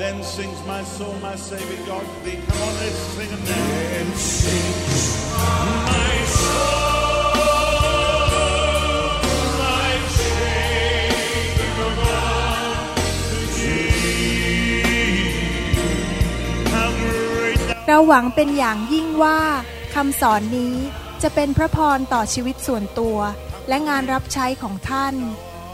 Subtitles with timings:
[0.00, 2.38] Then sings my soul, my Savior God to thee.
[2.48, 3.66] Come on, let's sing it now.
[3.92, 5.02] Then sings
[5.36, 6.80] my soul.
[17.86, 19.40] เราหวังเป็นอย่างยิ่งว่า
[19.94, 20.74] คำสอนนี้
[21.22, 23.18] จะเป็นพระพรต่อชีวิตส่วนตัว
[23.68, 25.14] และงานรับใช้ของท่าน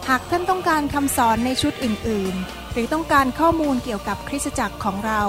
[0.09, 5.23] หากท่านต้องการคำสอนในชุดอื่น ๆ หรือต้องการข้อมูลเกี่ยวกับคริสตจักรของเรา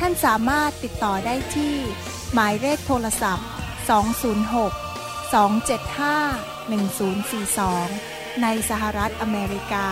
[0.00, 1.74] ท่านสามารถติดต่อได้ที่
[2.34, 3.46] หมายเลขโทรศัพท์
[4.04, 9.88] 206 275 1042 ในสหรัฐอเมริกา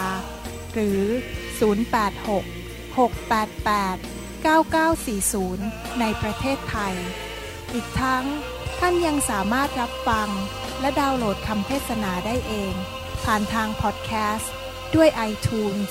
[0.72, 1.00] หรือ
[1.80, 3.98] 086 688
[4.46, 6.94] 9940 ในประเทศไทย
[7.74, 8.24] อีกทั้ง
[8.78, 10.28] ท่านยังสามารถรับฟัง
[10.80, 12.74] และดาวน์โหลดคำเทศนาได้เอง
[13.24, 14.52] ผ่านทางพอดแคสต์
[14.94, 15.90] ด้วย iTunes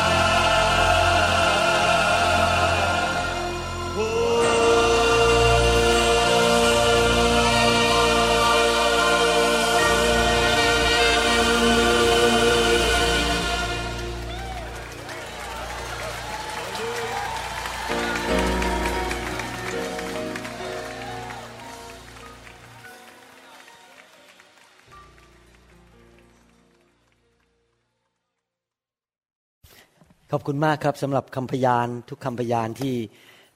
[30.33, 32.95] ขอบคุณมากครับสำหรับคำพยานทุกคำพยานที่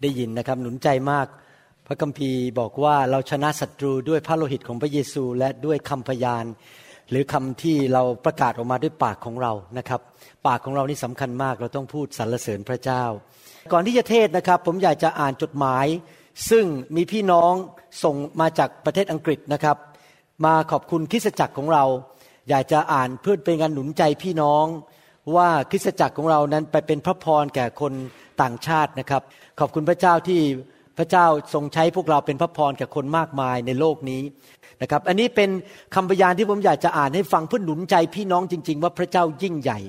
[0.01, 1.27] ได้ยินนะครับ หนุนใจมาก
[1.87, 6.45] พระคัมภีร์บอกว่าเราชนะศัตรูด้วยพระโลหิตของพระเยซู และด้วยคำพยาน
[7.09, 10.01] หรือคำที่เราประกาศออกมาด้วยปากของเรานะครับ
[10.47, 13.03] ปากของเรานี่สำคัญมากเราต้องพูดสรรเสริญพระเจ้า
[13.71, 15.85] ก่อนที่จะเทศนะครับ ผมอยากจะอ่านจดหมาย
[16.49, 17.53] ซึ่งมีพี่น้อง
[18.03, 19.77] ส่งมาจากประเทศอังกฤษนะครับ
[20.45, 21.83] มาขอบคุณคริสตจักรของเรา
[22.49, 24.65] อยากจะอ่านเพื่อเป็นการหนุนใจพี่น้อง
[25.35, 27.93] ว่าคริสตจักรของเรานั้นไปเป็นพระพรแก่คน
[28.41, 29.21] ต่างชาตินะครับ
[29.59, 30.41] ขอบคุณพระเจ้าที่
[30.97, 34.21] พระเจ้าทรงใช้พวกเราเป็นพระพรแก่คนมากมายในโลกนี้
[34.81, 35.49] นะครับ อันนี้เป็น
[35.95, 39.79] คำพยานที่ผมอยากจะอ่านให้ฟังเพื่อหนุนใจพี่น้องจริง ๆ ว่าพระเจ้ายิ่งใหญ่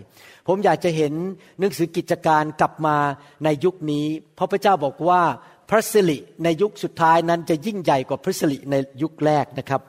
[0.48, 1.12] ผมอยากจะเห็น
[1.58, 2.97] หนังสือกิจการกลับมา
[3.44, 5.22] ในยุคนี้ เพราะพระเจ้าบอกว่า
[5.70, 9.80] พระสิริในยุคสุดท้ายนั้นจะยิ่งใหญ่กว่าพระสิริในยุคแรกนะครับ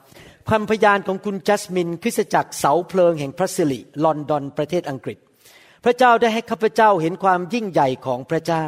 [0.50, 5.18] คำพยานของคุณจัสมินคริสตจักรเสาเพลิงแห่งพระสิริลอนดอนประเทศอังกฤษ
[5.84, 8.66] พระเจ้าได้ให้ข้าพเจ้าเห็นความยิ่งใหญ่ของพระเจ้า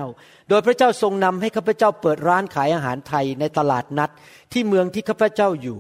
[0.50, 4.10] โดยพระเจ้าทรงนำให้ข้าพเจ้าเปิดร้านขายอาหารไทยในตลาดนัด
[4.52, 5.80] ที่เมืองที่ข้าพเจ้าอยู่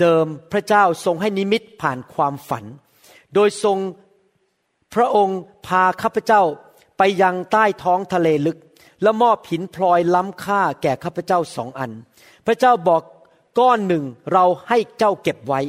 [0.00, 2.64] เดิมพระเจ้าทรงให้นิมิตผ่านความฝัน
[3.34, 3.78] โดยทรง
[4.94, 6.42] พระองค์พาข้าพเจ้า
[6.98, 8.58] ไปยังใต้ท้องทะเลลึก
[9.02, 11.90] และมอบหินพลอยล้ำค่าแก่ข้าพเจ้าสองอัน
[12.46, 13.02] พระเจ้าบอก
[13.58, 15.60] ก้อนหนึ่งเราให้เจ้าเก็บไว้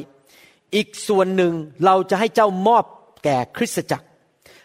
[0.74, 1.52] อีกส่วนหนึ่ง
[1.84, 2.84] เราจะให้เจ้ามอบ
[3.24, 4.06] แก่คริสตจักร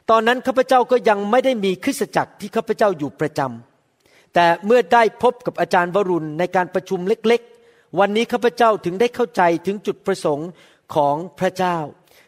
[0.10, 10.50] ตอนนั้นข้าพเจ้าก็ยังไม่ได้มีคริสตจักรที่ข้าพเจ้าอยู่ประจำแต่เมื่อได้พบกับอาจารย์วรุณในการประชุมเล็กๆ วันนี้ข้าพเจ้าถึงได้เข้าใจถึงจุดประสงค์
[10.96, 11.78] ของพระเจ้า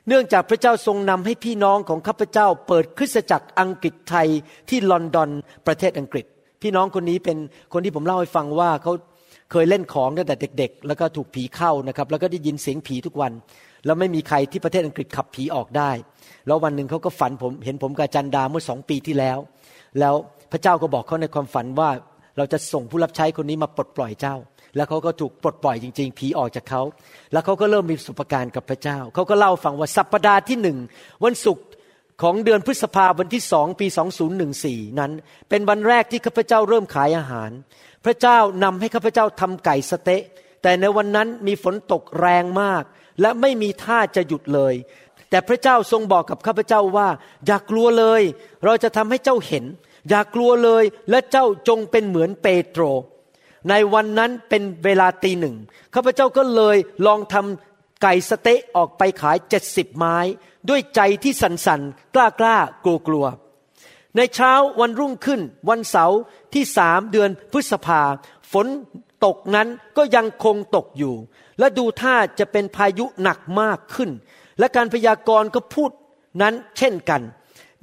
[0.08, 4.28] เนื่องจากพระเจ้าทรงนำให้พี่น้องของข้าพเจ้า เปิดคริสตจักรอังกฤษไทย
[4.70, 5.30] ที่ลอนดอน
[5.68, 6.26] ประเทศอังกฤษ
[6.62, 7.38] พี่น้องคนนี้เป็น
[7.74, 8.94] คนที่ผมเล่าให้ฟังว่าเขา
[9.52, 13.32] เคยเล่นของตั้งแต่เด็ก ๆ แล้วก็ถูกผีเข้านะครับ แล้วก็ได้ยินเสียงผีทุกวัน
[13.86, 15.92] แล้วไม่มีใครที่ประเทศอังกฤษขับผีออกได้
[16.48, 19.38] แล้ววันหนึ่งเขาก็ฝันผมเห็นผมกับจันดาเมื่อสองปีที่แล้ว
[20.00, 20.16] แล้ว
[20.52, 21.90] พระเจ้าก็บอกเขาในความฝันว่า
[22.38, 24.36] เราจะส่งผู้รับใช้คนนี้มาปลดปล่อยเจ้า
[24.76, 26.82] แล้วเขาก็ถูกปลดปล่อยจริง ๆ ผีออกจากเขา
[27.32, 30.78] แล้วเขาก็เริ่มมีประสบการกับพระเจ้า เขาก็เล่าฟังว่าสัปดาห์ที่หนึ่ง
[31.24, 31.66] วันศุกร์
[32.22, 33.88] ของเดือนพฤษภาวันที่สองปี
[34.44, 35.12] 2014 นั้น
[35.50, 37.52] เป็นวันแรกที่ข้าพเจ้าเริ่มขายอาหาร
[38.06, 40.24] พระเจ้านำให้ข้าพเจ้าทำไก่สเต๊ะ
[40.62, 42.84] แต่ในวันนั้นมีฝนตกแรงมาก
[43.22, 44.74] และไม่มีท่าจะหยุดเลย
[45.30, 47.10] แต่พระเจ้าทรงบอกกับข้าพเจ้าว่า
[47.46, 48.22] อย่ากลัวเลย
[48.66, 49.66] เราจะทำให้เจ้าเห็น
[50.10, 52.84] อย่ากลัวเลยและเจ้าจงเป็นเหมือนเปโตร
[53.70, 55.56] ในวันนั้นเป็นเวลาตีหนึ่ง
[55.94, 60.18] ข้าพเจ้าก็เลยลองทำไก่สเต๊ะออกไปขายเจ็ดสิบไม้
[60.70, 61.82] ด้วยใจที่สันสัน
[62.16, 63.26] กล้ากล้ากลัวกลัว
[64.16, 66.20] ในเช้าวันรุ่งขึ้นวันเสาร์
[66.54, 68.02] ที่สามเดือนพฤษภา
[68.52, 68.68] ฝน
[69.26, 69.68] ตกนั้น
[69.98, 71.16] ก็ยังคงตกอยู่
[71.62, 74.10] และดูท่าจะเป็นพายุหนักมากขึ้น
[74.60, 75.92] และการพยากรณ์ก็พูด
[76.42, 77.22] นั้นเช่นกัน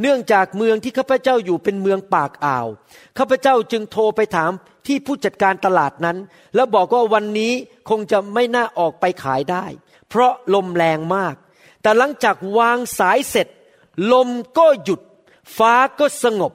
[0.00, 2.66] เนื่องจากเมืองที่ข้าพเจ้าอยู่เป็นเมืองปากอ่าว
[3.18, 4.50] ข้าพเจ้าจึงโทรไปถาม
[4.86, 6.18] ที่ผู้จัดการตลาดนั้น
[6.54, 7.52] แล้วบอกว่าวันนี้
[7.88, 9.64] คงจะไม่น่าออกไปขายได้
[10.08, 11.34] เพราะลมแรงมาก
[11.82, 13.48] แต่หลังจากวางสายเสร็จ
[14.12, 14.28] ลม
[14.58, 15.00] ก็หยุด
[15.56, 16.52] ฟ้าก็สงบ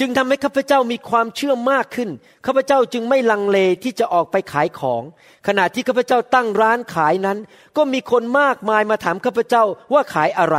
[0.00, 2.10] จึงทำให้ข้าพเจ้ามีความเชื่อมากขึ้น
[2.46, 5.02] ข้าพเจ้าจึงไม่ลังเลที่จะออกไปขายของ
[5.46, 7.38] ขณะที่ข้าพเจ้าตั้งร้านขายนั้น
[7.76, 10.58] ก็มีคนมากมายมาถามข้าพเจ้าว่าขายอะไร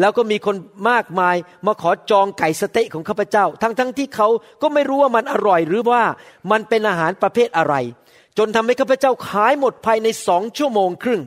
[0.00, 0.56] แล้วก็มีคน
[0.90, 1.36] มากมาย
[1.66, 4.28] มาขอจองไก่สเต๊ะของข้าพเจ้า ทั้งๆทที่เขา
[4.62, 6.02] ก็ไม่รู้ว่ามันอร่อยหรือว่า
[6.50, 7.74] มันเป็นอาหารประเภทอะไร
[8.38, 11.22] จนทำให้ข้าพเจ้าขายหมดภายในสองชั่วโมงครึ่ง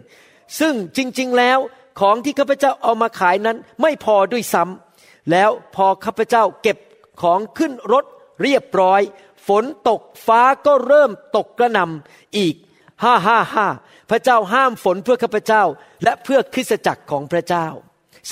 [0.59, 1.59] ซึ่งจริงๆแล้ว
[1.99, 6.77] ของที่ข้าพเจ้าเอามาขายนั้นไม่พอด้วยซ้ำแล้วพอข้าพเจ้าเก็บ
[7.21, 8.05] ของขึ้นรถ
[8.41, 9.01] เรียบร้อย
[9.47, 12.55] ฝนตกฟ้าก็เริ่มตกกระนำอีก
[13.03, 13.67] ห้าห้าห้า
[14.09, 15.63] พระเจ้าห้ามฝนเพื่อข้าพเจ้า
[16.03, 17.67] และเพื่อคริสตจักรของพระเจ้า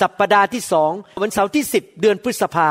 [0.00, 0.92] สัปปดาห์ที่สอง
[1.22, 2.70] วันเสาร์ที่สิบเดือนพฤษภา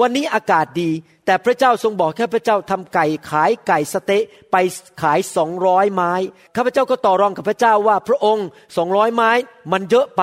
[0.00, 0.90] วันนี้อากาศดี
[1.26, 4.56] แต่พระเจ้าทรงบอกข้าพเจ้าทำไก่ขายไก่สเต๊ะไป
[5.02, 6.12] ขายสองร้อยไม้
[6.56, 8.46] ข้าพเจ้าก็ต่อรองกับพระเจ้าว่าพระองค์
[8.76, 9.30] สองร้อยไม้
[9.72, 10.22] มันเยอะไป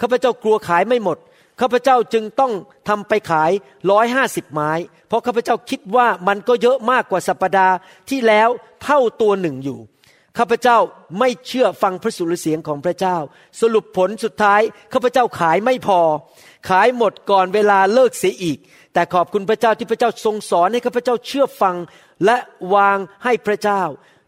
[0.00, 1.18] ข้าพเจ้ากลัวขายไม่หมด
[1.60, 2.52] ข้าพเจ้าจึงต้อง
[2.88, 3.50] ทำไปขาย
[3.90, 4.72] ร้อยห้าสิบไม้
[5.08, 7.74] เพราะข้าพเจ้าคิดว่ามันก็เยอะมากกว่าสัปดาห์
[8.10, 8.48] ที่แล้ว
[8.84, 9.78] เท่าตัวหนึ่งอยู่
[10.38, 10.78] ข้าพเจ้า
[11.18, 13.16] ไม่เชื่อฟังพระสุรเสียงของพระเจ้า
[13.60, 14.60] สรุปผลสุดท้าย
[14.92, 16.00] ข้าพเจ้าขายไม่พอ
[16.68, 18.58] ขายหมดก่อนเวลาเลิกเสียอีก
[18.94, 21.76] แต่ขอบคุณพระเจ้าที่พระเจ้าทรงสอนให้ข้าพเจ้าเชื่อฟัง
[22.24, 22.36] และ
[22.74, 23.82] วางให้พระเจ้า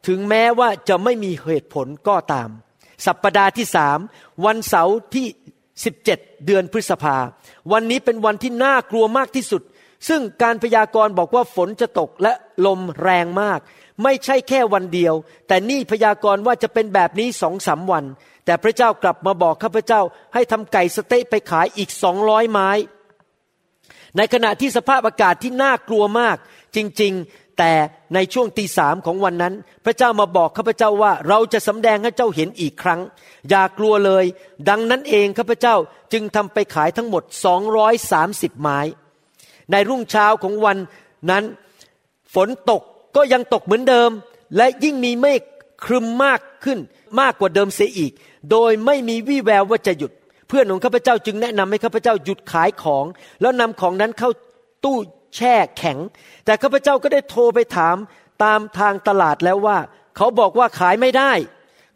[0.06, 2.48] ถึงแม้ว่าจะไม่มีเหตุผลก็ตาม
[3.06, 3.98] สัปปดาห์ที่สาม
[4.44, 5.26] วันเสาร์ที่
[5.74, 6.04] 17
[6.46, 7.16] เดือนพฤษภา
[7.72, 9.62] วันนี้เป็นวันที่น่ากลัวมากที่สุด
[10.08, 12.32] ซึ่งการพยากรณ์บอกว่าฝนจะตกและ
[12.66, 13.60] ลมแรงมาก
[14.02, 15.14] ไม่ใช่แค่วันเดียว
[15.48, 18.04] แต่นี่พยากรณ์ว่าจะเป็นแบบนี้สองสาวัน
[18.44, 20.00] แต่พระเจ้ากลับมาบอกข้าพเจ้า
[20.34, 22.70] ให้ทำไก่สเต๊ะไปขายอีกสองร้อยไม้
[24.16, 26.36] ในขณะที่สภาพอากาศที่น่ากลัวมาก
[26.76, 27.72] จริง ๆ แต่
[28.14, 33.00] ในช่วงตีสามของวันนั้น พระเจ้ามาบอกข้าพเจ้าว่าเราจะสำแดงให้เจ้าเห็นอีกครั้ง
[33.48, 34.24] อย่ากลัวเลย
[34.68, 35.76] ดังนั้นเองข้าพเจ้า
[36.12, 37.22] จึงทำไปขายทั้งหมด
[37.92, 38.78] 230 ไม้
[39.70, 40.78] ในรุ่งเช้าของวัน
[41.30, 41.44] นั้น
[42.34, 42.82] ฝนตก
[43.16, 44.10] ก็ยังตกเหมือนเดิม
[44.56, 45.40] และยิ่งมีเมฆ
[45.84, 46.78] ครึมมากขึ้น
[47.20, 48.12] มากกว่าเดิมเสียอีก
[48.50, 50.12] โดยไม่มีวี่แววว่าจะหยุด
[50.48, 53.04] เพื่อนของข้าพเจ้าจึงแนะนำให้ข้าพเจ้าหยุดขายของ
[53.40, 54.30] แล้วนำของนั้นเข้า
[54.84, 54.98] ตู้
[55.36, 55.98] แช่แข็ง
[56.44, 57.96] แต่ข้าพเจ้าก็ได้โทรไปถาม
[58.42, 59.78] ตามทางตลาดแล้วว่า
[60.16, 61.32] เขาบอกว่าขายไม่ได้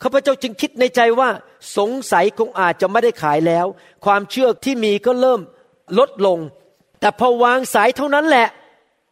[0.03, 1.29] ข้าพเจ้าจึงคิดในใจว่า
[1.77, 3.67] สงสัยคงอาจจะไม่ได้ขายแล้ว
[4.05, 5.41] ความเชื่อที่มีก็เริ่ม
[5.99, 6.39] ลดลง
[7.01, 8.47] แต่พอวางสายเท่านั้นแหละ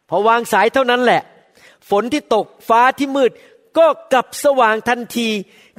[0.09, 1.21] พอวางสายเท่านั้นแหละ
[1.89, 3.31] ฝนที่ตกฟ้าที่มืด
[3.77, 5.29] ก็กลับสว่างทันที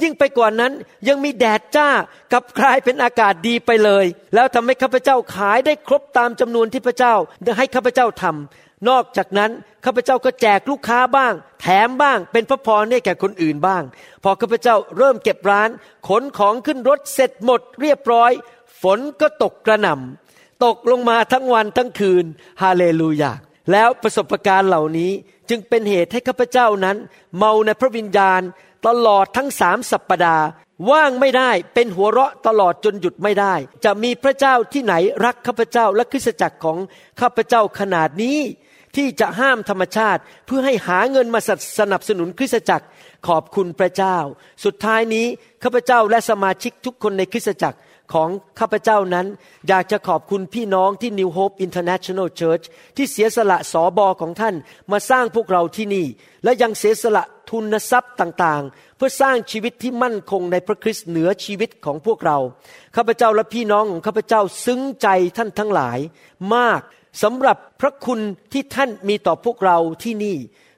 [0.02, 0.72] ยิ่งไปกว่านั้น
[1.08, 1.88] ยังมีแดดจ้า
[2.32, 4.04] กลับกลายเป็นอากาศดีไปเลย
[4.34, 7.14] แล้วทำให้ข้าพเจ้าขายได้ครบตามจำนวนที่พระเจ้า
[7.58, 9.50] ให้ข้าพเจ้าทำนอกจากนั้น
[9.84, 13.82] ข้าพเจ้าก็แจกลูกค้าบ้าง แถมบ้างเป็นพระพรให้แก่คนอื่นบ้าง
[14.22, 15.68] พอข้าพเจ้าเริ่มเก็บร้าน
[16.08, 18.32] ขนของขึ้นรถเสร็จหมดเรียบร้อย
[18.82, 22.24] ฝนก็ตกกระหน่ำตกลงมาทั้งวันทั้งคืน
[22.62, 23.32] ฮาเลลูยา
[23.72, 25.12] แล้วประสบการณ์เหล่านี้
[25.50, 26.96] จึงเป็นเหตุให้ข้าพเจ้านั้น
[27.36, 28.40] เมาในพระวิญญาณ
[28.86, 30.46] ตลอดทั้งสามสัปปดาห์
[30.90, 33.54] ว่างไม่ได้เป็นหัวเราะตลอดจนหยุดไม่ได้
[33.84, 34.94] จะมีพระเจ้าที่ไหน
[35.24, 36.78] รักข้าพเจ้าและคริสตจักรของ
[37.20, 38.38] ข้าพเจ้าขนาดนี้
[38.96, 41.40] ที่จะห้ามธรรมชาติเพื่อให้หาเงินมา
[41.78, 42.86] สนับสนุนคริสตจักร
[43.28, 44.16] ขอบคุณพระเจ้า
[44.64, 45.26] สุดท้ายนี้
[45.62, 47.78] ข้าพเจ้าและสมาชิกทุกคนในคริสตจักร
[48.12, 48.28] ของ
[48.58, 49.26] ข้าพเจ้านั้น
[49.68, 52.64] อยากจะขอบคุณพี่น้องที่ New Hope International Church
[52.96, 54.54] ที่เสียสละสอบอของท่าน
[54.92, 56.06] มาสร้างพวกเราที่นี่
[56.44, 62.38] และยังเสียสละทุนทรัพย์ต่างๆ เพื่อสร้างชีวิตที่มั่นคงในพระคริสต์เหนือชีวิตของพวกเรา
[62.96, 65.98] ข้าพเจ้าและพี่น้องของข้าพเจ้าซึ้งใจท่านทั้งหลาย
[66.54, 66.80] มาก
[67.22, 68.20] สำหรับพระคุณ
[68.52, 70.36] ที่ท่านมีต่อพวกเราที่นี่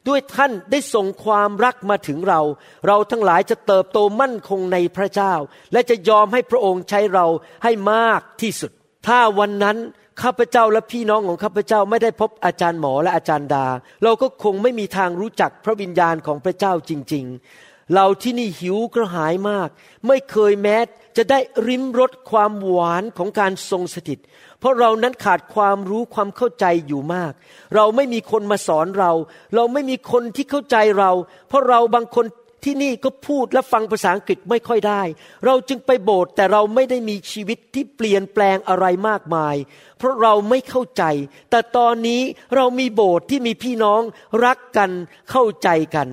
[0.09, 2.41] ด้วยท่านได้ส่งความรักมาถึงเรา
[2.87, 5.35] เราทั้งหลายจะเติบโตมั่นคงในพระเจ้า
[5.73, 7.27] และจะยอมให้พระองค์ใช้เรา
[7.65, 8.71] ให้มากที่สุด
[9.07, 9.77] ถ้าวันนั้น
[10.23, 13.67] ข้าพเจ้าและพี่น้องของข้าพเจ้าไม่ได้พบอาจารย์หมอและอาจารย์ดา
[14.03, 19.69] เราก็คงไม่มีทางรู้จักพระวิญญาณของพระเจ้าจริง ๆ เราที่นี่หิวกระหายมาก
[20.07, 20.77] ไม่เคยแม้
[21.17, 24.19] จะได้ริมรสความหวานของการทรงสถิต
[24.61, 27.33] เพราะเรานั้นขาดความรู้ความเข้าใจอยู่มาก
[27.75, 29.13] เราไม่มีคนมาสอนเรา
[29.55, 31.11] เราไม่มีคนที่เข้าใจเรา
[31.49, 32.27] เพราะเราบางคน
[32.65, 35.03] ที่นี่ก็พูดและฟังภาษาอังกฤษไม่ค่อยได้
[35.47, 39.57] เราจึงไปโบสถ์แต่เราไม่ได้มีชีวิตที่เปลี่ยนแปลงอะไรมากมาย
[39.99, 41.05] เพราะเราไม่เข้าใจ
[41.51, 42.23] แต่ตอนนี้
[42.57, 44.03] เรามีโบสถ์ที่มีพี่น้อง
[44.45, 44.91] รักกัน
[45.31, 46.09] เข้าใจกัน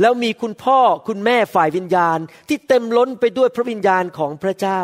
[0.00, 4.80] แล้วมีคุณพ่อคุณแม่ฝ่ายวิญญาณ ที่เต็มล้นไปด้วยพระวิญญาณของพระเจ้า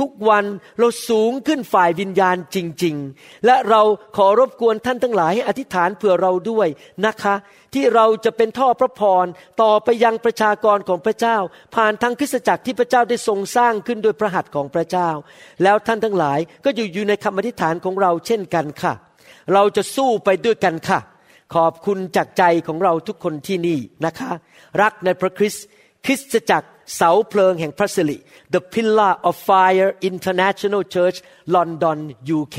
[0.00, 0.44] ทุกวัน
[0.78, 3.82] เราสูงขึ้นฝ่ายวิญญาณจริง ๆ และเรา
[4.16, 6.68] ขอรบกวนท่านทั้งหลายให้อธิษฐานเผื่อเราด้วย
[7.06, 7.34] นะคะ
[7.74, 9.26] ที่เราจะเป็นท่อพระพร
[9.62, 11.36] ต่อไปยังประชากรของพระเจ้า
[11.74, 15.10] ผ่านทางคริสตจักรที่พระเจ้าได้ทรงสร้างขึ้นโดยพระหัตถ์ของพระเจ้า
[15.62, 18.92] แล้วท่านทั้งหลายก็อยู่อยู่ในคำอธิษฐานของเราเช่นกันค่ะ
[19.52, 21.00] เราจะสู้ไปด้วยกันค่ะ
[21.54, 24.30] ขอบคุณจากใจของเราทุกคนที่นี่นะคะ
[24.82, 25.64] รักในพระคริสต์
[26.04, 28.16] คริสตจักรเสาเพลิงแห่งพระสิริ
[28.52, 31.18] The Pillar of Fire International Church
[31.54, 31.98] London
[32.38, 32.58] UK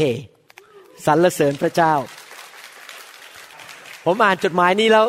[1.06, 1.94] สรรเสริญพระเจ้า
[4.06, 5.06] ผมอ่านจดหมายนี้แล้ว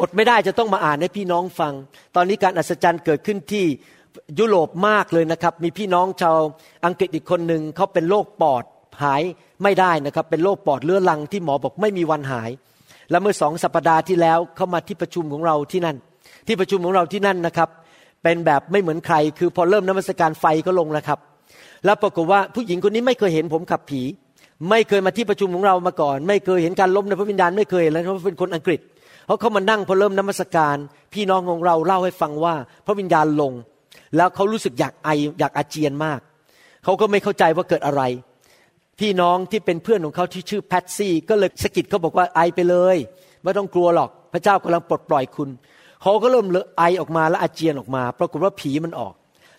[0.00, 1.72] อดไม่ได้จะต้องมาอ่านให้พี่น้องฟัง
[2.16, 3.64] ตอนนี้การอัศจรรย์เกิดขึ้นที่
[4.38, 6.38] ยุโรปมากเลยนะครับ มีพี่น้องชาว
[6.86, 8.64] อังกฤษอีกคนหนึ่งเขาเป็นโรคปอด
[9.02, 9.22] หาย
[9.62, 12.50] ไม่ได้นะครับ เป็นโรคปอดเรื้อรังที่หมอบอกไม่มีวันหาย
[13.10, 15.96] และเมื่อสองสัปดาห์ที่แล้วเขามาที่ประชุมของเราที่นั่น
[16.46, 17.68] ที่ประชุมของเราที่นั่นนะครับ
[18.22, 21.18] เป็นแบบไม่เหมือนใคร คือพอเริ่มนมัสการไฟก็ลงแล้วครับ
[21.84, 24.02] แล้วปรากฏว่าผู้หญิงคนนี้ไม่เคยเห็นผมขับผี
[24.70, 28.80] ไม่เคยมาที่ประชุมของเรามาก่อน ไม่เคยเห็นการล้มในพระวิญญาณไม่เคยเล้วเขาเป็นคนอังกฤษ
[29.26, 30.76] เขาเข้ามานั่งพอเริ่มนมัสการ
[31.14, 32.54] พี่น้องของเราเล่าให้ฟังว่า
[32.86, 33.52] พระวิญญาณลง
[34.16, 35.08] แล้วเขารู้สึกอยากไอ
[35.38, 36.20] อยากอาเจียนมาก
[36.84, 38.02] เขาก็ไม่เข้าใจว่าเกิดอะไร
[39.00, 42.96] พี่น้องที่เป็นเพื่อนของเขาที่ชื่อแพทซี่ก็เลยสกิดเขาบอกว่าไอไปเลย
[43.42, 45.48] ไม่ต้องกลัวหรอกพระเจ้ากำลังปลดปล่อยคุณ
[46.02, 49.14] เขาก็เริ่มเลไอออกมาและอาเจียนออกมา ปรากฏว่าผีมันออก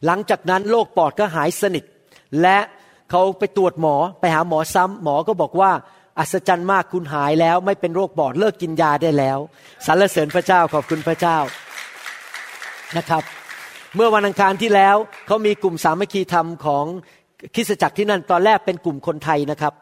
[0.05, 1.83] หลังจากนั้นโรคปอดก็หายสนิท
[2.41, 2.57] และ
[3.11, 5.71] เขาไปตรวจหมอไปหาหมอซ้ำหมอก็บอกว่า
[6.19, 9.37] อัศจรรย์มากคุณหายแล้วไม่เป็นโรคปอดเลิกกินยาได้แล้ว
[9.85, 11.37] สรรเสริญพระเจ้าขอบคุณพระเจ้า
[12.97, 13.23] นะครับ
[13.95, 14.95] เมื่อวันอังคารที่แล้ว
[15.27, 16.85] เขามีกลุ่มสามัคคีธรรมของ
[17.53, 19.73] คริสตจักรที่นั่นตอนแรกเป็นกลุ่มคนไทยนะครับ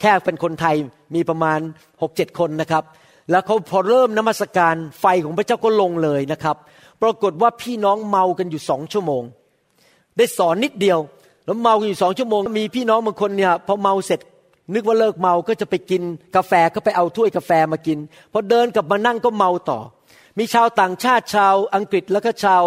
[0.00, 0.76] แค่เป็นคนไทย
[1.14, 1.58] มีประมาณ
[2.02, 2.84] หกเจ็ดคนนะครับ
[3.30, 6.56] แล้วเขาพอเริ่มนมัสการไฟของพระเจ้าก็ลงเลยนะครับ
[7.02, 9.22] ปรากฏว่าพี่น้องเมากันอยู่สองชั่วโมง
[10.16, 10.98] ได้สอนนิดเดียว
[11.44, 14.20] แล้วเมากันอยู่สองชั่วโมง มีพี่น้องบางคนเนี่ยพอเมาเสร็จ
[14.74, 16.02] นึกว่าเลิกเมาก็จะไปกิน
[16.36, 17.98] กาแฟก็ไปเอาถ้วยกาแฟมากิน
[18.32, 19.78] พอเดินกลับมานั่งก็เมาต่อ
[20.38, 22.64] มีชาวต่างชาติชาวอังกฤษแล้วก็ชาว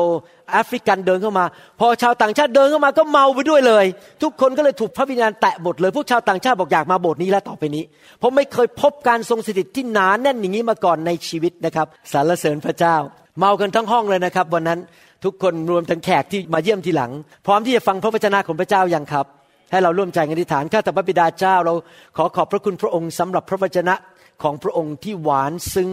[0.51, 1.45] แอฟริกันเดินเข้ามา
[1.79, 3.85] พอชาวต่างชาติเดินเข้ามาก็เมาไปด้วยเลย
[4.23, 7.83] ทุกคนก็เลยถูกพระวิญญาณแตะหมดเลย พวกชาวต่างชาติบอกอยากมาโบสถ์นี้แล้วต่อไปนี้
[8.21, 12.95] ผมไม่เคยพบการทรงสถิตที่หนานแน่นอย่างนี้มาก่อนในชีวิตนะครับสรรเสริญพระเจ้า
[13.39, 14.79] เมากันทั้งห้องเลยนะครับ วันนั้น
[15.23, 17.11] ทุกคนรวมทั้งแขกที่มาเยี่ยมทีหลัง
[17.45, 19.25] พร้อมที่จะฟังพระวจนะของพระเจ้ายังครับ
[19.71, 21.73] ให้เราร่วมใจกันอธิษฐานข้าแต่พระบิดาเจ้า เรา
[22.17, 23.95] ขอขอบพระคุณพระองค์สำหรับพระวจนะ
[24.43, 25.89] ของพระองค์ที่หวานซึ้ง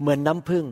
[0.00, 0.64] เหมือนน้ำผึ้ง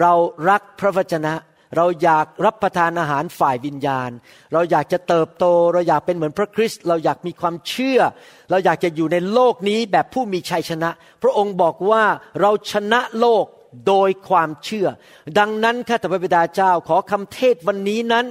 [0.00, 0.12] เรา
[0.48, 1.34] รักพระวจนะ
[1.76, 4.10] เราอยากรับประทานอาหารฝ่ายวิญญาณ
[4.52, 8.00] เราอยากจะเติบโต เราอยากเป็นเหมือนพระคริสต์เราอยากมีความเชื่อ
[8.50, 10.90] เราอยากจะอยู่ในโลกนี้แบบผู้มีชัยชนะ
[11.22, 12.04] พระองค์บอกว่า
[12.40, 13.46] เราชนะโลก
[13.86, 14.86] โดยความเชื่อ
[15.38, 18.24] ดังนั้นข้าแต่พระบิดาเจ้าขอคำเทศวันนี้นั้น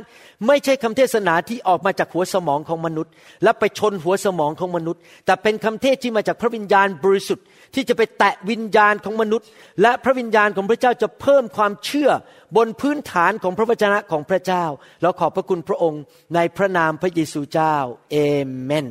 [0.47, 3.11] ไม่ใช่คำเทศนาที่ออกมาจากหัวสมองของมนุษย์
[3.43, 9.47] และไปชนหัวสมองของมนุษย์ แต่เป็นคำเทศที่มาจากพระวิญญาณบริสุทธิ์ ที่จะไปแตะวิญญาณของมนุษย์
[9.81, 12.09] และพระวิญญาณของพระเจ้าจะเพิ่มความเชื่อ
[12.57, 14.65] บนพื้นฐานของพระวจนะของพระเจ้า
[15.01, 16.01] เราขอบพระคุณพระองค์
[16.35, 17.75] ในพระนามพระเยซูเจ้า
[18.11, 18.17] เอ
[18.61, 18.87] เมน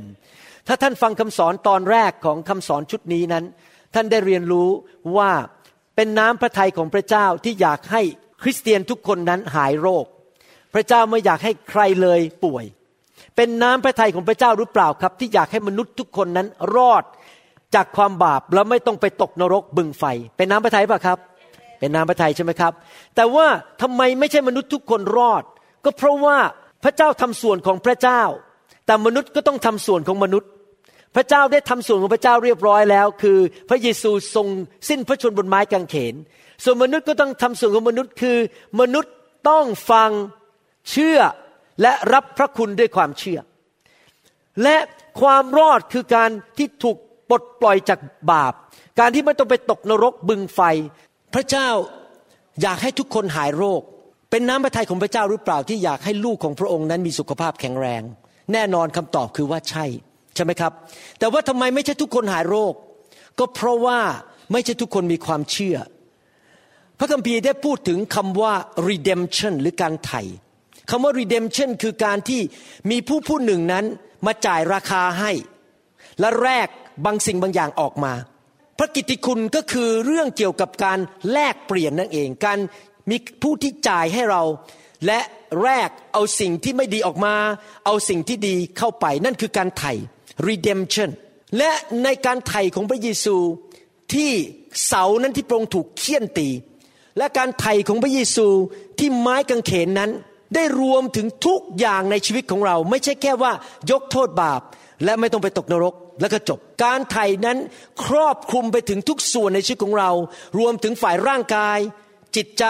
[0.66, 3.44] ถ้าท่านฟังคำสอนตอนแรกของคำสอนชุดนี้นั้น
[3.94, 4.68] ท่านได้เรียนรู้
[5.16, 5.30] ว่า
[5.96, 8.02] เป็นน้ำพระทัยของพระเจ้าที่อยากให้
[8.42, 10.04] คริสเตียนทุกคนนั้นหายโรค
[10.74, 12.64] พระเจ้าไม่อยากให้ใครเลยป่วย
[13.36, 17.04] เป็นน้ำพระทัยของพระเจ้าหรือเปล่าครับ ที่อยากให้มนุษย์ทุกคนนั้นรอด
[17.74, 20.04] จากความบาปแล้วไม่ต้องไปตกนรกบึงไฟ
[20.36, 21.18] เป็นน้ำพระทัยป่ะครับ
[21.78, 22.72] เป็นน้ำพระทัยใช่ไหมครับ
[23.16, 23.46] แต่ว่า
[23.82, 25.42] ทำไมไม่ใช่มนุษย์ทุกคนรอด
[25.84, 26.38] ก็เพราะว่า
[26.84, 28.22] พระเจ้าทำส่วนของพระเจ้า
[28.86, 30.50] แต่มนุษย์ก็ต้องทำส่วนของมนุษย์
[31.16, 34.46] พระเจ้าได้ทำส่วนของพระเจ้าเรียบร้อยแล้ว คือ พระเยซูทรง
[34.88, 36.14] สิ้นพระชนบนไม้กางเขน
[36.64, 38.38] ส่วนมนุษย์ก็ต้องทำส่วนของมนุษย์คือ
[38.80, 39.12] มนุษย์
[39.48, 40.10] ต้องฟัง
[40.90, 41.18] เชื่อ
[41.82, 43.38] และรับพระคุณด้วยความเชื่อ
[44.62, 44.76] และ
[45.20, 46.96] ความรอดคือการที่ถูก
[47.28, 47.98] ปลดปล่อยจาก
[48.30, 48.54] บาป
[48.98, 50.60] การที่ไม่ต้องไปตกนรกบึงไฟ
[51.34, 51.68] พระเจ้า
[52.62, 53.82] อยากให้ทุกคนหายโรค
[54.30, 58.02] เป็นน้ำพระทัยของพระเจ้าหรือเปล่าที่อยากให้ลูกของพระองค์นั้นมีสุขภาพแข็งแรง
[58.52, 59.84] แน่นอนคำตอบคือว่าใช่
[60.34, 60.72] ใช่ไหมครับ
[61.18, 62.74] แต่ว่าทำไมไม่ใช่ทุกคนหายโรค
[63.38, 64.00] ก็เพราะว่า
[64.52, 65.76] ไม่ใช่ทุกคนมีความเชื่อ
[66.98, 68.54] พระคัมภีร์ได้พูดถึงคำว่า
[68.88, 70.22] redemption หรือการไถ่
[70.90, 72.40] คำว่า redemption คือการที่
[72.90, 73.84] มีผู้ผู้หนึ่งนั้น
[74.26, 75.32] มาจ่ายราคาให้
[76.20, 76.68] และแลก
[77.04, 78.12] บางสิ่งบางอย่างออกมา
[78.78, 80.98] พระกิตติคุณก็คือเรื่องเกี่ยวกับการ
[81.32, 82.58] แลกเปลี่ยนนั่นเอง การ
[83.10, 84.42] มีผู้ที่จ่ายให้เรา
[85.06, 85.20] และ
[85.62, 87.34] แลกเอาสิ่งที่ไม่ดีออกมา
[87.86, 89.92] เอาสิ่งที่ดีเข้าไปนั่นคือการไถ่
[90.48, 91.10] redemption
[91.58, 91.70] และ
[92.04, 93.36] ในการไถ่ของพระเยซู
[94.14, 94.32] ที่
[94.86, 96.48] เสานั้นที่พระองค์ถูกเคี่ยนตี
[97.18, 98.46] และการไถ่ของพระเยซู
[98.98, 100.10] ที่ไม้กางเขนนั้น
[100.54, 103.52] ได้รวมถึงทุกอย่างในชีวิตของเรา ไม่ใช่แค่ว่า
[103.90, 104.60] ยกโทษบาป
[105.04, 107.58] และไม่ต้องไปตกนรกแล้วก็จบ การไถ่นั้น
[108.04, 110.10] ครอบคลุมไปถึงทุกส่วนในชีวิตของเรา
[110.58, 111.78] รวมถึงฝ่ายร่างกาย
[112.36, 112.64] จิตใจ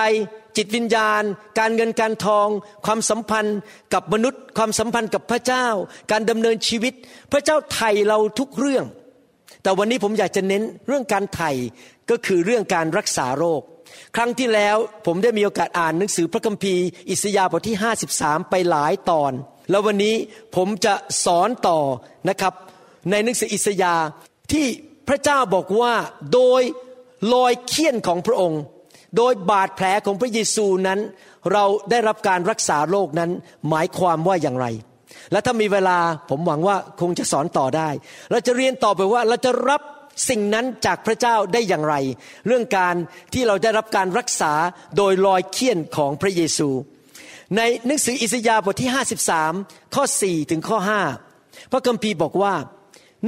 [0.56, 1.22] จิตวิญญาณ
[1.58, 2.48] การเงินการทอง
[2.86, 3.58] ความสัมพันธ์
[3.94, 5.66] กับมนุษย์ ความสัมพันธ์กับพระเจ้า
[6.10, 6.94] การดำเนินชีวิต
[7.32, 8.84] พระเจ้าไถ่เราทุกเรื่อง
[9.62, 11.50] แต่วันนี้ผมอยากจะเน้นเรื่องการไถ่
[12.10, 13.62] ก็คือเรื่องการรักษาโรค
[14.16, 17.76] ครั้งที่แล้วผมได้มีโอกาสอ่านหนังสือพระคัมภีร์ อิสยาห์บทที่
[18.14, 19.32] 53 ไปหลายตอน
[19.70, 20.14] แล้ววันนี้
[20.56, 20.94] ผมจะ
[21.24, 21.78] สอนต่อ
[22.28, 22.54] นะครับ
[23.10, 24.04] ในหนังสืออิสยาห์
[24.52, 24.66] ที่
[25.08, 25.94] พระเจ้าบอกว่า
[26.32, 26.62] โดย
[27.32, 28.60] รอยเคี่ยนของพระองค์
[29.16, 31.00] โดยบาดแผลของพระเยซูนั้น
[31.52, 33.30] เราได้รับการรักษาโรคนั้น
[33.68, 34.66] หมายความว่าอย่างไร
[35.32, 35.98] และถ้ามีเวลา
[36.30, 37.88] ผมหวังว่าคงจะสอนต่อได้
[38.30, 39.80] เราจะเรียนต่อไปว่าเราจะรับ
[40.28, 41.94] สิ่งนั้นจากพระเจ้าได้อย่างไร
[42.46, 42.94] เรื่องการ
[43.32, 44.52] ที่เราได้รับการรักษา
[44.96, 46.68] โดยรอยเคี่ยนของพระเยซู
[47.56, 48.90] ในหนังสืออิสยาห์บทที่
[49.40, 50.78] 53 ข้อ 4 ถึงข้อ
[51.26, 52.54] 5 พระคัมภีร์บอกว่า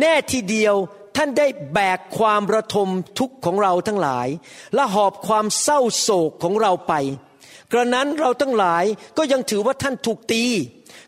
[0.01, 0.75] แน่ทีเดียว
[1.17, 4.29] ท่านได้แบกความระทมทุกข์ของเราทั้งหลาย
[4.75, 6.93] และหอบความเศร้าโศกของเราไป
[7.73, 8.85] กระนั้นเราทั้งหลาย
[9.17, 10.45] ก็ยังถือว่าท่านถูกตี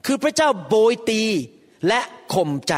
[0.06, 1.22] คือพระเจ้าโบยตี
[1.88, 2.00] และ
[2.34, 2.74] ข่มใจ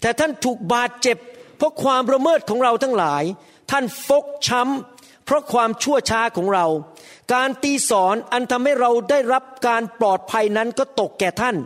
[0.00, 1.18] แต่ท่านถูกบาดเจ็บ
[1.56, 3.24] เพราะความระเมิดของเราทั้งหลาย
[3.70, 6.66] ท่านฟกช้ำเพราะความชั่วช้าของเรา
[7.34, 11.56] การตีสอนอันทำให้เราได้รับการปลอดภัยนั้นก็ตกแก่ท่าน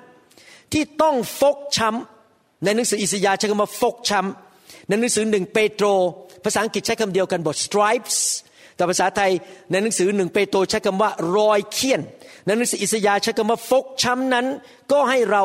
[0.72, 4.49] ที่ต้องฟกช้ำในหนังสืออิสยาห์ใช้คำว่าฟกช้ำ
[4.90, 5.86] ในหนังสือหนึ่งเปโตร
[6.44, 8.16] ภาษาอังกฤษใช้คำเดียวกันบท stripes
[8.76, 9.30] แต่ภาษาไทย
[9.70, 12.00] ในหนังสือหนึ่งเปโตรใช้คำว่ารอยเคี่ยน
[12.46, 14.46] ในหนังสืออิสยาห์ใช้คำว่าฟกช้ำนั้น
[14.92, 15.44] ก็ให้เรา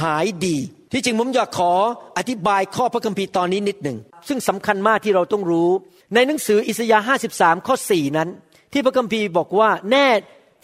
[0.00, 0.56] หายดี
[0.92, 1.72] ที่จริงผมอยากขอ
[2.18, 5.70] อธิบายข้อพระคัมภีร์ตอนนี้นิดหนึ่งซึ่งสำคัญมากที่เราต้องรู้
[6.14, 8.28] ในหนังสืออิสยาห์53 ข้อ 4 นั้น
[8.72, 10.06] ที่พระคัมภีร์บอกว่าแน่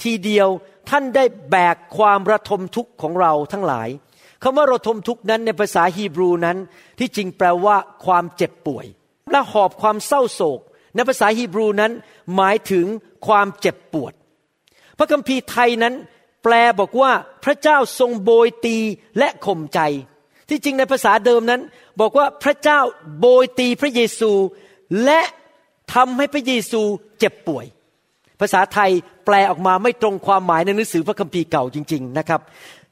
[0.02, 0.48] ทีเดียว
[0.90, 3.88] ท่านได้แบกความระทมทุกข์ของเราทั้งหลาย
[4.44, 6.56] คำว่าระทมทุกข์นั้นในภาษาฮีบรูนั้น
[6.98, 8.86] ที่จริงแปลว่าความเจ็บป่วย
[9.30, 10.60] และหอบความเศร้าโศก
[10.94, 11.92] ในภาษาฮีบรูนั้น
[12.36, 12.86] หมายถึง
[13.26, 14.12] ความเจ็บปวด
[14.98, 15.94] พระคัมภีร์ไทยนั้น
[16.44, 17.10] แปลบอกว่า
[17.44, 18.76] พระเจ้าทรงโบยตี
[19.18, 19.80] และข่มใจ
[20.48, 21.62] ที่จริงในภาษาเดิมนั้น
[22.00, 22.80] บอกว่าพระเจ้า
[23.18, 24.32] โบยตีพระเยซู
[25.04, 25.20] และ
[25.94, 26.82] ทำให้พระเยซู
[27.18, 27.66] เจ็บป่วย
[28.40, 28.90] ภาษาไทย
[29.26, 32.40] แปลออกมาไม่ตรงความหมายในหนังสือพระคัมภีร์เก่าจริง ๆนะครับ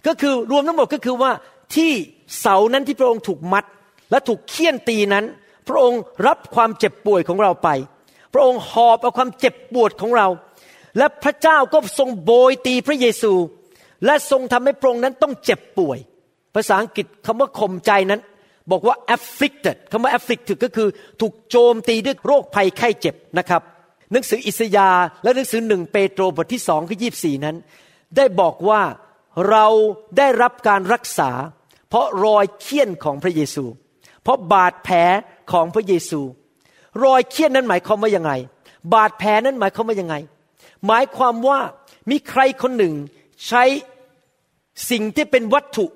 [0.07, 1.33] ก็คือรวมทั้งหมดก็คือว่า
[1.75, 1.93] ที่
[2.41, 3.65] เสานั้นที่พระองค์ถูกมัด
[4.11, 5.25] และถูกเคี่ยนตีนั้น
[5.69, 7.69] พระองค์รับความเจ็บป่วยของเราไป
[8.33, 10.29] พระองค์หอบเอาความเจ็บปวดของเรา
[10.99, 13.33] และพระเจ้าก็ทรงโบยตีพระเยซู
[14.07, 15.99] และทรงทำให้พระองค์นั้นต้องเจ็บป่วย
[16.55, 18.21] ภาษาอังกฤษคำว่าข่มใจนั้น
[18.71, 20.89] บอกว่า afflicted คำว่า afflicted ก็คือ
[21.21, 23.63] ถูกโจมตีด้วยโรคภัยไข้เจ็บนะครับ
[24.13, 27.57] หนังสืออิสยาห์และหนังสือหนึ่งเปโตรบทที่สองข้อยีนั้น
[28.17, 28.81] ได้บอกว่า
[29.51, 29.67] เรา
[30.19, 31.31] ได้รับการรักษา
[31.89, 33.65] เพราะรอยเคี่ยนของพระเยซู
[34.23, 34.97] เพราะบาดแผล
[35.53, 36.21] ของพระเยซู
[37.05, 38.33] รอยเคี่ยนนั้นหมายความว่ายังไง
[38.95, 40.15] บาดแผลนั้นหมายความว่ายังไง
[40.87, 41.59] หมายความว่า
[42.11, 42.95] มีใครคนหนึ่ง
[43.49, 43.65] ใช้
[44.91, 45.87] สิ่งที่เป็นวัตถุ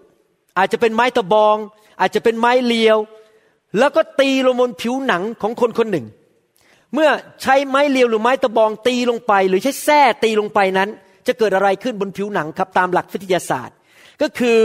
[0.58, 1.56] อาจจะเป็นไม้ตะบอง
[2.00, 2.98] อาจจะเป็นไม้เลียว
[3.78, 6.06] แล้วก็ตีลงบนผิวหนังของคนคนหนึ่ง
[6.94, 7.10] เมื่อ
[7.42, 10.90] ใช้ไม้เลียวหรือไม้ตะบองตีลงไป หรือใช้แส้ตีลงไปนั้น
[11.28, 13.76] จะเกิดอะไรขึ้นบนผิวหนังครับตามหลักวิทยาศาสตร์
[14.22, 14.58] ก็คือ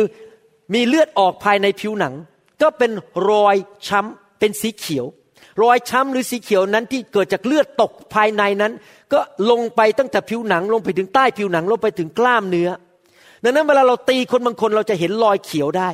[0.73, 2.13] มีเลือดออกภายในผิวหนัง
[2.61, 2.91] ก็เป็น
[3.29, 3.55] รอย
[3.87, 5.05] ช้ำเป็นสีเขียว
[5.63, 8.73] รอยช้ำหรือสีเขียวนั้นที่เกิดจากเลือดตกภายในนั้น
[9.13, 9.19] ก็
[9.51, 12.69] ลงไปตั้งแต่ผิวหนังลงไปถึงใต้ผิวหนังลงไปถึงกล้ามเนื้อ
[13.43, 15.89] ดังนั้นเวลาเราตีคนบางคนเราจะเห็นรอยเขียวได้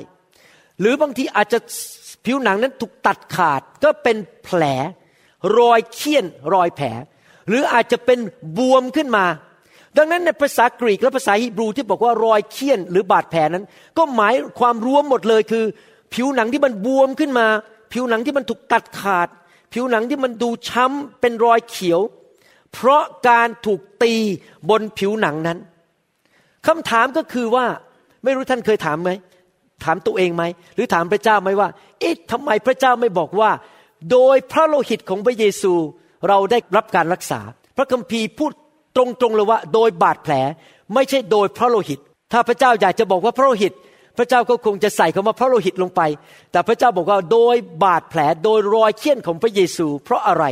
[0.80, 1.60] หรือบางทีอาจจะ
[2.26, 4.62] ผิวหนังนั้นถูกตัดขาดก็เป็นแผล
[5.58, 6.88] รอยเคี่ยนรอยแผล
[7.48, 8.20] หรืออาจจะเป็น
[8.58, 9.26] บวมขึ้นมา
[9.98, 13.66] ดังนั้นในภาษากรีกและภาษาฮีบรูที่บอกว่ารอยเคี่ยนหรือบาดแผลนั้น
[13.98, 15.66] ก็หมายความรวมหมดเลยคือ
[16.14, 17.48] ผิวหนังที่มันบวมขึ้นมา
[17.94, 19.28] ผิวหนังที่มันถูกตัดขาด
[19.74, 22.00] ผิวหนังที่มันดูช้ำเป็นรอยเขียว
[22.74, 24.14] เพราะการถูกตี
[24.70, 25.58] บนผิวหนังนั้น
[26.68, 27.66] คำถามก็คือว่า
[28.24, 29.12] ไม่รู้ท่านเคยถามไหม
[29.84, 30.44] ถามตัวเองไหม
[30.76, 33.52] หรือถามพระเจ้าไหมว่า เอ๊ะทำไมพระเจ้าไม่บอกว่า
[34.12, 35.74] โดยพระโลหิตของพระเยซู
[36.28, 37.42] เราได้รับการรักษา
[37.78, 38.52] พระคัมภีร์พูด
[38.98, 40.34] ตรงๆเลยว่าโดยบาดแผล
[40.94, 42.00] ไม่ใช่โดยพระโลหิต
[42.32, 43.74] ถ้าพระเจ้าอยากจะบอกว่าพระโลหิต
[44.18, 46.02] พระเจ้าก็คงจะใส่คำว่าพระโลหิตลงไป
[46.52, 50.46] แต่พระเจ้าบอกว่าโดยบาดแผลโดยรอยเคี่ยนของพระเยซู เพราะอะไร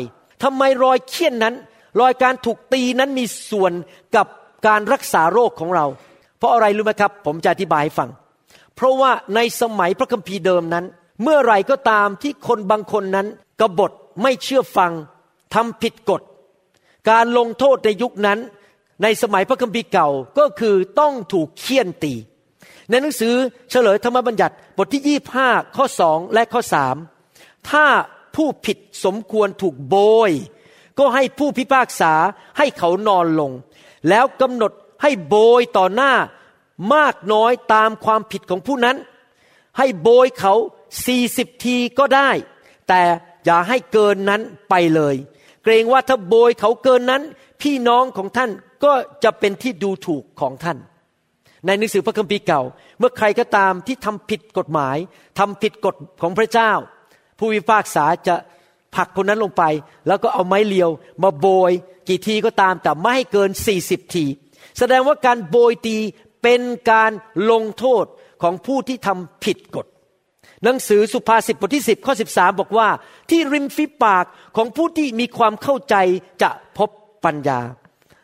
[0.43, 1.55] ทำไมรอยเคี่ยนนั้น
[1.99, 3.73] รอยการถูกตีนั้นมีส่วน
[4.15, 4.27] กับ
[4.67, 5.86] การรักษาโรคของเรา
[6.38, 8.10] เพราะอะไรรู้ไหมครับ ผมจะอธิบายให้ฟัง
[8.75, 10.86] เพราะว่าในสมัยพระคัมภีร์เดิมนั้น
[11.23, 13.27] เมื่อไรก็ตามที่คนบางคนนั้น
[13.62, 14.91] กบฏไม่เชื่อฟัง
[15.53, 16.21] ทำผิดกฎ
[17.09, 18.39] การลงโทษในยุคนั้น
[19.03, 22.13] ในสมัยพระคัมภีร์เก่าก็คือต้องถูกเคี่ยนตี
[22.89, 23.35] ในหนังสือ
[23.69, 26.95] เฉลยธรรมบัญญัติบทที่ 25 ข้อสองและข้อสาม
[27.69, 27.85] ถ้า
[28.35, 29.95] ผู้ผิดสมควรถูกโบ
[30.29, 30.31] ย
[30.99, 32.13] ก็ให้ผู้พิพากษา
[32.57, 33.51] ให้เขานอนลง
[34.09, 36.13] แล้วกำหนดให้โบยต่อหน้า
[36.93, 38.97] มากน้อยตามความผิดของผู้นั้น
[39.77, 40.53] ให้โบยเขา
[41.05, 42.29] สี่สิบทีก็ได้
[42.87, 43.01] แต่
[43.45, 45.15] อย่าให้เกินนั้นไปเลย
[45.65, 47.23] เกรงว่าถ้าโบยเขาเกินนั้น
[47.62, 48.51] พี่น้องของท่าน
[48.84, 50.78] ก็จะเป็นที่ดูถูกของท่าน
[51.65, 52.62] ในหนังสือพระคัมภีร์เก่า
[52.99, 54.97] เมื่อใครก็ตามที่ทำผิดกฎหมาย
[55.39, 56.71] ทำผิดกฎของพระเจ้า
[57.38, 58.36] ผู้พิพากษาจะ
[58.95, 59.63] ผลักคนนั้นลงไป
[60.08, 60.89] แล้วก็เอาไม้เลียว
[61.23, 61.71] มาโบย
[62.08, 63.49] กี่ทีก็ตามแต่ไม่ให้เกิน
[63.82, 64.25] 40ที
[64.78, 65.97] แสดงว่าการโบยตี
[66.43, 67.12] เป็นการ
[67.51, 68.06] ลงโทษ
[68.41, 69.86] ของผู้ที่ทำผิดกฎ
[70.65, 72.88] หนังสือสุภาษิตบทที่ 10 ข้อ 13 บอกว่า
[73.30, 74.25] ที่ริมฝีปาก
[74.58, 75.95] ของผู้ที่มีความเข้าใจ
[76.41, 76.89] จะพบ
[77.25, 77.60] ปัญญา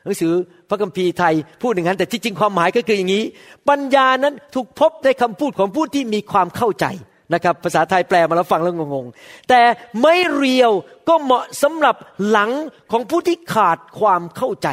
[0.06, 0.34] หนังสือ
[0.70, 3.24] พระคัมภีร์ไทยพูดอย่างนั้น แต่ที่จริงความหมายก็คืออย่างนี้
[3.70, 6.86] ปัญญานั้นถูกพบในคำพูดของผู้ที่มีความเข้าใจ
[7.34, 9.62] นะครับภาษาไทยแปลมาแล้วฟังแล้วงงๆ แต่
[10.02, 10.72] ไม่เรียว
[11.08, 11.96] ก็เหมาะสำหรับ
[12.30, 12.52] หลัง
[12.92, 14.68] ของผู้ที่ขาดความเข้าใจ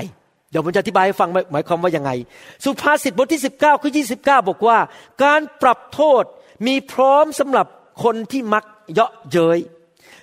[0.51, 2.11] เดี๋ยวผมจะอธิบายให้ฟังหมายความว่ายังไง
[2.65, 4.79] สุภาษิตบทที่ 19ข้อ29บอกว่า
[5.25, 6.25] การปรับโทษ
[6.67, 7.67] มีพร้อมสำหรับ
[8.05, 9.59] คนที่มักเยาะเย้ย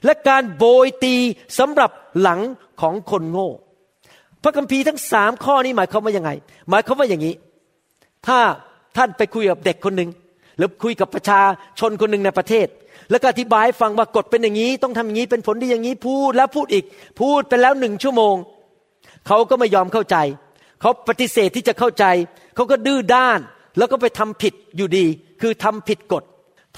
[0.05, 1.15] และการโบยตี
[1.59, 2.39] สำหรับหลัง
[2.81, 3.49] ของคนโง่
[4.43, 6.31] พระคัมภีร์ทั้งสามข้อนี้หมายความว่ายังไง
[6.69, 7.35] หมายความว่าอย่างนี้
[8.27, 8.39] ถ้า
[8.97, 10.09] ท่านไปคุยกับเด็กคนหนึ่ง
[10.57, 11.41] หรือคุยกับประชา
[11.79, 12.67] ชนคนหนึ่งในประเทศ
[13.11, 16.85] แล้วก็อธิบายฟังว่ากฎเป็นอย่างนี้ ต้องทำอย่างนี้เป็นผลดีอย่างนี้พูดแล้วพูดอีก
[17.19, 18.35] พูดไปแล้วหนึ่งชั่วโมง
[19.27, 20.17] เขาก็ไม่ยอมเข้าใจ
[20.81, 22.05] เขาปฏิเสธที่จะเข้าใจ
[22.55, 23.39] เขาก็ดื้อด้าน
[23.77, 25.05] แล้วก็ไปทำผิดอยู่ดี
[25.41, 26.23] คือทำผิดกฎ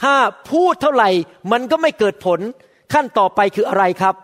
[0.01, 0.15] ถ้า
[0.51, 1.09] พูดเท่าไหร่
[1.51, 2.39] มันก็ไม่เกิดผล
[2.93, 4.15] ขั้นต่อไปคืออะไรครับ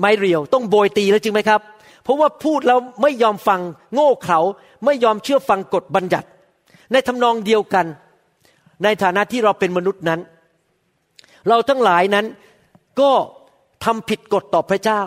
[0.00, 1.60] ไม่เรียวต้องโบยตีแล้วจริงไหมครับ
[2.02, 3.60] เพราะว่าพูดแล้วไม่ยอมฟัง
[3.94, 4.40] โง่เขลา
[4.84, 6.28] ไม่ยอมเชื่อฟังกฎบัญญัติ
[6.92, 7.86] ในทำนองเดียวกัน
[8.84, 10.20] ในฐานะที่เราเป็นมนุษย์นั้น
[11.48, 12.26] เราทั้งหลายนั้น
[13.00, 13.10] ก็
[13.84, 15.02] ทำผิดกฎต่อพระเจ้า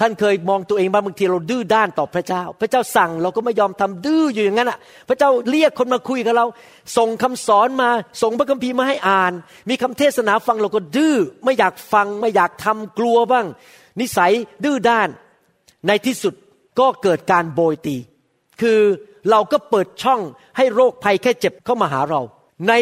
[0.00, 4.78] ท่านเคยมองตัวเองบ้างบางทีเราดื้อด้านต่อพระเจ้า พระเจ้าสั่งเราก็ไม่ยอมทำดื้ออยู่อย่างนั้นอะ
[5.08, 6.46] พระเจ้าเรียกคนมาคุยกับเรา
[6.96, 7.90] ส่งคำสอนมา
[8.22, 9.32] ส่งพระคัมภีร์มาให้อ่าน
[9.68, 13.46] มีคำเทศนาฟังเราก็ดื้อ ไม่อยากฟัง ไม่อยากทำกลัวบ้าง
[14.00, 14.32] นิสัย
[14.64, 15.08] ดื้อด้าน
[15.86, 16.34] ในที่สุด
[16.78, 17.96] ก็เกิดการโบยตี
[18.60, 18.80] คือ
[19.30, 20.20] เราก็เปิดช่อง
[20.56, 22.20] ให้โรคภัยแค่เจ็บเข้ามาหาเรา
[22.68, 22.72] ใน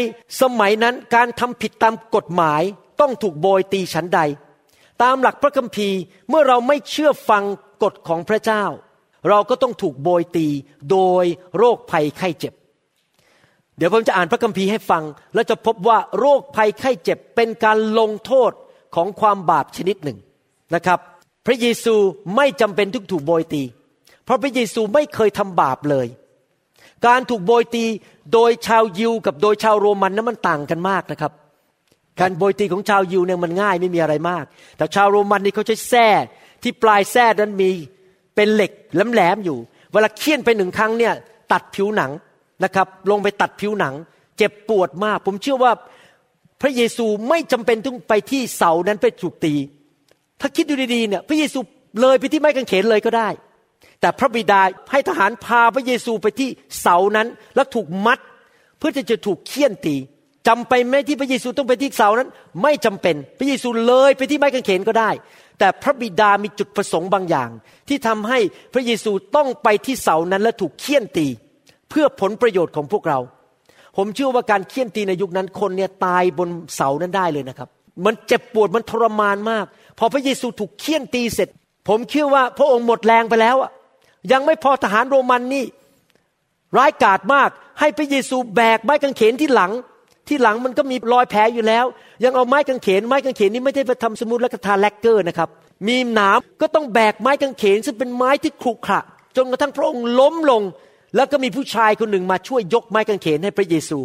[0.41, 2.63] สมัยนั้นการทำผิดตามกฎหมาย
[3.01, 4.21] ต้องถูกโบยตีฉันใด
[5.03, 7.45] ตามหลักพระคัมภีร์เมื่อเราไม่เชื่อฟัง
[7.83, 8.65] กฎของพระเจ้า
[9.29, 10.49] เราก็ต้องถูกโบยตี
[10.91, 11.25] โดย
[11.57, 12.55] โรคภัยไข้เจ็บ
[13.77, 15.03] เดี๋ยวผมจะอ่านพระคัมภีร์ให้ฟัง
[15.35, 18.53] แล้วจะพบว่าโรคภัยไข้เจ็บเป็นการลงโทษ
[18.95, 20.19] ของความบาปชนิดหนึ่ง
[20.75, 20.99] นะครับ
[21.47, 21.95] พระเยซู
[22.37, 23.63] ไม่จำเป็นทุกถูกโบยตี
[24.25, 26.07] เพราะพระเยซูไม่เคยทำบาปเลย
[27.07, 27.85] การถูกโบยตี
[28.33, 31.33] โดยชาวยิวกับโดยชาวโรมันนั้นมันต่างกันมากนะครับ
[32.21, 34.45] การโบยตีของชาวยิวเนี่ยมันง่ายไม่มีอะไรมาก
[34.77, 36.07] แต่ชาวโรมันนี่เขาใช้แส้
[36.63, 37.71] ที่ปลายแส้นั้นมี
[38.35, 39.59] เป็นเหล็กแหลมๆอยู่
[39.93, 41.15] เวลาเคี่ยนไปหนึ่งครั้งเนี่ย
[41.53, 42.11] ตัดผิวหนัง
[42.65, 43.95] นะครับ ลงไปตัดผิวหนัง
[44.39, 45.73] เจ็บปวดมาก ผมเชื่อว่า
[46.61, 49.55] พระเยซูไม่จำเป็นต้องไปที่เสานั้นไปถูกตี
[50.41, 51.59] ถ้าคิดดูดีๆเนี่ยพระเยซู
[52.01, 53.29] เลยไปที่ไม้กางเขนเลยก็ได้
[54.01, 56.49] แต่พระบิดาให้ทหารพาพระเยซูไปที่
[56.81, 58.19] เสานั้น แล้วถูกมัด
[58.79, 59.97] เพื่อที่จะถูกเคี่ยนตี
[60.49, 62.29] จำไปไหมที่พระเยซูต้องไปที่เสานั้น
[62.63, 65.11] ไม่จำเป็นพระเยซูเลยไปที่ไม้กางเขนก็ได้
[65.59, 67.51] แต่พระบิดามีจุดประสงค์บางอย่าง
[67.89, 68.39] ที่ทำให้
[68.73, 71.27] พระเยซูต้องไปที่เสานั้นและถูกเคี่ยนตี
[71.91, 73.19] เพื่อผลประโยชน์ของพวกเรา
[73.97, 77.69] ผมเชื่อว่าการเคี่ยนตีในยุคนั้นคนเนี่ยตายบนเสานั้นได้เลยนะครับ
[78.05, 79.67] มันเจ็บปวดมันทรมานมาก
[79.99, 81.49] พอพระเยซูถูกเคี่ยนตีเสร็จ
[81.89, 83.71] ผมเชื่อว่าพระองค์หมดแรงไปแล้วอะ
[84.33, 85.65] ยังไม่พอทหารโรมันนี่
[86.77, 87.51] ร้ายกาจมาก
[87.81, 89.73] ให้พระเยซูแบกไม้กางเขนที่หลัง
[90.29, 91.85] ที่หลังมันก็มีรอยแผลอยู่แล้ว
[92.25, 95.49] ยังเอาไม้กางเขนไม้กางเขนนี้ไม่ได้ไปทำสมุดและกระทาแลกเกอร์นะครับ
[95.89, 99.01] มีหนามก็ต้องแบกไม้กางเขนซึ่งเป็นไม้ที่ขรุขระ
[99.37, 100.63] จนกระทั่งพระองค์ล้มลง
[101.17, 103.99] แล้วก็มีผู้ชายคนหนึ่งมาช่วยยกไม้กางเขนให้พระเยซู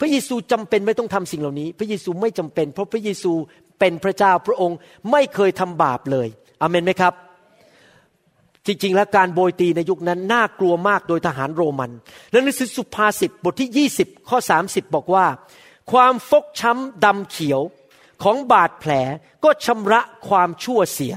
[0.00, 3.32] พระเยซูจำเป็นไม่ต้องทำสิ่งเหล่านี้ พระเยซูไม่จำเป็น เพราะพระเยซู
[3.80, 4.78] เป็นพระเจ้าพระองค์
[5.10, 6.28] ไม่เคยทำบาปเลย
[6.62, 7.12] อเมนไหมครับ
[8.66, 11.90] จริงๆ แล้วการโบยตีในยุคนั้นน่ากลัวมากโดยทหารโรมัน
[12.32, 15.26] และในสุภาษิตบทที่ 20 ข้อ 30 บอกว่า
[15.92, 17.60] ความฟกช้ำดำเขียว
[18.22, 18.92] ของบาดแผล
[19.44, 21.14] ก็ชำระความชั่วเสีย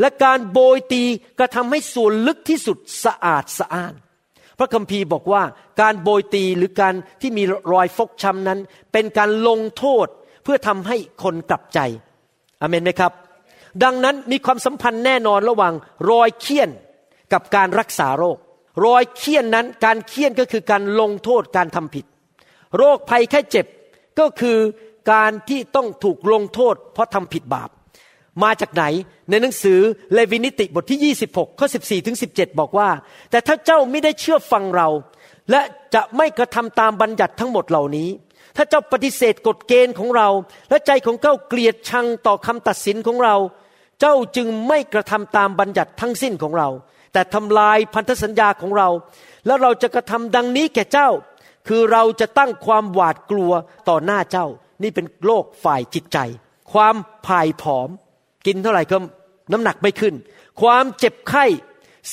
[0.00, 1.02] และการโบยตี
[1.38, 3.94] กระทำให้ส่วนลึกที่สุดสะอาดสะอ้าน
[4.58, 5.42] พระคัมภีร์บอกว่า
[5.80, 8.58] การโบยตีหรือการที่มีรอยฟกช้ำนั้น
[8.92, 10.06] เป็นการลงโทษ
[10.44, 11.78] เพื่อทำให้คนกลับใจ
[12.60, 13.12] อเมนไหมครับ
[13.84, 15.74] ดังนั้นมีความสัมพันธ์แน่นอนระหว่าง
[16.10, 16.70] รอยเคี่ยน
[17.32, 18.38] กับการรักษาโรค
[18.84, 22.04] รอยเคี่ยนนั้นการเคี่ยนก็คือการลงโทษการทำผิด
[22.76, 23.66] โรคภัยแค่เจ็บ
[24.18, 24.58] ก็คือ
[25.12, 27.70] การที่ต้องถูกลงโทษ เพราะทำผิดบาป
[28.42, 28.84] มาจากไหน
[29.30, 29.80] ในหนังสือ
[30.12, 32.88] เลวินิติบทที่ 26ข้อ14ถึง17 บอกว่า
[33.30, 34.88] แต่ถ้าเจ้าไม่ได้เชื่อฟังเรา
[35.50, 35.60] และ
[35.94, 38.08] จะไม่กระทำตามบัญญัติทั้งหมดเหล่านี้
[38.56, 40.28] ถ้าเจ้าปฏิเสธกฎเกณฑ์ของเรา
[40.70, 43.36] และใจของเจ้าเกลียดชังต่อคำตัดสินของเรา
[44.00, 46.68] เจ้าจึงไม่กระทำตามบัญญัติทั้งสิ้นของเรา
[47.12, 48.88] แต่ทำลายพันธสัญญาของเรา
[49.46, 51.08] แล้วเราจะกระทำดังนี้แก่เจ้า
[51.68, 53.52] คือเราจะตั้งความหวาดกลัว
[53.88, 54.46] ต่อหน้าเจ้า
[54.82, 56.18] นี่เป็นโรคฝ่ายจิตใจ
[56.72, 57.88] ความพ่ายผอม
[58.46, 58.96] กินเท่าไหร่ก็
[59.52, 60.14] น้ำหนักไม่ขึ้น
[60.60, 61.44] ความเจ็บไข้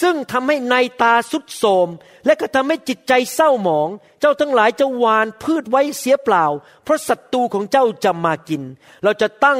[0.01, 1.87] ซึ่งทำให้ในตาสุดโทม
[2.25, 6.45] และก็ทำให้จิตใจเศร้าหมอง เจ้าทั้งหลายจะหวานพืชไว้เสียเปล่า
[6.83, 8.63] เพราะศัตรูของเจ้าจะมากิน
[9.03, 9.59] เราจะตั้ง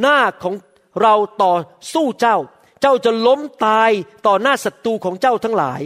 [0.00, 0.54] หน้าของ
[1.02, 1.54] เราต่อ
[1.92, 2.36] สู้เจ้า
[2.80, 3.90] เจ้าจะล้มตาย
[4.26, 5.80] ต่อหน้าศัตรูของเจ้าทั้งหลาย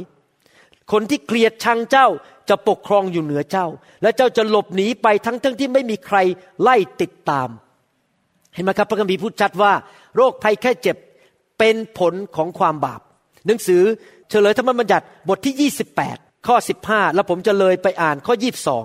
[0.92, 2.08] คนที่เกลียดชังเจ้า
[2.48, 3.66] จะปกครองอยู่เหนือเจ้า
[4.02, 6.18] และเจ้าจะหลบหนีไปทั้งทั้งที่ไม่มีใคร
[6.62, 7.48] ไล่ติดตาม
[8.54, 9.72] เห็นไหมครับพระคัมภีร์พูดชัดว่า
[10.16, 10.96] โรคภัยแค่เจ็บ
[11.58, 13.00] เป็นผลของความบาป
[13.46, 13.82] หนังสือ
[14.30, 15.70] เฉลยธรรมบัญญัติบทที่
[16.02, 18.34] 28 ข้อ 15 แล้วผมจะเลยไปอ่านข้อ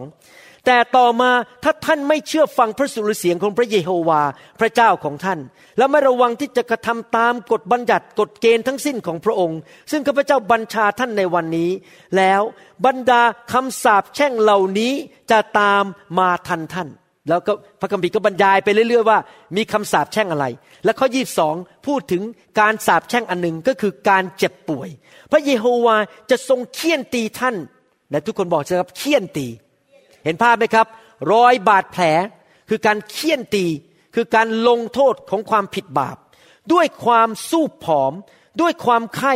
[0.06, 1.32] 22 แต่ต่อมา
[1.64, 4.22] ถ้าท่านไม่เชื่อฟังพระสุรเสียงของพระเยโฮวา
[4.60, 5.40] พระเจ้าของท่าน
[5.78, 9.60] และไม่ระวังที่จะกระทำตามกฎบัญญัติกฎเกณฑ์ทั้งสิ้นของพระองค์
[9.92, 11.72] ซึ่งข้าพเจ้าบัญชาท่านในวันนี้
[12.18, 12.42] แล้ว
[12.86, 14.94] บรรดาคำสาปแช่งเหล่านี้
[15.32, 15.84] จะตาม
[16.18, 16.90] มาทันท่าน
[17.30, 19.20] แล้วก็พระคัมภีร์ก็บรรยายไปเรื่อยๆว่า
[19.56, 20.46] มีคำสาปแช่งอะไร
[20.86, 21.56] และข้อยีบสอง
[21.88, 22.24] พูดถึง
[22.60, 24.90] การสาปแช่งอันหนึ่งก็คือการเจ็บป่วย
[25.32, 25.98] พระเยโฮวา
[26.30, 27.56] จะทรงเคี่ยนตีท่าน
[28.12, 29.48] และทุกคนบอกจะครับเคี่ยนตี
[30.24, 30.88] เห็นภาพไหมครับ
[31.32, 32.04] รอยบาดแผล
[32.70, 33.66] คือการเคี่ยนตี
[34.16, 36.18] คือการลงโทษของความผิดบาป
[36.74, 38.14] ด้วยความสู้ผอม
[38.62, 39.36] ด้วยความไข้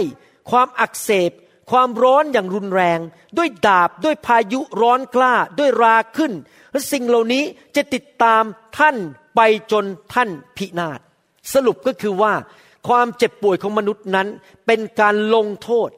[0.52, 1.32] ความอักเสบ
[1.72, 3.00] ความร้อนอย่างรุนแรง
[3.38, 6.34] ด้วยดาบด้วยพายุร้อนกล้า ด้วยราขึ้น
[6.72, 7.44] และสิ่งเหล่านี้
[7.76, 8.44] จะติดตาม
[8.78, 8.96] ท่าน
[9.36, 11.00] ไปจนท่านพินาศ
[11.54, 12.34] สรุปก็คือว่า
[12.88, 14.28] ความเจ็บป่วยของมนุษย์นั้น
[14.66, 15.90] เป็นการลงโทษ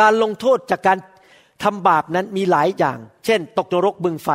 [0.00, 0.98] การลงโทษจากการ
[1.62, 4.30] ทำบาปนั้นมีหลายอย่าง เช่น ตกนรกบึงไฟ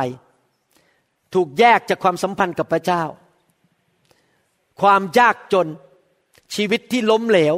[1.34, 3.02] ถูกแยกจากความสัมพันธ์กับพระเจ้า
[4.80, 5.68] ความยากจน
[6.54, 7.56] ชีวิตที่ล้มเหลว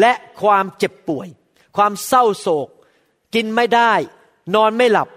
[0.00, 0.12] และ
[0.42, 1.28] ความเจ็บป่วย
[1.76, 2.68] ความเศร้าโศก
[3.34, 3.92] กินไม่ได้
[4.54, 5.08] นอนไม่หลับ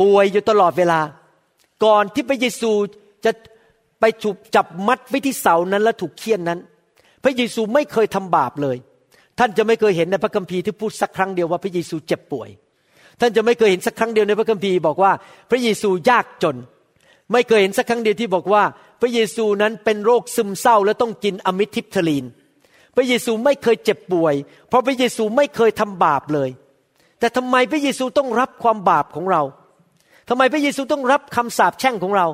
[0.00, 1.00] ป่วยอยู่ตลอดเวลา
[1.84, 2.70] ก่อนที่พระเยซู
[3.24, 3.32] จะ
[4.00, 6.58] ไปถูกจับมัดไว้ที่เสานั้นและถูกเคี่ยนนั้น
[7.24, 8.76] พระเยซูไม่เคยทำบาปเลย
[9.38, 12.48] ท่านจะไม่เคยเห็นในพระคัมภีร์ที่พูดสักครั้งเดียวว่าพระเยซูเจ็บป่วย
[13.20, 15.12] ท่านจะไม่เคยเห็นสักครั้งเดียวในพระคัมภีร์บอกว่า
[15.50, 16.56] พระเยซูยากจน
[17.32, 18.62] ไม่เคยเห็นสักครั้งเดียวที่บอกว่า
[19.00, 22.24] พระเยซูนั้นเป็นโรคซึมเศร้าและต้องกินอมิทิพทลีน
[22.96, 24.34] พระเยซูไม่เคยเจ็บป่วย
[24.68, 26.50] เพราะพระเยซูไม่เคยทำบาปเลย
[27.18, 29.42] แต่ทำไมพระเยซูต้องรับความบาปของเรา
[30.32, 32.26] ทำไมพระเยซูต้องรับคำสาปแช่งของเรา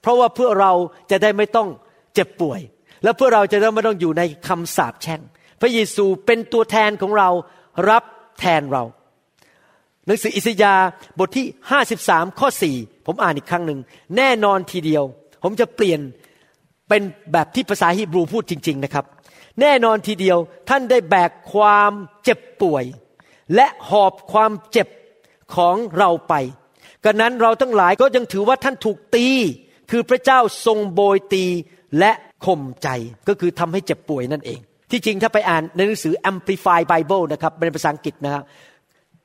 [0.00, 0.72] เพราะว่าเพื่อเรา
[1.10, 1.68] จะได้ไม่ต้อง
[2.14, 2.60] เจ็บป่วย
[3.02, 5.20] และเพื่อเราจะได้ไม่ต้องอยู่ในคำสาปแช่ง
[5.60, 7.28] พระเยซูเป็นตัวแทนของเรา
[7.90, 8.04] รับ
[8.40, 8.84] แทนเรา
[10.06, 10.86] หนังสืออิสยาห์
[11.18, 11.46] บทที่
[11.92, 13.80] 53 ข้อ 4 ผมอ่านอีกครั้งหนึ่ง
[14.16, 15.04] แน่นอนทีเดียว
[15.42, 16.00] ผมจะเปลี่ยน
[16.88, 19.04] เป็นแบบที่ภาษาฮีบรูพูดจริง ๆนะครับ
[19.60, 21.92] แน่นอนทีเดียวท่านได้แบกความ
[22.24, 22.84] เจ็บป่วย
[23.54, 24.88] และหอบความเจ็บ
[25.54, 26.34] ของเราไป
[27.04, 29.26] กันนั้นเราทั้งหลายก็ยังถือว่าท่านถูกตี
[29.90, 31.44] คือพระเจ้าทรงโบยตี
[31.98, 32.12] และ
[32.46, 32.88] ข่มใจ
[33.28, 34.60] ก็คือทำให้เจ็บป่วยนั่นเอง
[34.90, 38.42] ที่จริงถ้าไปอ่านในหนังสือ Amplify Bible นะครับเป็นภาษาอังกฤษนะครับ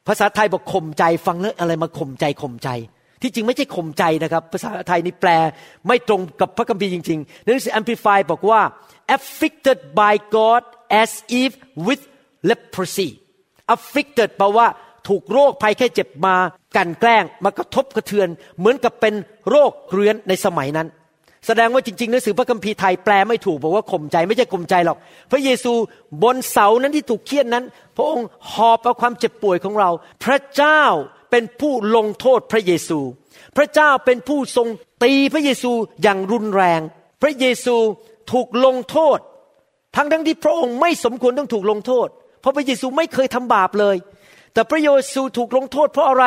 [0.08, 2.70] ภาษาไทยบอกข่มใจฟังแล้วอะไรมาข่มใจข่มใจ
[3.22, 5.30] ที่จริงไม่ใช่ข่มใจนะครับ ภาษาไทยนี่แปล
[5.88, 8.62] ไม่ตรงกับพระคัมภีร์จริงๆในหนังสือ Amplify บอกว่า
[9.16, 10.64] afflicted by God
[11.02, 11.12] as
[11.42, 11.52] if
[11.88, 12.04] with
[12.50, 13.10] leprosy
[13.76, 14.68] afflicted แปลว่า
[15.08, 16.36] ถูกโรคภัยแค่เจ็บมา
[16.76, 18.28] กันแกล้งมากระทบกระเทือน
[18.60, 19.14] เหมือนกับเป็น
[19.50, 20.88] โรคเรื้อนในสมัยนั้น
[21.48, 24.98] แสดงว่าจริงๆหนังสือพระคัมภีร์ไทยแปลไม่ถูกบอกว่าข่มใจไม่ใช่ข่มใจหรอก
[25.32, 25.74] พระเยซู
[26.24, 27.66] บนเสานั้นที่ถูกเคี่ยนนั้น
[27.98, 29.90] พระองค์หอบเอาความเจ็บป่วยของเรา
[30.26, 30.82] พระเจ้า
[31.32, 33.00] เป็นผู้ลงโทษพระเยซู
[33.58, 34.68] พระเจ้าเป็นผู้ทรง
[35.04, 35.72] ตีพระเยซู
[36.04, 36.82] อย่างรุนแรง
[37.22, 37.76] พระเยซู
[38.32, 39.20] ถูกลงโทษ
[39.96, 42.08] ทั้งทั้งที่พระองค์ไม่สมควรต้องถูกลงโทษ
[42.42, 43.96] เพราะพระเยซูไม่เคยทำบาปเลย
[44.56, 46.26] แต่พระเยซูถูกลงโทษเพราะอะไร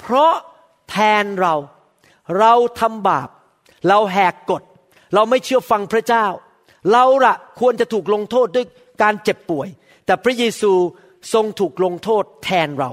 [0.00, 0.32] เพราะ
[0.90, 1.54] แทนเรา
[2.38, 3.28] เราทำบาป
[3.88, 4.62] เราแหกกฎ
[5.14, 6.26] เราไม่เชื่อฟังพระเจ้า
[6.92, 8.66] เราละควรจะถูกลงโทษด้วย
[9.02, 9.68] การเจ็บป่วย
[10.06, 10.72] แต่พระเยซู
[11.32, 12.90] ทรงถูกลงโทษแทนเรา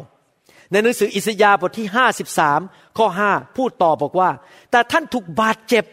[0.71, 1.87] ในหนังสืออิสยาห์บทที่
[2.41, 4.29] 53 ข้อ 5 พูดต่อบอกว่า
[4.71, 5.85] แต่ท่านถูกบาดเจ็บ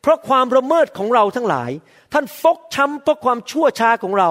[0.00, 1.70] เพราะความระเมิดของเราทั้งหลาย
[2.12, 4.30] ท่านฟกช้ำเพราะความชั่วช้าของเรา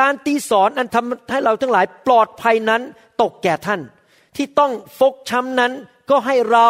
[0.00, 2.82] การตีสอนอันทำให้เราทั้งหลายปลอดภัยนั้น
[3.22, 3.80] ตกแก่ท่าน
[4.36, 5.72] ที่ต้องฟกช้ำนั้น
[6.10, 6.68] ก็ให้เรา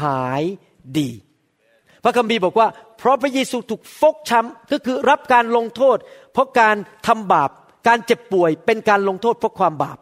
[0.00, 0.42] หาย
[0.98, 1.10] ดี
[2.04, 5.96] พระคัมภีร์บอกว่า เพราะพระเยซูถูกฟกช้ำก็คือรับการลงโทษ
[6.32, 7.50] เพราะการทำบาป
[7.88, 9.98] การเจ็บป่วยเป็นการลงโทษเพราะความบาป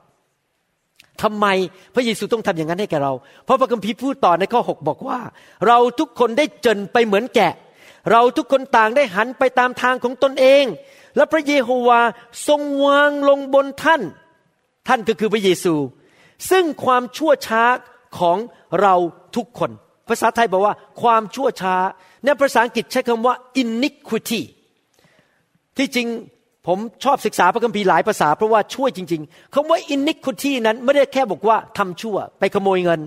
[1.23, 1.47] ทำไม
[1.95, 3.13] พระเยซูต้องทำอย่างนั้นให้แกเรา
[3.45, 5.21] เพราะพระคัมภีร์พูดต่อในข้อ 6 บอกว่า
[5.67, 7.53] เราทุกคนได้เจนไปเหมือนแกะ
[8.11, 10.65] เราทุกคนต่างได้หันไปตามทางของตนเอง
[11.17, 12.01] และพระเยโฮวา
[12.49, 14.03] ทรงวางลงบนท่าน
[14.89, 15.75] ท่านก็คือพระเยซู
[16.51, 17.63] ซึ่งความชั่วช้า
[18.19, 18.39] ของ
[18.81, 18.95] เรา
[19.37, 19.71] ทุกคน
[20.09, 21.77] ภาษาไทยบอกว่าความชั่วช้า
[22.25, 24.43] ในภาษาอังกฤษใช้คำว่า iniquity
[25.77, 26.09] ที่จริง
[26.67, 33.01] ผมชอบศึกษาพระคัมภีร์หลายภาษาเพราะว่าช่วยจริง ๆคำว่า iniquity นั้นไม่ได้แค่บอกว่าทำชั่ว ไปขโมยเงิน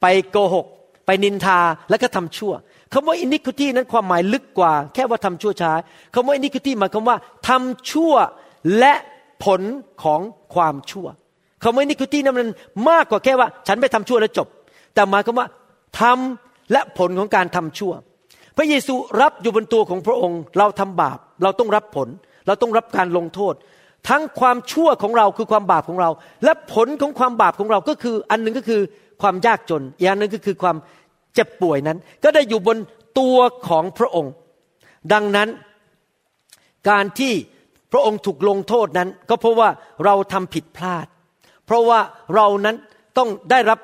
[0.00, 0.66] ไปโกหก
[1.06, 1.58] ไปนินทา
[1.90, 2.52] แล้วก็ทำชั่ว
[2.92, 5.72] คำว่า iniquity นั้นความหมายลึกกว่า แค่ว่าทำชั่วช้า
[6.14, 7.16] คำว่า iniquity หมายความว่า
[7.48, 8.14] ทำชั่ว
[8.78, 8.94] และ
[9.44, 9.60] ผล
[10.02, 10.20] ของ
[10.54, 11.06] ความชั่ว
[11.62, 12.48] คำว่า iniquity นั้นมัน
[12.90, 14.48] มากกว่าแค่ว่า ฉันไปทำชั่วแล้วจบ
[14.94, 15.48] แต่หมายความว่า
[16.00, 17.92] ทำและผลของการทำชั่ว
[18.56, 22.08] พระเยซูรับอยู่บนตัวของพระองค์ เราทำบาป เราต้องรับผล
[22.46, 23.54] เราต้องรับการลงโทษ
[24.08, 26.10] ทั้งความชั่วของเราคือความบาปของเรา
[26.44, 28.80] และผลของความบาปของเราก็คือ อันหนึ่งก็คือ
[29.22, 30.76] ความยากจนอีกอันหนึ่งก็คือความ
[31.34, 32.78] เจ็บป่วยนั้น ก็ได้อยู่บน
[33.18, 34.32] ตัวของพระองค์
[35.12, 35.48] ดังนั้น
[36.90, 37.32] การที่
[37.92, 39.68] พระองค์ถูกลงโทษนั้น ก็เพราะว่า
[40.04, 41.06] เราทำผิดพลาด
[41.66, 42.00] เพราะว่า
[42.34, 42.76] เรานั้น
[43.18, 43.78] ต้องได้รับ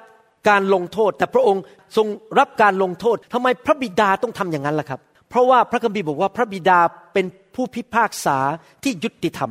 [0.49, 1.63] การลงโทษ แต่พระองค์
[1.97, 2.07] ทรง
[2.39, 6.79] รับการลงโทษทำไมพระบิดาต้องทำอย่างนั้นล่ะครับ เพราะว่าพระคัมภีร์บอกว่าพระบิดา
[7.13, 8.39] เป็นผู้พิพากษา
[8.83, 9.51] ที่ยุติธรรม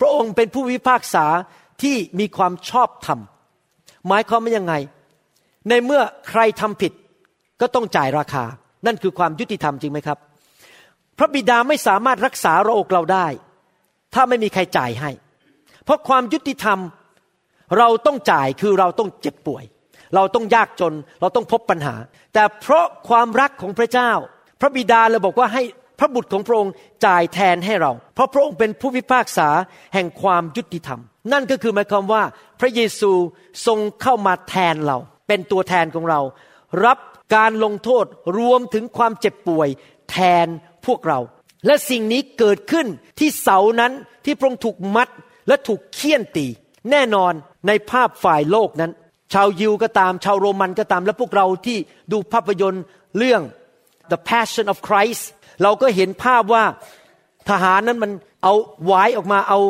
[0.00, 1.24] พระองค์เป็นผู้พิพากษา
[1.82, 3.18] ที่มีความชอบธรรม
[4.08, 4.74] หมายความว่ายังไง
[5.68, 6.92] ในเมื่อใครทำผิด
[7.60, 8.44] ก็ต้องจ่ายราคา
[8.86, 10.18] นั่นคือความยุติธรรมจริงไหมครับ
[11.18, 13.26] พระบิดาไม่สามารถรักษาโรคเราได้
[14.14, 15.10] ถ้าไม่มีใครจ่ายให้
[15.84, 16.78] เพราะความยุติธรรม
[17.78, 19.64] เราต้องจ่ายคือเราต้องเจ็บป่วย
[20.14, 21.94] เราต้องยากจนเราต้องพบปัญหา
[22.34, 24.10] แต่เพราะความรักของพระเจ้า
[24.60, 25.62] พระบิดาเลยบอกว่าให้
[25.98, 26.72] พระบุตรของพระองค์
[27.06, 29.48] จ่ายแทนให้เรา เพราะพระองค์เป็นผู้พิพากษา
[29.94, 31.00] แห่งความยุติธรรม
[31.32, 32.22] นั่นก็คือหมายความว่า
[32.60, 33.12] พระเยซู
[33.66, 36.20] ทรงเข้ามาแทนเรา เป็นตัวแทนของเรา
[36.84, 36.98] รับ
[37.36, 38.04] การลงโทษ
[38.38, 39.68] รวมถึงความเจ็บป่วย
[40.10, 40.46] แทน
[40.86, 41.18] พวกเรา
[41.66, 42.86] และสิ่งนี้เกิดขึ้น
[43.18, 43.92] ที่เสานั้น
[44.24, 45.08] ที่พระองค์ถูกมัด
[45.48, 46.46] และถูกเคี่ยนตี
[46.90, 47.32] แน่นอน
[47.66, 48.92] ในภาพฝ่ายโลกนั้น
[49.32, 51.78] ชาวยิวก็ตามชาวโรมันก็ตามและพวกเราที่
[52.12, 52.84] ดูภาพยนตร์
[53.18, 53.42] เรื่อง
[54.10, 55.24] The Passion of Christ
[55.62, 56.64] เราก็เห็นภาพว่า
[57.48, 58.10] ทหารนั้นมัน
[58.42, 59.60] เอาไว้ออกมาเอา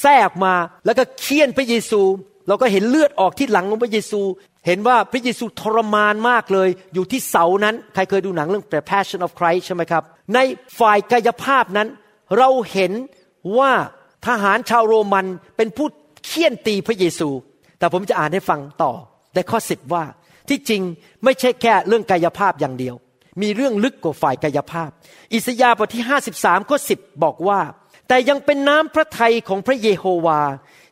[0.00, 2.02] แส้ออกมา แล้วก็เคี่ยนพระเยซู
[2.48, 4.20] เราก็เห็นเลือดออกที่หลังของพระเยซู
[4.66, 10.02] เห็นว่าพระเยซูทรมานมากเลย อยู่ที่เสานั้น ใครเคยดูหนังเรื่อง The Passion of Christ ใช่ไหมครับ
[10.34, 10.38] ใน
[10.78, 11.88] ฝ่ายกายภาพนั้น
[12.38, 12.92] เราเห็น
[13.58, 13.72] ว่า
[14.26, 15.26] ทหารชาวโรมัน
[15.56, 15.86] เป็นผู้
[16.26, 17.28] เคี่ยนตีพระเยซู
[17.78, 18.92] แต่ผมจะอ่านให้ฟังต่อ
[19.34, 20.04] ในข้อสิบว่า
[20.48, 20.82] ที่จริง
[21.24, 22.94] ไม่ใช่แค่เรื่องกายภาพอย่างเดียว
[23.42, 24.90] มีเรื่องลึกกว่าฝ่ายกายภาพ
[25.34, 26.04] อิสยาห์บทที่
[26.36, 27.60] 53ข้อ10 บอกว่า
[28.08, 30.40] แต่ยังเป็นน้ำพระทัยของพระเยโฮวา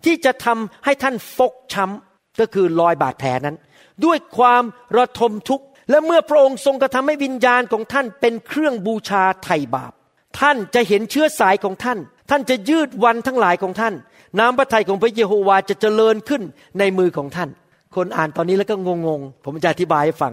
[0.04, 3.56] ที่จะทำให้ท่านฟกช้ำก็คือรอยบาดแผลนั้น
[4.04, 4.62] ด้วยความ
[4.98, 9.92] ระทมทุกข์ และเมื่อพระองค์ทรงกระทำให้วิญญาณของท่านเป็นเครื่องบูชาไถ่บาป
[10.40, 11.98] ท่านจะเห็นเชื้อสายของท่าน
[12.30, 13.94] ท่านจะยืดวันทั้งหลายของท่าน
[14.38, 16.42] น้ำพระทัยของพระเยโฮวาจะเจริญขึ้น
[16.78, 17.50] ในมือของท่าน
[17.96, 18.74] คนอ่านตอนนี้แล้วก็
[19.06, 20.32] งงๆ ผมจะอธิบายให้ฟัง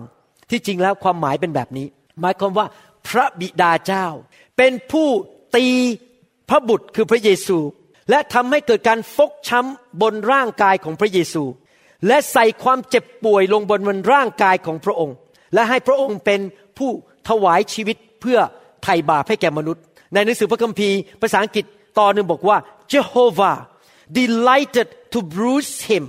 [0.49, 1.87] ที่จริงแล้วความหมายเป็นแบบนี้
[2.21, 2.65] หมายความว่า
[3.07, 4.05] พระบิดาเจ้า
[4.57, 5.07] เป็นผู้
[5.55, 5.67] ตี
[6.49, 7.57] พระบุตรคือพระเยซู
[8.09, 11.43] และทำให้เกิดการฟกช้ำบนร่างกายของพระเยซู
[12.07, 15.15] และใส่ความเจ็บป่วยลงบนบนร่างกายของพระองค์
[15.53, 16.41] และให้พระองค์เป็น
[16.77, 16.91] ผู้
[17.29, 18.39] ถวายชีวิตเพื่อ
[18.83, 21.65] ไถ่บาปให้แก่มนุษย์ ในหนังสือพระคัมภีร์ภาษาอังกฤษ
[21.99, 22.57] ตอนหนึ่งบอกว่า
[22.93, 23.57] Jehovah
[24.19, 26.03] delighted to bruise him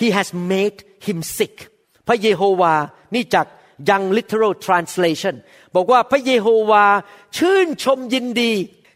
[0.00, 1.56] he has made him sick
[2.08, 2.74] พระเยโฮวา
[3.14, 3.46] นี่จาก
[3.90, 5.34] ยัง literal translation
[5.74, 6.84] บอกว่าพระเยโฮวา
[7.36, 8.52] ชื่นชมยินดี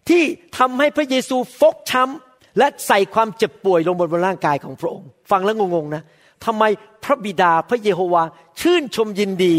[0.09, 0.23] ที่
[0.59, 6.03] ทำให้พระเยซูฟกช้ำ และใส่ความเจ็บป่วยลงบนบนร่างกายของพระองค์ ฟังแล้วงงๆนะ
[6.45, 6.65] ทำไม
[7.05, 8.23] พระบิดาพระเยโฮวา
[8.61, 9.55] ชื่นชมยินดี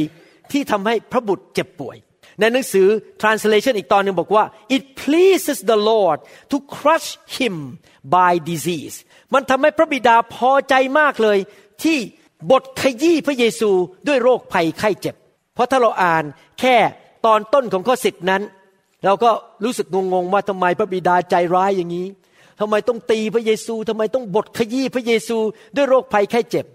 [0.52, 1.96] ที่ทำให้พระบุตรเจ็บป่วย
[2.40, 2.88] ในหนังสือ
[3.22, 4.44] translation อีกตอนหนึ่งบอกว่า
[4.76, 6.18] it pleases the Lord
[6.52, 7.56] to crush him
[8.16, 8.96] by disease
[9.34, 11.38] มันทำให้พระบิดาพอใจมากเลย
[11.84, 11.98] ที่
[12.52, 13.72] บทขยี้พระเยซู
[14.08, 15.16] ด้วยโรคภัยไข้เจ็บ
[15.54, 16.24] เพราะถ้าเราอ่าน
[16.60, 16.76] แค่
[17.26, 18.42] ตอนต้นของข้อสิบนั้น
[19.06, 19.32] เราก็
[19.64, 22.08] รู้สึกงงๆว่าทำไมพระบิดาใจร้ายอย่างนี้
[22.60, 25.38] ทำไมต้องตีพระเยซูทำไมต้องบทขยี้พระเยซู
[25.76, 26.66] ด้วยโรคภัยไข้เจ็บ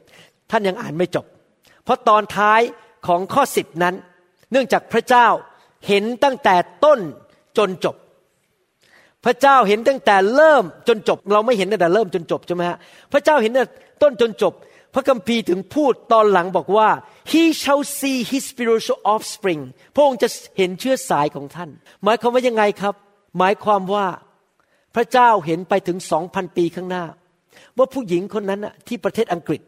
[0.51, 1.27] ท่านยังอ่านไม่จบ
[1.85, 2.61] เพราะตอนท้าย
[3.07, 3.95] ของข้อสิบนั้น
[4.53, 5.27] เนื่องจากพระเจ้า
[5.89, 6.55] เห็นตั้งแต่
[6.85, 7.01] ต้น
[7.59, 7.97] จนจบ
[9.25, 12.79] พระเจ้าเห็นตั้งแต่เริ่มจนจบ เราไม่เห็นตั้งแต่เริ่มจนจบใช่ไหมฮะ
[13.13, 13.71] พระเจ้าเห็นตั้งแต่
[14.03, 14.55] ต้นจนจบ
[14.95, 16.89] พระคัมภีร์ถึงพูดตอนหลังบอกว่า
[17.33, 19.63] he shall see his spiritual offspring
[19.95, 20.29] พระองค์จะ
[20.59, 21.71] เห็นเชื้อสายของท่าน
[22.05, 22.95] หมายความว่ายังไงครับ
[23.39, 24.07] หมายความว่า
[24.95, 27.05] พระเจ้าเห็นไปถึงสองพันปีข้างหน้า
[27.79, 29.61] ว่าผู้หญิงคนนั้นที่ประเทศอังกฤษ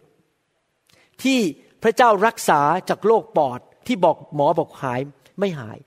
[1.23, 1.39] ที่
[1.83, 5.01] พระเจ้ารักษาจากโรคปอดที่บอกหมอบอกหาย
[5.39, 5.79] ไม่หาย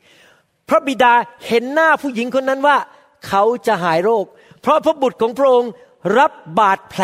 [0.70, 1.14] พระบิดา
[1.48, 2.78] เห็นหน้าผู้หญิงคนนั้นว่า
[3.28, 4.26] เขาจะหายโรค
[4.62, 5.72] เพราะพระบุตรของพระองค์
[6.18, 7.04] รับบาดแผล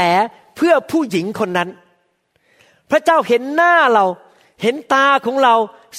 [0.56, 1.70] เพื่อผู้หญิงคนนั้น
[2.92, 4.06] พระเจ้าเห็นหน้าเรา
[4.62, 5.56] เห็นตาของเรา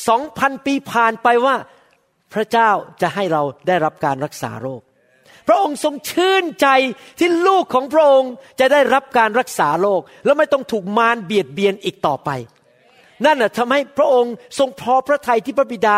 [0.08, 1.56] สองพันปีผ่านไปว่า
[2.34, 2.70] พระเจ้า
[3.00, 4.82] จะให้เราได้รับการรักษาโรค
[5.48, 6.68] พระองค์ทรงชื่นใจ
[7.18, 12.30] ที่ลูกของพระองค์จะได้รับการรักษาโรคแล้วไม่ต้องถูกมารเบียดเบียนอีกต่อไป
[13.24, 15.96] นั่นน่ะทำให้พระองค์ทรงพอพระทัยที่พระบิดา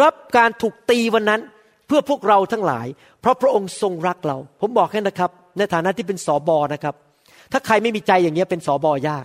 [0.00, 1.40] รับการถูกตีวันนั้น
[1.86, 2.86] เพื่อพวกเราทั้งหลาย
[3.20, 6.94] เพราะพระองค์ทรงรักเรา ผมบอกให้นะครับ ในฐานะที่เป็นสอบอนะครับ
[7.52, 9.24] ถ้าใครไม่มีใจอย่างเงี้ยเป็นสอบอยาก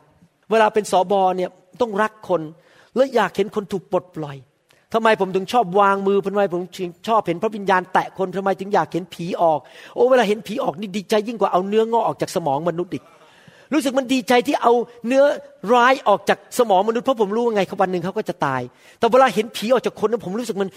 [0.52, 1.50] เวลาเป็นสอบอเนี่ย
[1.82, 2.42] ต้องรักคน
[2.96, 4.38] แล้วอยากเห็นคนถูกปลดปล่อย
[4.94, 9.60] ทำไมผมถึงชอบวางมือทำไมผมถึงชอบเห็นพระวิญญาณแตะคนทำไมถึงอยากเห็นผีออก
[9.96, 13.04] โอ้เวลาเห็นผีออกนี่ดีใจยิ่งกว่าเอาเนื้องอกออกจากสมองมนุษย์อีก
[13.74, 14.74] รู้สึกมันดีใจที่เอา
[15.08, 15.24] เนื้อ
[15.74, 18.62] ร้ายออกจากสมองมนุษย์เพราะผมรู้ว่าไงเขาวันหนึ่งเขาก็จะตาย
[19.00, 20.70] แต่เวลาเห็นผีออกจากคนนั้นผมรู้สึกมัน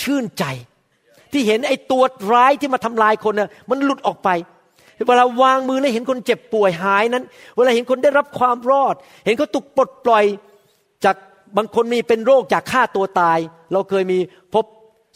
[0.00, 0.44] ชื่นใจ
[1.32, 2.02] ที่เห็นไอ้ตัว
[2.32, 4.28] ร้ายที่มาทำลายคนน่ะมันหลุดออกไป
[5.08, 7.24] เวลาวางมือแล้วเห็นคนเจ็บป่วยหายนั้น
[7.56, 8.94] เวลาเห็นคนได้รับความรอด
[9.24, 10.24] เห็นเขาถูกปลดปล่อย
[11.04, 11.16] จาก
[11.56, 13.38] บางคนมีเป็นโรคจากฆ่าตัวตาย
[13.72, 14.18] เราเคยมี
[14.54, 14.64] พบ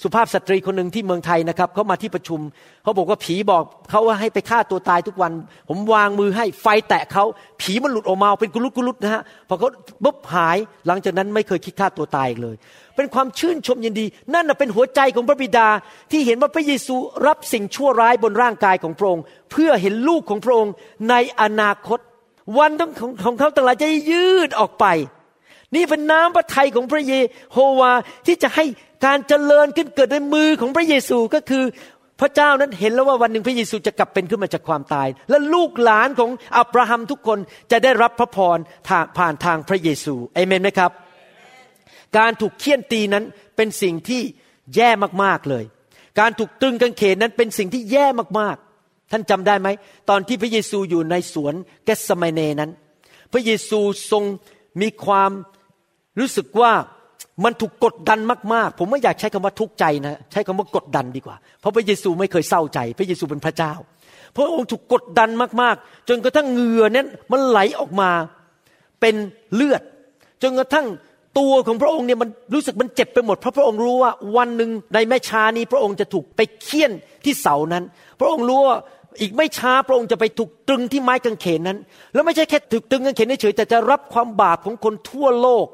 [0.03, 2.41] สุภาพสตรีคนหนึ่งที่เมืองไทยนะครับเขามาที่ประชุม
[2.82, 5.32] เขาบอกว่าผีบอกเขาว่าให้ไปฆ่าตัวตายทุกวัน
[5.68, 7.24] ผมวางมือให้ไฟแตะเขา
[7.61, 9.68] ผีมันหลุดออกมาเป็นกุลุกุลุนะฮะพอเขา
[10.05, 10.57] บุบหาย
[10.87, 12.57] หลังจากนั้นไม่เคยคิดฆ่าตัวตายเลย
[12.97, 15.68] เป็นความชื่นชมยินดี นั่นเป็นหัวใจของพระบิดา
[16.11, 20.72] ที่เห็นว่าพระเยซูรับสิ่งชั่วร้ายบนร่างกายของพระองค์ เพื่อเห็นลูกของพระองค์
[21.11, 21.99] ในอนาคต
[22.59, 22.70] วัน
[23.01, 24.87] ของของเขาต่างหลายจะยืดออกไป
[25.74, 27.14] นี่เป็นน้ำพระทัยของพระเย
[27.52, 27.92] โฮวา
[28.26, 28.64] ที่จะให้
[29.06, 31.64] การเจริญขึ้นเกิดในมือของพระเยซูก็คือ
[32.20, 37.38] พระเจ้านั้นเห็นแล้วว่าวันหนึ่งพระเยซูจะกลับเป็นขึ้นมาจากความตาย และลูกหลานของอับราฮัมทุกคน
[37.70, 38.58] จะได้รับพระพร
[39.18, 40.90] ผ่านทางพระเยซูเอเมนไหมครับ
[42.18, 43.24] การถูกเคี่ยนตีนั้น
[43.56, 44.22] เป็นสิ่งที่
[44.74, 44.90] แย่
[45.22, 45.64] มากๆเลย
[46.20, 48.06] การถูกตึงกางเขนนั้นเป็นสิ่งที่แย่
[48.40, 49.68] มากๆ ท่านจำได้ไหม
[50.10, 51.54] ตอนที่พระเยซูอยู่ในสวน
[51.84, 52.70] เกสมาเนนั้น
[53.32, 54.24] พระเยซูทรง
[54.80, 55.30] มีความ
[56.20, 56.72] รู้สึกว่า
[57.44, 58.18] มันถูกกดดัน
[58.52, 63.72] มากๆ ผมไม่อยากใช้คำว่าทุกข์ใจนะ ใช้คำว่ากดดันดีกว่า เพราะพระเยซูไม่เคยเศร้าใจ พระเยซูเป็นพระเจ้า
[64.36, 65.30] พระองค์ถูกกดดัน
[65.62, 68.10] มากๆ จนกระทั่งเหงื่อนั้นมันไหลออกมา
[69.00, 69.14] เป็น
[69.54, 69.82] เลือด
[70.42, 70.86] จนกระทั่ง
[71.38, 76.92] ตัวของพระองค์เนี่ยมันรู้สึกมันเจ็บไปหมด เพราะพระองค์รู้ว่าวันหนึ่งในแม่ช้านี้พระองค์จะถูกไปเคี่ยน
[77.24, 77.84] ที่เสานั้น
[78.20, 78.76] พระองค์รู้ว่า
[79.20, 81.78] อีกไม่ช้าพระองค์จะไปถูกตรึงที่ไม้กางเขนนั้น
[82.14, 85.66] แล้วไม่ใช่แค่ถูกตรึงกางเขนเฉยแต่จะรับความบาปของคนทั่วโลก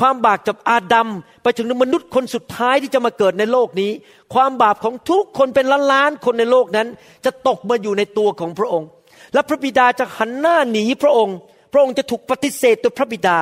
[0.00, 1.08] ความบาปจากอาดัม
[1.42, 3.90] ไปถึงมนุษย์คนสุดท้ายที่จะมาเกิดในโลกนี้
[4.34, 6.88] ความบาปของทุกคนเป็นล้านล้านคนในโลกนั้น
[7.24, 8.88] จะตกมาอยู่ในตัวของพระองค์
[9.34, 11.36] และพระบิดาจะหันหน้าหนีพระองค์
[11.72, 13.38] พระองค์จะถูกปฏิเสธโดยพระบิดา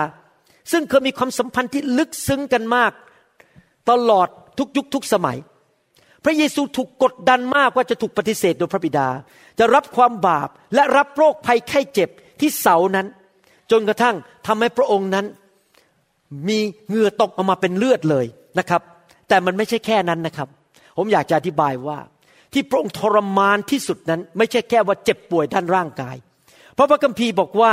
[0.73, 2.93] ซึ่งเคยมีความสัมพันธ์ที่ลึกซึ้งกันมาก
[3.91, 5.39] ตลอดทุกยุคทุกสมัย
[6.25, 9.09] พระเยซูถูกกดดันมากว่าจะถูกปฏิเสธโดยพระบิดา
[9.59, 12.11] จะรับความบาปและรับโรคภัยไข้เจ็บ
[12.41, 13.07] ที่เสานั้น
[13.71, 14.17] จนกระทั่ง
[14.47, 15.27] ทำให้พระองค์นั้น
[16.49, 16.59] มี
[16.89, 18.27] เหงื่อตกออกมาเป็นเลือดเลย
[18.59, 18.83] นะครับ
[19.29, 20.49] แต่มันไม่ใช่แค่นั้นนะครับ
[20.97, 21.99] ผมอยากจะอธิบายว่า
[22.53, 26.17] ที่พระองค์ทรมานที่สุดนั้น ไม่ใช่แค่ว่าเจ็บป่วยด้านร่างกาย
[26.75, 27.73] เพราะพระคัมภีร์บอกว่า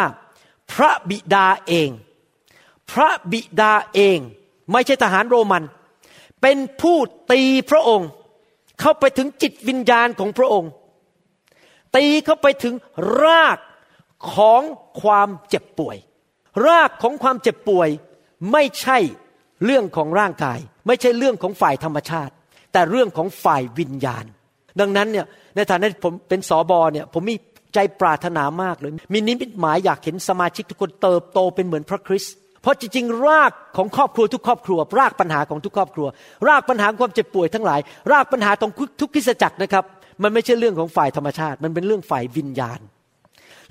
[0.74, 1.90] พระบิดาเอง
[2.92, 4.18] พระบิดาเอง
[4.72, 5.64] ไม่ใช่ทหารโรมัน
[6.42, 6.98] เป็นผู้
[7.32, 8.10] ตีพระองค์
[8.80, 10.72] เข้าไปถึงจิตวิญญาณของพระองค์
[11.96, 12.74] ตีเข้าไปถึง
[13.24, 13.58] ราก
[14.34, 14.62] ของ
[15.02, 15.98] ความเจ็บป่วย
[16.68, 17.90] รากของความเจ็บป่วย
[18.52, 18.98] ไม่ใช่
[19.66, 22.34] เรื่องของร่างกาย ไม่ใช่เรื่องของฝ่ายธรรมชาติ
[22.74, 24.26] แต่เรื่องของฝ่ายวิญญาณ
[24.80, 25.26] ดังนั้นเนี่ย
[25.56, 27.36] ในฐานะผมเป็นสอบอเนี่ยผมมี
[27.74, 36.08] ใจปรารถนามากเลย มีนิมิตหมายอยากเห็นสมาชิกทุกคนเติบโตเป็นเหมือนพระคริสต์เพราะจริงๆ รากของครอบครัวทุกครอบครัว รากปัญหาของทุกครอบครัว
[36.48, 37.80] รากปัญหาความเจ็บป่วยทั้งหลาย
[38.12, 38.72] รากปัญหาของ
[39.02, 39.84] ทุกคริสจักรนะครับ
[40.24, 42.80] มันไม่ใช่เรื่องของฝ่ายธรรมชาติ มันเป็นเรื่องฝ่ายวิญญาณ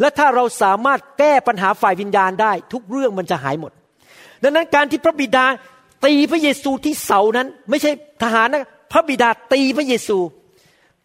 [0.00, 3.72] และถ้าเราสามารถแก้ปัญหาฝ่ายวิญญาณได้ ทุกเรื่องมันจะหายหมด
[4.42, 5.44] ดังนั้นการที่พระบิดา
[6.04, 7.90] ตีพระเยซูที่เสานั้น ไม่ใช่
[8.22, 10.18] ทหารนะพระบิดาตีพระเยซู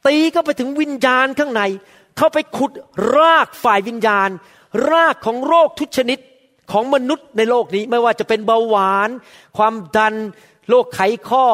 [0.08, 1.62] ตีเข้าไปถึงวิญญาณข้างใน
[2.18, 2.72] เข้าไปขุด
[3.16, 4.30] รากฝ่ายวิญญาณ
[4.92, 6.20] รากของโรคทุกชนิด
[6.72, 9.10] ของมนุษย์ในโลกนี้ไม่ว่าจะเป็นเบาหวาน
[9.58, 10.16] ความดัน
[10.70, 11.46] โรคไขข้อ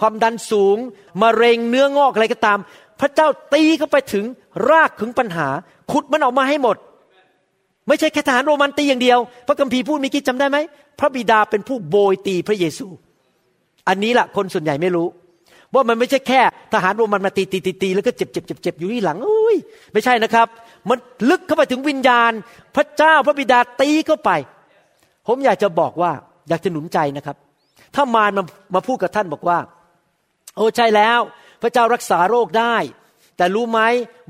[0.00, 0.76] ความดันสูง
[1.22, 2.58] มะเร็งเนื้องอกอะไรก็ตาม
[3.00, 4.24] พระเจ้าตีเข้าไปถึง
[4.70, 5.48] รากถึงปัญหา
[5.90, 6.76] ขุดมันออกมาให้หมด
[7.88, 10.58] ไม่ใช่แค่ทหารโรมันตีอย่างเดียว พระคัมภีพูดมีคิดจำได้ไหม
[10.98, 12.86] พระบิดาเป็นผู้โบยตีพระเยซู
[13.88, 15.08] อันนี้แหละคนส่วนใหญ่ไม่รู้
[15.74, 16.40] ว่ามันไม่ใช่แค่
[16.72, 19.56] ทหารโรมันมาตีตีตีตีแล้วก็เจ็บเจ็บเจ็บเจ็บอยู่ที่หลังอุ้ย
[19.92, 20.46] ไม่ใช่นะครับ
[20.88, 20.98] มัน
[21.30, 22.32] ลึกเข้าไปถึงวิญญาณ
[22.76, 24.30] พระเจ้าพระบิดาตีเข้าไป
[25.26, 26.12] ผมอยากจะบอกว่า
[26.48, 27.36] อยากจะหนุนใจนะครับ
[27.94, 29.58] ถ้ามารมามาพูดกับท่านบอกว่า
[30.56, 31.20] โอ้ใช่แล้ว
[31.62, 32.76] พระเจ้ารักษาโรคได้
[33.36, 33.80] แต่รู้ไหม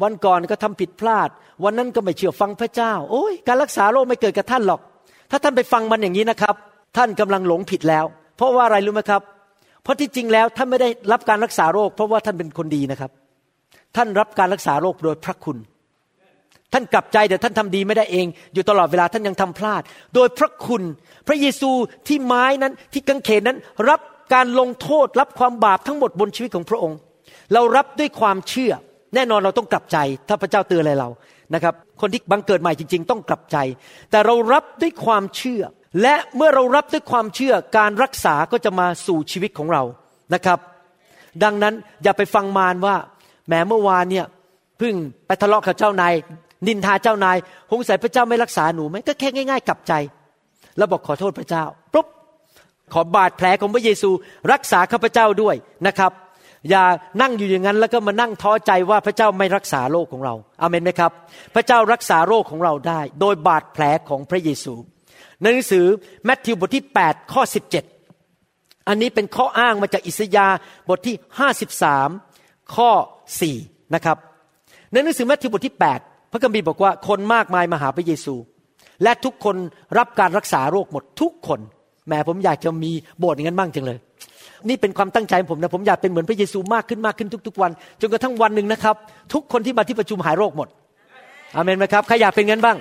[0.02, 1.28] วันก่อนก็ทำผิดพลาด
[1.64, 4.80] วันนั้นก็ไม่เชื่อฟังพระเจ้า โอ้ยการรักษาโรคไม่เกิดกับท่านหรอก
[5.33, 6.55] ถ้าท่านไปฟังมันอย่างนี้นะครับ
[6.97, 8.05] ท่านกำลังหลงผิดแล้ว
[8.37, 9.22] เพราะว่าอะไรรู้ไหมครับ
[9.83, 13.11] เพราะที่จริงแล้วท่านไม่ได้รับการรักษาโรค เพราะว่าท่านเป็นคนดีนะครับ
[13.97, 15.57] ท่านรับการรักษาโรคโดยพระคุณ
[16.72, 19.83] ท่านกลับใจแต่ท่านทำดีไม่ได้เอง อยู่ตลอดเวลาท่านยังทำพลาด
[20.14, 20.83] โดยพระคุณ
[21.28, 21.70] พระเยซู
[22.09, 23.59] ที่ไม้นั้นที่กังเขนนั้น
[23.89, 24.01] รับ
[24.35, 26.99] การลงโทษ รับความบาปทั้งหมดบนชีวิตของพระองค์
[27.53, 28.72] เรารับด้วยความเชื่อ
[29.14, 29.97] แน่นอนเราต้องกลับใจ
[30.28, 31.09] ถ้าพระเจ้าเตือนอะไรเรา
[31.55, 33.57] นะครับคนที่บังเกิดใหม่จริง ๆ ต้องกลับใจ
[34.11, 35.62] แต่เรารับด้วยความเชื่อ
[36.03, 39.82] และเมื่อเรารับด้วยความเชื่อการรักษาก็จะมาสู่ชีวิตของเรา
[40.34, 40.59] นะครับ
[41.42, 42.96] ดังนั้นอย่าไปฟังมารว่า
[43.46, 44.26] แหมเมื่อวานเนี่ย
[44.78, 44.94] เพิ่ง
[45.26, 46.14] ไปทะเลาะกับเจ้านาย
[46.66, 47.36] นินทาเจ้านาย
[47.70, 49.92] หงสัยพระเจ้าไม่รักษาหนูไหมก็แค่ง่าย ๆ กลับใจ
[50.76, 52.07] แล้วบอกขอโทษพระเจ้าปุ๊บ
[52.92, 54.11] ขอบาดแผลของพระเยซู
[54.53, 56.12] รักษาข้าพเจ้าด้วยนะครับ
[56.70, 56.84] อย่า
[57.20, 61.12] นั่งอยู่อย่างนั้นแล้วก็มานั่งท้อใจว่าพระเจ้าไม่รักษาโรคของเราอาเมนไหมครับ
[61.54, 64.74] พระเจ้ารักษาโรคของเราได้ โดยบาดแผลของพระเยซู
[65.40, 65.86] ในหนังสือ
[66.24, 67.42] แมทธิวบทที่ 8 ข้อ
[68.14, 70.46] 17 อันนี้เป็นข้ออ้างมาจากอิสยา
[70.88, 71.16] บทที่
[72.10, 72.90] 53 ข้อ
[73.42, 74.16] 4 นะครับ
[74.92, 78.34] ในหนังสือแมทธิวบทที่ 8 พระคัมภีร์บอกว่าคนมากมายมาหาพระเยซู
[79.02, 79.56] และทุกคน
[79.98, 81.60] รับการรักษาโรคหมดทุกคน
[82.06, 83.98] แหมผมอยากจะมีโบสถ์อย่างนั้นบ้างจังเลย
[84.68, 88.96] นี่เป็นความตั้งใจของผมนะผมอยากเป็นเหมือนพระเยซูมากขึ้นมากขึ้นทุก ๆ วัน จนกระทั่งวันหนึ่งนะครับ
[89.32, 90.68] ทุกคนที่มาที่ประชุมหายโรคหมด
[91.54, 92.76] อเมนไหมครับใครอยากเป็นงั้นบ้าง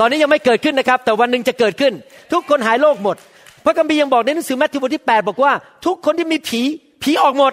[0.00, 1.92] ตอนนี้ยังไม่เกิดขึ้นนะครับ แต่วันหนึ่งจะเกิดขึ้น
[2.32, 3.16] ทุกคนหายโรคหมด
[3.64, 5.52] พระคัมภีร์ยังบอกในหนังสือแมทธิวบทที่ 8 บอกว่า
[5.86, 6.60] ทุกคนที่มีผี
[7.02, 7.52] ผีออกหมด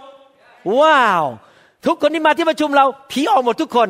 [0.79, 1.23] ว้าว
[1.85, 3.89] ทุกคนที่มาที่ประชุมเรา ผีออกหมดทุกคน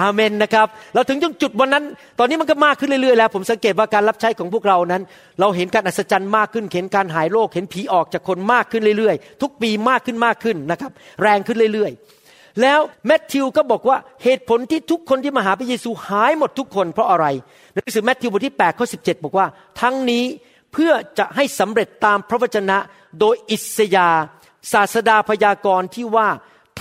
[0.00, 1.84] อาเมนนะครับ เราถึงจุดวันนั้น
[2.18, 5.02] ตอนนี้มันก็มากขึ้นเรื่อยๆแล้ว ผมสังเกตว่าการรับใช้ของพวกเรานั้น
[5.40, 10.90] เราเห็นการอัศจรรย์มากขึ้น เห็นการหายโรค เห็นผีออกจากคนมากขึ้นเรื่อยๆ ทุกปีมากขึ้นมากขึ้นนะครับ
[11.22, 17.26] แรงขึ้นเรื่อยๆ แล้วแมทธิวก็บอกว่าเหตุผลที่ทุกคนที่มาหาพระเยซูหายหมดทุกคนเพราะอะไร
[17.74, 19.46] หนังสือแมทธิวบทที่8ข้อ17 บอกว่า
[19.80, 20.24] ทั้งนี้
[20.72, 22.78] เพื่อจะให้สำเร็จตามพระวจนะ
[23.20, 24.08] โดยอิสยา
[24.72, 26.28] ศาสดาพยากรณ์ที่ว่า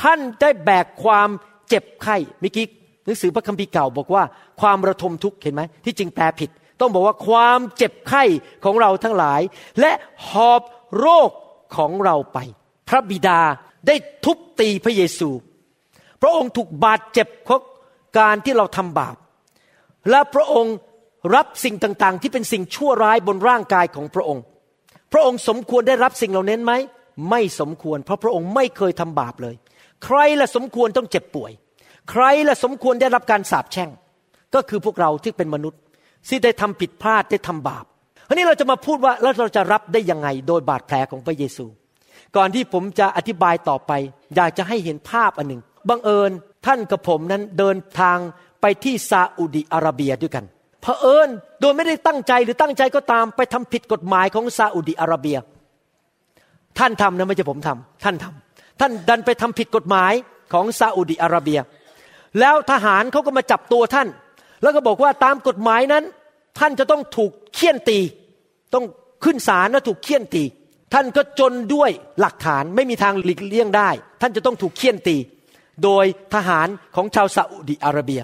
[0.01, 1.29] ท่านได้แบกความ
[1.67, 2.65] เจ็บไข้เมื่อกี้
[3.11, 4.23] หนังสือพระคัมภีร์เก่าบอกว่า
[4.61, 6.49] ความระทมทุกข์เห็นไหมที่จริงแปลผิด
[6.79, 8.23] ต้องบอกว่าความเจ็บไข้
[8.63, 9.41] ของเราทั้งหลาย
[9.79, 9.91] และ
[10.29, 10.61] หอบ
[10.99, 11.29] โรค
[11.77, 12.37] ของเราไป
[12.89, 13.39] พระบิดา
[13.87, 13.95] ได้
[14.25, 15.29] ทุบตีพระเยซู
[16.21, 17.61] พระองค์ถูกบาดเจ็บเพราะ
[18.19, 19.15] การที่เราทำบาป
[20.09, 20.75] และพระองค์
[21.35, 24.43] รับสิ่งต่างๆ ที่เป็นสิ่งชั่วร้ายบนร่างกายของพระองค์
[25.11, 26.73] พระองค์สมควรได้รับสิ่งเหล่านั้นไหม
[27.29, 29.55] ไม่สมควร เพราะพระองค์ไม่เคยทำบาปเลย
[30.05, 31.51] ใครละสมควรต้องเจ็บป่วย
[32.09, 33.89] ใครละสมควรได้รับการสาปแช่ง
[34.55, 35.79] ก็คือพวกเราที่เป็นมนุษย์
[36.29, 37.85] ที่ได้ทำผิดพลาดได้ทำบาป
[38.27, 41.65] ทีนี้เราจะมาพูดว่าแล้วเราจะรับได้ยังไงโดยบาดแผลของพระเยซู
[42.35, 43.91] ก่อนที่ผมจะอธิบายต่อไป
[44.35, 46.31] อยากจะให้เห็นภาพอันหนึ่งบังเอิญ
[46.65, 48.17] ท่านกับผมนั้นเดินทาง
[48.61, 50.45] ไปที่ซาอุดิอาระเบียด้วยกัน
[50.81, 51.29] เผอิญ
[51.61, 55.37] โดยไม่ได้ตั้งใจหรือตั้งใจก็ตามไปทำผิดกฎหมายของซาอุดิอาระเบีย
[56.79, 60.13] ท่านทำนะไม่ใช่ผมทำท่านทำท่านดันไปทำผิดกฎหมาย
[60.53, 61.59] ของซาอุดิอาระเบีย
[62.39, 64.07] แล้วทหารเขาก็มาจับตัวท่าน
[64.61, 66.03] แล้วก็บอกว่าตามกฎหมายนั้น
[66.59, 67.99] ท่านจะต้องถูกเคี่ยนตี
[68.73, 68.85] ต้อง
[69.23, 70.43] ขึ้นศาลแล้วถูกเคี่ยนตี
[70.93, 73.89] ท่านก็จนด้วยหลักฐานไม่มีทางหลีกเลี่ยงได้
[74.21, 75.17] ท่านจะต้องถูกเคี่ยนตี
[75.83, 76.05] โดย
[76.35, 78.21] ทหารของชาวซาอุดิอาระเบีย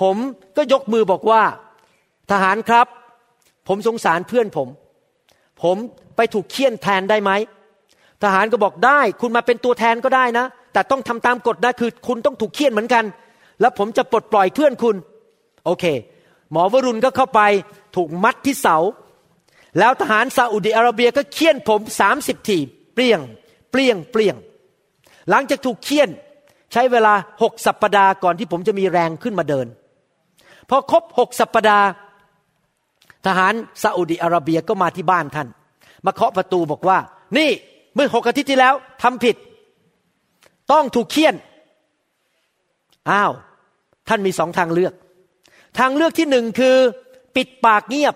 [0.00, 0.16] ผม
[0.56, 1.42] ก็ยกมือบอกว่า
[2.30, 2.86] ทหารครับ
[3.68, 4.68] ผมสงสารเพื่อนผม
[5.62, 5.76] ผม
[6.16, 7.30] ไปถูกเคี่ยนแทนได้ไหม
[8.22, 13.04] ทหารก็บอกได้ คุณมาเป็นตัวแทนก็ได้นะ แต่ต้องทำตามกฎนะคือ คุณต้องถูกเคี่ยนเหมือนกัน
[13.60, 14.96] แล้วผมจะปลดปล่อยเพื่อนคุณ
[15.64, 15.84] โอเค
[16.52, 17.40] หมอวรุณก็เข้าไป
[17.96, 18.76] ถูกมัดที่เสา
[19.78, 22.58] แล้วทหารซาอุดิอาระเบียก็เคี่ยนผมสามสิบที
[22.94, 23.20] เปลี่ยง
[23.70, 24.36] เปลี่ยงเปลี่ยง
[25.30, 26.08] หลังจากถูกเคี่ยน
[26.72, 29.66] ใช้เวลาหกสัปปดาห์ก่อนที่ผมจะมีแรงขึ้นมาเดิน
[30.68, 31.86] พอครบหกสัปปดาห์
[33.26, 35.48] ทหารซาอุดิอาระเบียก็มาที่บ้านท่าน
[36.06, 36.98] มาเคาะประตูบอกว่า
[37.38, 37.50] นี่
[37.94, 39.36] เมื่อหกอาทิตย์ที่แล้วทำผิด
[40.72, 41.34] ต้องถูกเคี่ยน
[43.10, 43.32] อ้าว
[44.08, 44.94] ท่านมีสองทางเลือก
[45.78, 46.76] ทางเลือกที่หนึ่งคือ
[47.36, 48.14] ปิดปากเงียบ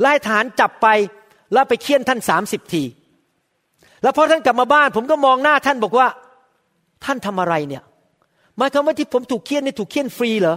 [0.00, 0.88] ไล่ฐานจับไป
[1.52, 2.82] แล้วไปเคี่ยนท่านสามสิบที
[4.02, 6.08] แล้วพอท่านกลับมาบ้าน ผมก็มองหน้าท่านบอกว่า
[7.04, 7.82] ท่านทำอะไรเนี่ย
[8.56, 10.56] หมายความว่าที่ผมถูกเคี่ยนนี่ถูกเคี่ยนฟรีเหรอ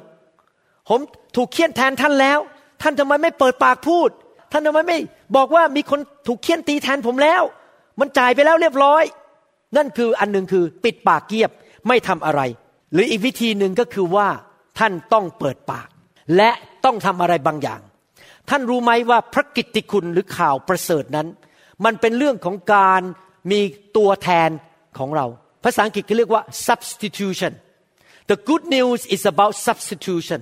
[0.90, 1.00] ผม
[1.36, 2.40] ถูกเคี่ยนแทนท่านแล้ว
[2.82, 4.10] ท่านทำไมไม่เปิดปากพูด
[4.52, 4.98] ท่านทำไมไม่
[5.36, 7.42] บอกว่ามีคนถูกเคี่ยนตีแทนผมแล้ว
[8.00, 9.04] มันจ่ายไปแล้วเรียบร้อย
[9.78, 11.52] นั่นคืออันหนึ่งคือปิดปากเกียบ
[11.88, 12.42] ไม่ทำอะไร
[12.94, 14.28] หรืออีกวิธีหนึ่งก็คือว่า
[14.80, 15.88] ท่านต้องเปิดปาก
[16.38, 16.52] และ
[16.86, 17.82] ต้องทำอะไรบางอย่าง
[18.50, 21.28] ท่านรู้ไหมว่าพระกิตติคุณหรือข่าวประเสริฐนั้น
[21.86, 23.02] มันเป็นเรื่องของการ
[23.52, 23.60] มี
[23.98, 24.50] ตัวแทน
[24.98, 25.26] ของเรา
[25.64, 27.54] ภาษาอังกฤษเขาเรียกว่า substitution
[28.30, 30.42] the good news is about substitution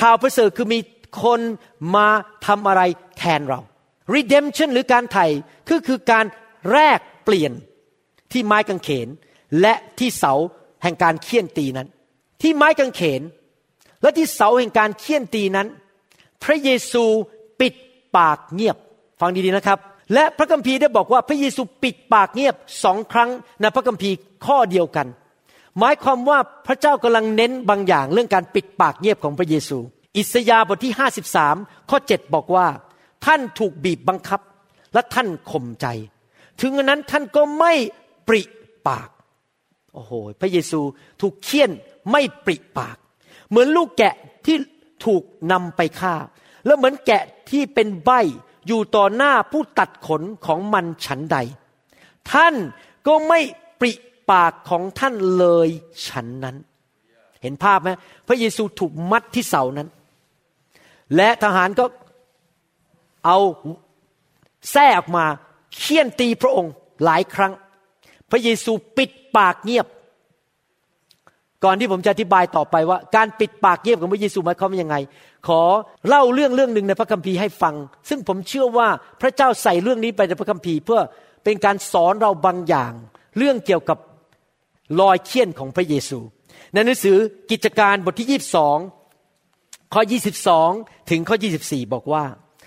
[0.00, 0.80] ข่าวประเสริฐคือมี
[1.22, 1.40] คน
[1.96, 2.08] มา
[2.46, 2.82] ทำอะไร
[3.18, 3.60] แทนเรา
[4.14, 5.26] redemption หรือการไถ่
[5.68, 6.24] คือคือการ
[6.70, 7.52] แลกเปลี่ยน
[8.34, 9.08] ที่ไม้กางเขน
[9.60, 10.32] และที่เสา
[10.82, 11.88] แห่งการเคี่ยนตีนั้น
[12.42, 13.22] ที่ไม้กางเขน
[14.02, 15.66] และที่เสาแห่งการเคี่ยนตีนั้น
[16.44, 17.04] พระเยซู
[17.60, 17.74] ปิด
[18.16, 18.76] ปากเงียบ
[19.20, 19.78] ฟังดีๆนะครับ
[20.14, 22.54] และพระคัมภีร์ได้บอกว่าพระเยซูปิดปากเงียบ
[22.84, 23.30] สองครั้ง
[23.60, 24.16] ในพระคัมภีร์
[24.46, 25.06] ข้อเดียวกัน
[25.78, 29.78] หมายความว่าพระเจ้ากำลังเน้นบางอย่างเรื่องการปิดปากเงียบของพระเยซู
[30.16, 30.94] อิสยาห์บทที่
[31.40, 32.66] 53 ข้อ 7 บอกว่า
[33.26, 34.40] ท่านถูกบีบบังคับ
[34.94, 35.86] และท่านข่มใจ
[36.60, 37.72] ถึงนั้นท่านก็ไม่
[38.28, 38.42] ปริ
[38.88, 39.08] ปาก
[39.94, 40.80] โอ้โห พระเยซู
[41.20, 41.70] ถูกเคี่ยน
[42.10, 42.96] ไม่ปริปาก
[43.48, 44.14] เหมือนลูกแกะ
[44.46, 44.56] ที่
[45.04, 45.22] ถูก
[45.52, 46.14] นำไปฆ่า
[46.66, 48.10] แล้วเหมือนแกะที่เป็นใบ
[48.66, 51.38] อยู่ต่อหน้าผู้ตัดขนของมันฉันใด
[52.30, 52.54] ท่าน
[53.06, 53.40] ก็ไม่
[53.80, 53.92] ปริ
[54.30, 55.68] ปากของท่านเลย
[56.06, 56.56] ฉันนั้น
[57.42, 57.90] เห็นภาพไหม
[58.26, 59.88] พระเยซูถูกมัดที่เสานั้น
[61.16, 61.84] และทหารก็
[63.24, 63.38] เอา
[64.72, 65.24] แส้ออกมา
[65.76, 66.72] เคี่ยนตีพระองค์
[67.04, 67.52] หลายครั้ง
[68.30, 69.86] พระเยซูปิดปากเงียบ
[71.64, 74.96] ก่อนที่ผมจะอธิบายต่อไปว่า การปิดปากเงียบของพระเยซูหมายความว่ายังไง
[75.48, 75.60] ขอ
[76.08, 77.74] เล่าเรื่องเรื่องหนึ่งในพระคัมภีร์ให้ฟัง
[78.08, 78.88] ซึ่งผมเชื่อว่า
[79.20, 81.00] พระเจ้าใส่เรื่องนี้ไปในพระคัมภีร์ เพื่อ
[81.44, 82.92] เป็นการสอนเราบางอย่าง
[83.38, 83.98] เรื่องเกี่ยวกับ
[85.00, 86.18] รอยเคี่ยนของพระเยซู
[86.72, 87.16] ในหนังสือ
[87.50, 88.42] กิจการบทที่
[89.10, 90.02] 22 ข้อ
[90.54, 92.24] 22 ถึงข้อ 24 บอกว่า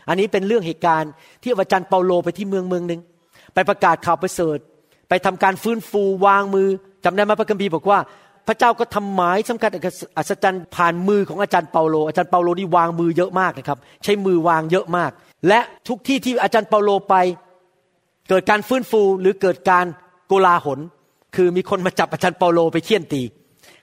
[0.10, 1.12] อันนี้เป็นเรื่องเหตุการณ์
[1.44, 3.02] ที่อาจารย์เปาโลไปที่เมืองเมืองหนึ่ง
[3.54, 4.58] ไปประกาศข่าวประเสริฐ
[5.10, 6.68] ไปทำการฟื้นฟูวางมือ
[7.04, 8.00] จำได้ไหมพระคัมภีร์บอกว่า
[8.48, 9.72] พระเจ้าก็ทำหมายสำคัญ
[10.18, 15.12] อัศจรรย์ผ่านมือของอาจารย์เปาโล อาจารย์เปาโลนี่วางมือเยอะมากนะครับ ใช้มือวางเยอะมาก
[15.48, 17.16] และทุกที่ที่อาจารย์เปาโลไป
[18.30, 19.86] เกิดการฟื้นฟูหรือเกิดการ
[20.28, 20.80] โกลาหล
[21.36, 23.22] คือมีคนมาจับอาจารย์เปาโลไปเคี่ยนตี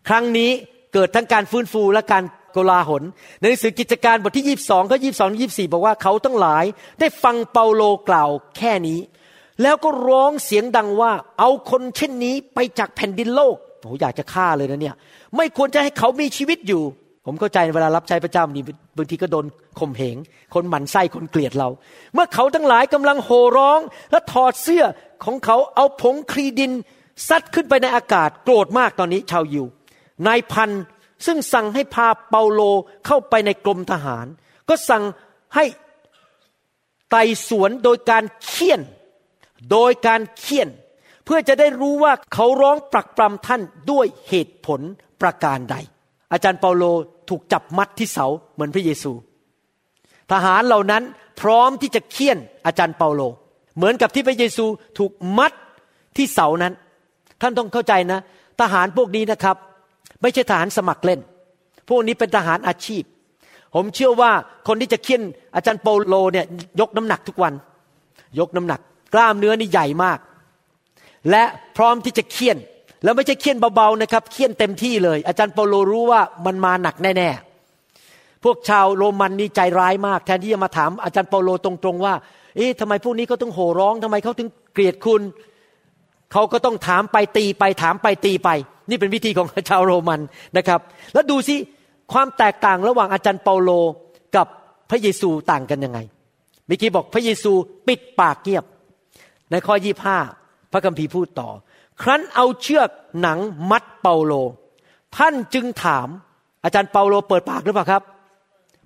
[0.09, 0.51] ครั้งนี้
[0.95, 3.03] เกิดทั้งการฟื้นฟูและการโกลาหล
[3.39, 6.64] ในหนังสือกิจการบทที่ 22ข้อ22 24 บอกว่าเขาทั้งหลาย
[7.01, 8.99] ได้ฟังเปาโลกล่าวแค่นี้
[9.62, 14.94] แล้วก็ร้องเสียงดังว่า เอาคนเช่นนี้ไปจากแผ่นดินโลกโอ้อยากจะฆ่าเลยนะเนี่ย
[15.36, 16.82] ไม่ควรจะให้เขามีชีวิตอยู่
[17.26, 18.64] ผมเข้าใจเวลารับใช้พระเจ้านี่
[18.96, 19.44] บางทีก็โดน
[19.78, 20.16] ข่มเหง
[20.55, 21.68] คนหมั่นไส้คนเกลียดเรา
[22.14, 23.80] เมื่อเขาทั้งหลายกำลังโห่ร้อง
[24.11, 24.84] และถอดเสื้อ
[25.24, 26.72] ของเขาเอาผงคลีดิน
[27.28, 29.66] ซัดขึ้นไปในอากาศโกรธมากตอนนี้ชาวยิว
[30.26, 30.70] นายพัน
[31.26, 32.61] ซึ่งสั่งให้พาเปาโล
[33.07, 34.26] เข้าไปในกรมทหาร
[34.68, 35.02] ก็สั่ง
[35.55, 35.64] ให้
[37.11, 38.80] ไต่สวนโดยการเคี่ยน
[39.70, 40.68] โดยการเคี่ยน
[41.24, 44.80] เพื่อจะได้รู้ว่าเขาร้องปรักปรำท่านด้วยเหตุผล
[45.20, 45.76] ประการใด
[46.32, 46.84] อาจารย์เปาโล
[47.28, 49.12] ถูกจับมัดที่เสาเหมือนพระเยซู
[50.32, 51.02] ทหารเหล่านั้น
[51.40, 53.22] พร้อมที่จะเคี่ยนอาจารย์เปาโล
[53.76, 54.64] เหมือนกับที่พระเยซู
[54.98, 55.52] ถูกมัด
[56.16, 56.72] ที่เสานั้น
[57.40, 58.20] ท่านต้องเข้าใจนะ
[58.61, 59.57] ทหารพวกนี้นะครับ
[60.22, 61.20] ไม่ใช่ทหารสมัครเล่น
[61.88, 63.02] พวกนี้เป็นทหารอาชีพ
[63.74, 64.30] ผมเชื่อว่า
[64.68, 65.22] คนที่จะเคี่ยน
[65.55, 66.46] อาจารย์เปาโลเนี่ย
[66.80, 67.52] ยกน้ำหนักทุกวัน
[68.38, 68.80] ยกน้ำหนัก
[69.14, 70.18] กล้ามเนื้อนี่ใหญ่มาก
[71.30, 71.44] และ
[71.76, 72.58] พร้อมที่จะเคี่ยน
[73.04, 82.14] แล้วไม่ใช่เคี่ยนเบาๆนะครับเคี่ยนเต็มที่เลย อาจารย์เปาโลรู้ว่ามันมาหนักแน่ๆพวกชาวโรมันนี่ใจร้ายมาก แทนที่จะมาถามอาจารย์เปาโลตรงๆว่า
[82.56, 85.22] เอ๊ะทำไมพวกนี้เขาต้องโห่ร้องทำไมเขาถึงเกลียดคุณ
[86.32, 88.48] เขาก็ต้องถามไปตีไปถามไปตีไป
[88.88, 90.20] นี่เป็นวิธีของชาวโรมัน
[90.56, 90.80] นะครับ
[91.14, 91.56] แล้วดูสิ
[92.12, 93.70] ความแตกต่างระหว่างอาจารย์เปาโล
[94.36, 94.46] กับ
[94.90, 95.98] พระเยซูต่างกันยังไง
[96.66, 97.52] เมื่อกี้บอกพระเยซู
[97.88, 98.64] ปิดปากเงียบ
[99.55, 100.18] ในข้อยี่ห้า
[100.72, 101.50] พระคัมภีร์พูดต่อ
[102.02, 102.88] ครั้นเอาเชือก
[103.20, 103.38] หนัง
[103.70, 104.32] มัดเปาโล
[105.16, 106.09] ท่านจึงถาม
[106.64, 108.02] อาจารย์เปาโลเปิดปากหรือเปล่าครับ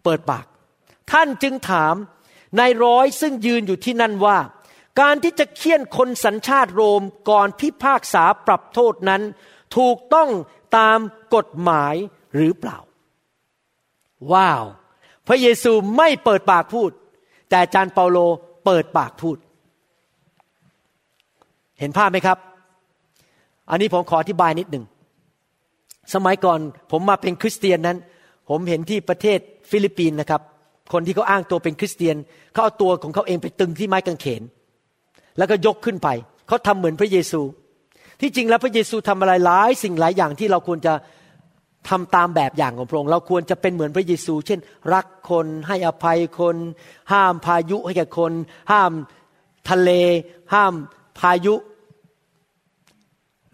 [0.04, 0.44] เปิดปาก
[1.12, 1.94] ท่านจึงถาม
[2.58, 4.38] นายร้อยซึ่งยืนอยู่ที่นั่นว่า
[5.00, 9.22] การที่จะเคี่ยนคนสัญชาติโรมก่อนพิพากษาปรับโทษนั้น
[9.76, 10.28] ถูกต้อง
[10.76, 10.98] ตาม
[11.34, 11.94] กฎหมาย
[12.36, 12.78] หรือเปล่า
[14.32, 14.64] ว้าว
[15.26, 16.90] พระเยซูไม่เปิดปากพูด
[17.48, 18.18] แต่อาจารย์เปาโล
[18.64, 19.36] เปิดปากพูด
[21.80, 22.38] เห็นภาพไหมครับ
[23.70, 24.84] อันนี้ผมขออธิบายนิดหนึ่ง
[26.14, 26.58] สมัยก่อน
[26.90, 27.96] ผมมาเป็นคริสเตียนนั้น
[28.48, 29.38] ผมเห็นที่ประเทศ
[29.70, 30.42] ฟิลิปปินส์นะครับ
[30.92, 32.16] คนที่เขาอ้างตัวเป็นคริสเตียน
[32.52, 34.42] เขาเอาตัวของเขาเองไปตึงที่ไม้กางเขน
[35.38, 36.08] แล้วก็ยกขึ้นไป
[36.48, 37.40] เขาทำเหมือนพระเยซู
[38.20, 40.94] ที่จริงแล้วพระเยซูทำอะไรหลายสิ่งหลายอย่างที่เราควรจะ
[41.88, 44.60] ทำตามแบบอย่างของพระองค์เราควรจะเป็นเหมือนพระเยซู เช่น
[44.94, 46.56] รักคนให้อภัยคน
[47.12, 48.32] ห้ามพายุให้แก่คน
[48.72, 48.92] ห้าม
[49.70, 49.90] ทะเล
[50.54, 50.72] ห้าม
[51.20, 51.54] พายุ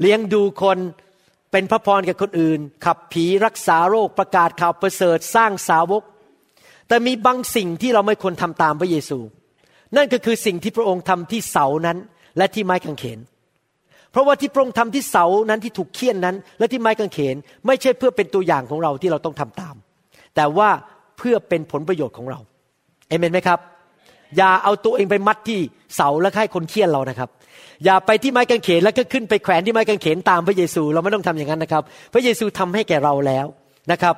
[0.01, 0.79] เลี้ยงดูคน
[1.53, 6.03] เป็นพระพรแก่คนอื่น ขับผีรักษาโรคประกาศข่าวประเสริฐสร้างสาวก
[6.89, 9.19] แต่มีบางสิ่งที่เราไม่ควรทำตามพระเยซู
[9.97, 11.99] นั่นก็คือสิ่งที่พระองค์ทำที่เสานั้น
[12.39, 13.19] และที่ไม้กางเขน
[14.11, 17.37] เพราะว่าที่พระองค์ทำที่เสานั้นที่ถูกเคี่ยนนั้น และที่ไม้กางเขน
[17.67, 19.75] ไม่ใช่เพื่อเป็นตัวอย่างของเราที่เราต้องทำตาม
[20.37, 20.69] แต่ว่า
[21.19, 22.39] เพื่อเป็นผลประโยชน์ของเรา
[23.09, 23.59] เอเมนไหมครับ
[24.37, 25.61] อย่าเอาตัวเองไปมัดที่
[25.97, 27.31] เสาแล้วให้คนเคี่ยนเรานะครับ
[27.85, 33.47] อย่าไปที่ไม้กางเขนแล้วก็ขึ้นไปแขวนที่ไม้กางเขนตามพระเยซู เราไม่ต้องทำอย่างนั้นนะครับ พระเยซูทำให้แก่เราแล้ว
[33.93, 34.17] นะครับ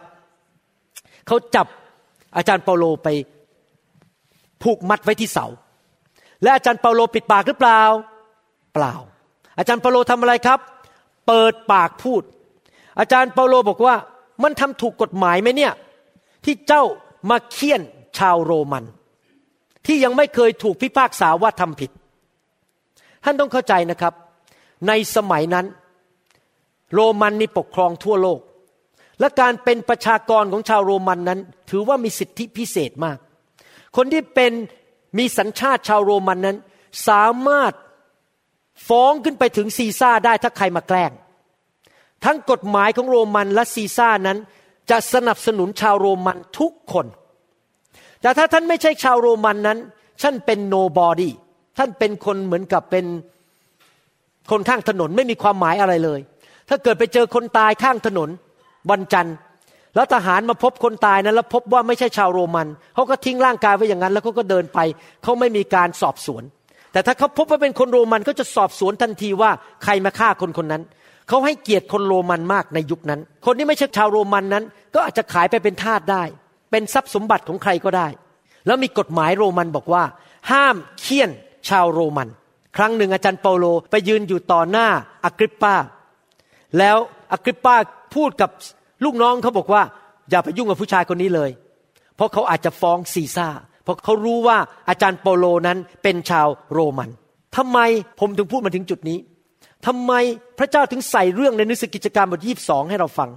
[1.26, 1.66] เขาจับ
[2.36, 3.08] อาจารย์เปาโลไป
[4.62, 5.46] ผูกมัดไว้ที่เสา
[6.42, 7.82] และอาจารย์เปาโลปิดปากหรือเปล่า
[8.74, 8.94] เปล่า
[9.58, 10.60] อาจารย์เปาโลทำอะไรครับ
[11.26, 12.22] เปิดปากพูด
[12.98, 13.94] อาจารย์เปาโลบอกว่า
[14.42, 15.72] มันทำถูกกฎหมายไหมเนี่ย
[16.44, 16.82] ที่เจ้า
[17.30, 17.82] มาเคี่ยน
[18.18, 18.84] ชาวโรมัน
[19.86, 21.90] ที่ยังไม่เคยถูกพิพากษาว่าทำผิด
[23.28, 24.14] ท่านต้องเข้าใจนะครับ
[24.88, 25.66] ในสมัยนั้น
[26.94, 28.40] โรมันนี่ปกครองทั่วโลก
[29.20, 33.18] และการเป็นประชากรของชาวโรมันนั้น ถือว่ามีสิทธิพิเศษมาก
[33.96, 34.52] คนที่เป็น
[35.18, 36.56] มีสัญชาติชาวโรมันนั้น
[37.08, 37.72] สามารถ
[38.88, 41.12] ฟ้องขึ้นไปถึงซีซ่าได้ถ้าใครมาแกล้ง
[42.24, 44.38] ทั้งกฎหมายของโรมันและซีซ่านั้น
[44.90, 47.06] จะสนับสนุนชาวโรมันทุกคน
[48.20, 49.78] แต่ถ้าท่านไม่ใช่ชาวโรมันนั้น
[50.22, 51.30] ท่านเป็น nobody
[51.78, 53.04] ท่านเป็นคนเหมือนกับเป็น
[54.50, 56.20] คนข้างถนนไม่มีความหมายอะไรเลย
[56.68, 58.28] ถ้าเกิดไปเจอคนตายข้างถนน
[58.90, 59.34] วันจันทร์
[59.94, 64.78] แล้วทหารมาพบคนตายนั้นแล้วพบว่าไม่ใช่ชาวโรมันเขาก็ทิ้งร่างกายไว้อย่างนั้น แล้วเขาก็เดินไป
[65.22, 66.42] เขาไม่มีการสอบสวน
[66.92, 69.50] แต่ถ้าเขาพบว่าเป็นคนโรมันก็จะสอบสวนทันทีว่า
[69.84, 70.82] ใครมาฆ่าคนคนนั้น
[71.28, 74.64] เขาให้เกียรติคนโรมันมากในยุคนั้น คนที่ไม่ใช่ชาวโรมันนั้น
[74.94, 76.22] ก็อาจจะขายไปเป็นทาสได้
[76.70, 78.08] เป็นทรัพย์สมบัติของใครก็ได้
[78.66, 80.02] แล้วมีกฎหมายโรมันบอกว่า
[80.50, 81.30] ห้ามเคี่ยน
[81.68, 82.28] ชาวโรมัน
[82.76, 84.88] ครั้งหนึ่งอาจารย์เปาโลไปยืนอยู่ต่อหน้า
[85.24, 85.74] อากริปปา
[86.78, 86.96] แล้ว
[87.32, 87.76] อากริปปา
[88.14, 88.50] พูดกับ
[89.04, 89.82] ลูกน้องเขาบอกว่า
[90.30, 91.50] อย่าไปยุ่งกับผู้ชายคนนี้เลย
[92.16, 93.48] เพราะเขาอาจจะฟ้องซีซ่า
[93.82, 94.58] เพราะเขารู้ว่า
[94.88, 97.10] อาจารย์เปาโลนั้นเป็นชาวโรมัน
[97.56, 97.78] ทำไม
[98.20, 99.18] ผมถึงพูดมาถึงจุดนี้
[99.86, 100.12] ทำไม
[100.58, 103.30] พระเจ้าถึงใส่เรื่องในหนังสือกิจการบทยี่สองให้เราฟัง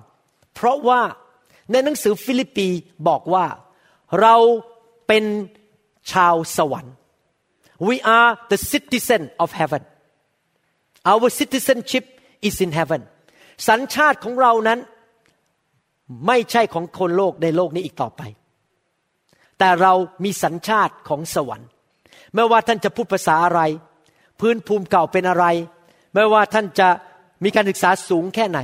[0.55, 1.01] เพราะว่า
[1.71, 2.67] ในหนังสือฟิลิปปี
[3.07, 3.45] บอกว่า
[4.21, 4.35] เรา
[5.07, 5.23] เป็น
[6.11, 6.93] ชาวสวรรค์
[7.87, 9.81] we are the citizen of heaven
[11.11, 12.05] our citizenship
[12.47, 13.01] is in heaven
[13.67, 14.79] สัญชาติของเรานั้น
[16.27, 18.21] ไม่ใช่ของคนโลกในโลกนี้อีกต่อไป
[19.59, 21.69] แต่เรามีสัญชาติของสวรรค์
[22.35, 23.61] ไม่ว่าท่านจะพูดภาษาอะไร
[24.39, 25.45] พื้นภูมิเก่าเป็นอะไร
[26.13, 26.89] ไม่ว่าท่านจะ
[27.43, 28.59] มีการศึกษาสูงแค่ไหน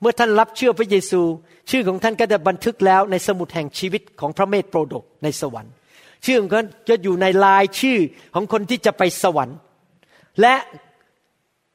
[0.00, 1.22] เมื่อท่านรับเชื่อพระเยซู
[1.70, 5.72] ชื่อของท่านก็จะบันทึกแล้วในสมุดแห่งชีวิตของพระเมษโปดกในสวรรค์
[6.26, 7.98] ชื่อของเขาจะอยู่ในรายชื่อ
[8.34, 9.56] ของคนที่จะไปสวรรค์
[10.40, 10.54] และ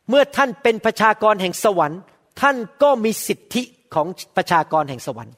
[0.10, 2.00] เมื่อท่านเป็นประชากรแห่งสวรรค์
[2.42, 5.36] ท่านก็มีสิทธิของประชากรแห่งสวรรค์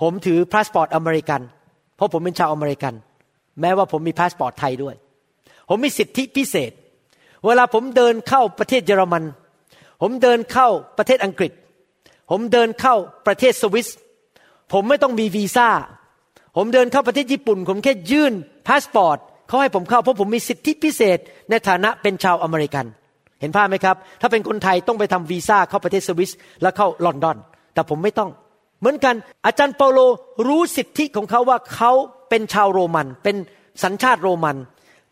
[0.00, 1.40] ผมถือพาสปอร์ตอเมริกัน
[1.96, 2.94] เพราะผมเป็นชาวอเมริกัน
[3.60, 4.94] แม้ว่าผมมีพาสปอร์ตไทยด้วย
[5.68, 6.72] ผมมีสิทธิพิเศษ
[7.46, 9.24] เวลาผมเดินเข้าประเทศเยอรมัน
[10.02, 10.68] ผมเดินเข้า
[10.98, 11.52] ประเทศอังกฤษ
[12.30, 12.94] ผมเดินเข้า
[13.26, 13.88] ประเทศสวิส
[14.72, 15.68] ผมไม่ต้องมีวีซ่า
[16.56, 18.32] ผมเดินเข้าประเทศญี่ปุ่น ผมแค่ยื่น
[18.66, 21.18] พาสปอร์ตเขาให้ผมเข้าเพราะผมมีสิทธิพิเศษ
[21.50, 22.86] ในฐานะเป็นชาวอเมริกัน
[23.40, 26.30] เห็นภาพไหมครับ ถ้าเป็นคนไทยต้องไปทำวีซ่าเข้าประเทศสวิส
[26.62, 27.36] แล้วเข้าลอนดอน
[27.74, 28.30] แต่ผมไม่ต้อง
[28.80, 29.14] เหมือนกัน
[29.46, 29.98] อาจารย์เปาโล
[30.48, 31.92] รู้สิทธิของเขาว่าเขา
[32.28, 33.36] เป็นชาวโรมัน เป็น
[33.82, 34.56] สัญชาติโรมัน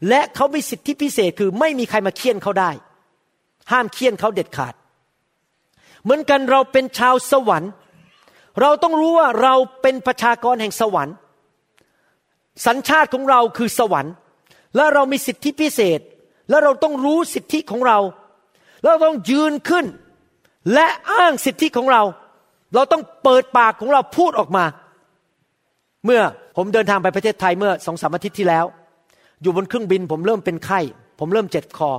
[0.09, 2.71] และเขามีสิทธิพิเศษคือไม่มีใครมาเคี่ยนเขาได้
[3.71, 4.75] ห้ามเคี่ยนเขาเด็ดขาด
[6.03, 7.73] เหมือนกันเราเป็นชาวสวรรค์
[8.61, 11.15] เราต้องรู้ว่าเราเป็นประชากรแห่งสวรรค์
[12.67, 14.15] สัญชาติของเราคือสวรรค์
[14.77, 16.01] และเรามีสิทธิพิเศษ
[16.51, 17.99] และเราต้องรู้สิทธิของเรา
[18.85, 19.87] เราต้องยืนขึ้น
[20.75, 22.03] และอ้างสิทธิของเรา
[22.75, 24.65] เราต้องเปิดปากของเราพูดออกมา
[26.05, 26.23] เมื่อ
[26.57, 28.65] ผมเดินทางไปประเทศไทยเมื่อสองสามอาทิตย์ที่แล้ว
[29.43, 30.81] อยู่บนเครื่องบินผมเริ่มเป็นไข้
[31.21, 31.91] ผมเริ่มเจ็บคอ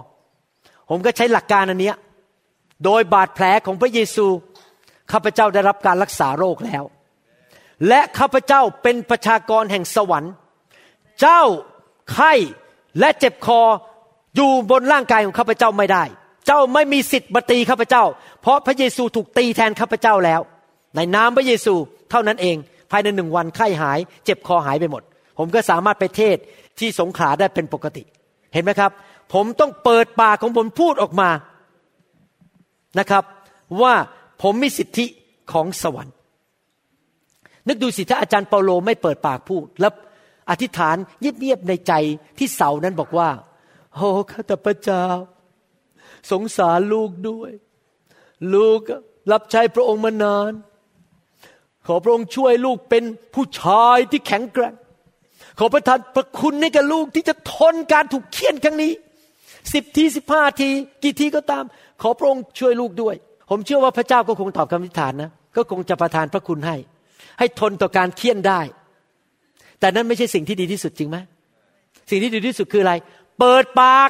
[0.89, 1.93] ผมก็ใช้หลักการอันนี้
[2.85, 4.25] โดยบาดแผลของพระเยซู
[5.11, 6.83] ข้าพเจ้าได้รับการรักษาโรคแล้ว
[7.87, 10.33] และข้าพเจ้าเป็นประชากรแห่งสวรรค์
[11.21, 11.41] เจ้า
[12.13, 12.33] ไข้
[12.99, 13.61] และเจ็บคอ
[14.35, 16.03] อยู่บนร่างกายของข้าพเจ้าไม่ได้
[16.45, 18.03] เจ้าไม่มีสิทธิ์มาตีข้าพเจ้า
[18.41, 20.41] เพราะพระเยซูถูกตีแทนข้าพเจ้าแล้ว
[20.95, 21.73] ในนามพระเยซู
[22.11, 22.57] เท่านั้นเอง
[22.91, 25.03] ภายในหนึ่งวันไข้หาย เจ็บคอหายไปหมด
[25.37, 26.37] ผมก็สามารถไปเทศ
[26.79, 28.03] ที่สงขลาได้เป็นปกติ
[28.53, 28.91] เห็นไหมครับ
[29.33, 31.29] ผมต้องเปิดปากของผมพูดออกมา
[32.99, 33.23] นะครับ
[33.81, 33.93] ว่า
[34.41, 35.05] ผมมีสิทธิ
[35.51, 36.15] ของสวรรค์
[37.67, 39.93] นึกดูสิถ้าอาจารย์เปาโลไม่เปิดปากพูดแล้ว
[40.49, 41.93] อธิษฐานเงียบๆในใจ
[42.37, 43.29] ที่เสานั้นบอกว่า
[43.93, 45.05] โอ้ข้าแต่พระเจ้า
[46.31, 47.51] สงสารลูกด้วย
[48.53, 48.79] ลูก
[49.31, 50.51] รับใช้พระองค์มานาน
[51.87, 54.73] ขอพระองค์ช่วยลูกเป็นผู้ชายที่แข็งแกร่ง
[55.59, 58.93] ขอประทานประคุณให้กับลูกที่จะทนการถูกเคี่ยนครั้งนี้
[59.73, 60.69] สิบทีสิบห้าที
[61.03, 61.63] กี่ทีก็ตาม
[62.01, 63.15] ขอพระองค์ช่วยลูกด้วย
[63.49, 66.77] ผมเชื่อว่าพระเจ้าก็คงตอบคำอธิษฐานนะก็คงจะประทานพระคุณให้
[67.39, 68.61] ให้ทนต่อการเคี่ยนได้
[69.85, 71.17] แต่นั้นไม่ใช่สิ่งที่ดีที่สุดจริงไหม
[72.09, 72.93] สิ่งที่ดีที่สุดคืออะไร
[73.39, 74.09] เปิดปาก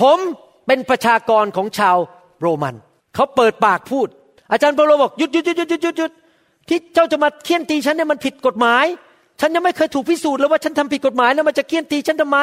[0.00, 0.18] ผม
[0.66, 1.96] เป็นประชากรของชาว
[2.40, 2.74] โรมัน
[3.14, 4.08] เขาเปิดปากพูด
[4.52, 6.12] อาจารย์เปโลบอกหยุดหยุดหยุดหยุดหยุดหยุด
[6.68, 8.84] ที่เจ้าจะมาเคี่ยนตีฉันเนี่ยมันผิดกฎหมาย
[9.40, 12.38] ฉันยังไม่เคยถูกพิสูจน์เลยว่าฉันทำผิดกฎหมายแล้วมันจะเคี่ยนตีฉันทำไม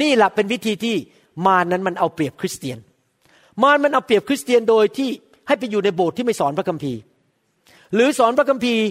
[0.00, 0.96] นี่แหละเป็นวิธีที่
[1.46, 2.78] มานั้นมันเอาเปรียบคริสเตียน
[3.62, 5.10] มารมันเอาเปรียบคริสเตียนโดยที่
[5.46, 7.00] ให้ไปอยู่ในโบสถ์ที่ไม่สอนพระคัมภีร์
[7.94, 8.82] หรือสอนพระคัมภีร์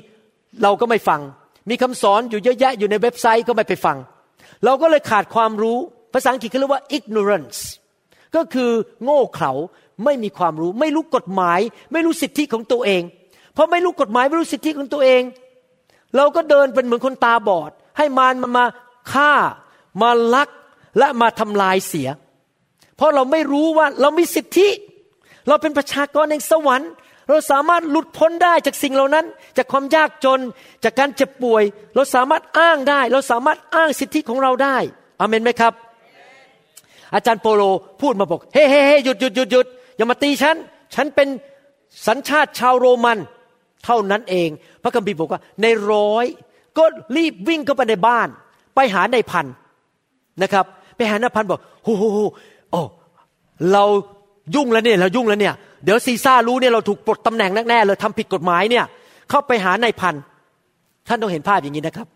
[0.64, 1.22] เราก็ไม่ฟัง
[1.70, 3.98] มีคำสอนอยู่เยอะแยะอยู่ในเว็บไซต์ก็ไม่ไปฟัง
[4.66, 5.78] เราก็เลยขาดความรู้
[6.14, 7.60] ภาษาอังกฤษเขาเรียกว่า ignorance
[8.36, 8.72] ก็คือ
[9.04, 9.52] โง่เขลา
[10.04, 11.60] ไม่มีความรู้ ไม่รู้กฎหมาย
[11.92, 13.02] ไม่รู้สิทธิของตัวเอง
[13.54, 15.22] เพราะไม่รู้กฎหมายไม่รู้สิทธิของตัวเอง
[16.16, 18.66] เราก็เดินเป็นเหมือนคนตาบอด ให้มารมันมา
[19.12, 19.32] ฆ่า
[20.02, 20.50] มาลัก
[20.98, 22.10] และมาทำลายเสีย
[22.96, 24.68] เพราะเราไม่รู้ว่าเรามีสิทธิ
[25.48, 26.92] เราเป็นประชากรแห่งสวรรค์
[27.32, 29.26] เราสามารถหลุดพ้นได้จากสิ่งเหล่านั้น
[29.58, 30.40] จากความยากจน
[30.84, 31.64] จากการเจ็บป่วย
[31.96, 34.78] เราสามารถอ้างได้ เราสามารถอ้างสิทธิของเราได้
[35.20, 35.74] อเมนไหมครับ
[37.14, 37.62] อาจารย์โปโล
[38.02, 39.66] พูดมาบอกเฮ้เฮ้เฮ้หยุดหยุดหยุดหยุด
[39.98, 40.56] อย่ามาตีฉัน
[40.96, 41.28] ฉันเป็น
[42.08, 43.18] สัญชาติชาวโรมัน
[43.86, 44.50] เท่านั้นเอง
[44.84, 46.26] พระคัมภีร์บอกว่า ในร้อย
[46.78, 46.84] ก็
[47.18, 48.28] รีบวิ่งเข้าไปในบ้าน
[48.76, 49.46] ไปหาในพัน
[50.42, 50.66] นะครับ
[50.96, 52.04] ไปหาในพันบอกโอ้โห
[52.72, 52.82] โอ้
[53.74, 53.84] เรา
[54.56, 58.86] ยุ่งแล้วเนี่ยเรายุ่งแล้วเนี่ย เดี๋ยวซีซ่ารู้เนี่ยเราถูกปลดตำแหน่งแน่ๆเลยทำผิดกฎหมายเนี่ย
[59.30, 60.16] เข้าไปหานายพัน
[61.08, 62.08] ท่านต้องเห็นภาพอย่างนี้นะครับ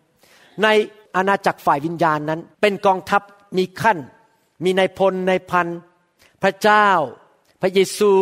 [0.63, 0.67] ใน
[1.15, 3.21] อาณาจักรฝ่ายวิญญาณนั้น เป็นกองทัพ
[3.57, 3.97] มีขั้น
[4.63, 5.67] มีนายพลนายพัน
[6.43, 6.87] พระเจ้า
[7.61, 8.13] พระเยซู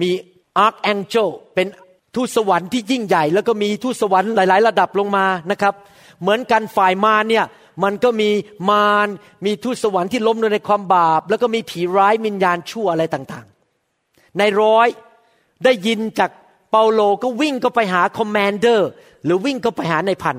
[0.00, 0.10] มี
[0.58, 1.66] archangel เป็น
[2.14, 5.74] ทูตสวรรค์ที่ยิ่งใหญ่ แล้วก็มีทูตสวรรค์หลาย ๆ ระดับลงมานะครับ
[6.20, 7.44] เหมือนกันฝ่ายมารเนี่ย
[7.84, 8.30] มันก็มี
[8.70, 9.08] มาร
[9.44, 13.57] มีทูตสวรรค์ที่ล้มลงในความบาป แล้วก็มีผีร้ายวิญญาณชั่วอะไรต่างๆ
[14.38, 14.88] นายร้อย
[15.64, 16.30] ได้ยินจาก
[16.70, 18.88] เปาโลก็วิ่งก็ไปหา commander
[19.24, 20.36] หรือวิ่งก็ไปหานายพัน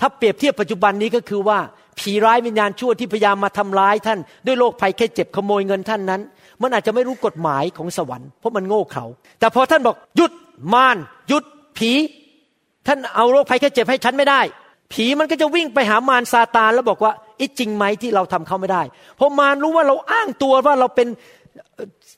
[0.00, 1.58] ถ้าเปรียบเทียบปัจจุบันนี้ก็คือว่า
[1.98, 6.20] ผีร้ายวิญญาณชั่วที่พยายามมาทำร้ายท่าน ด้วยโรคภัยแค่เจ็บขโมยเงินท่านนั้น
[6.62, 9.04] มันอาจจะไม่รู้กฎหมายของสวรรค์เพราะมันโง่เขา
[9.40, 10.32] แต่พอท่านบอกหยุด
[10.74, 10.96] มาร
[11.28, 11.44] หยุด
[11.78, 11.92] ผี
[12.86, 14.40] ท่านเอาโรคภัยแค่เจ็บให้ฉันไม่ได้
[14.92, 18.82] ผีมันก็จะวิ่งไปหามารซาตานแล้วบอกว่าอิจริงไหมที่เราทำเขาไม่ได้
[19.16, 21.08] เพราะมารรู้ว่าเราอ้างตัวว่าเราเป็น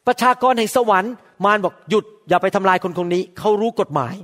[0.07, 1.13] ประชากรแห่งสวรรค์
[1.45, 4.15] มารบอกหยุดอย่าไปทำลายคนคนนี้เขารู้กฎหมาย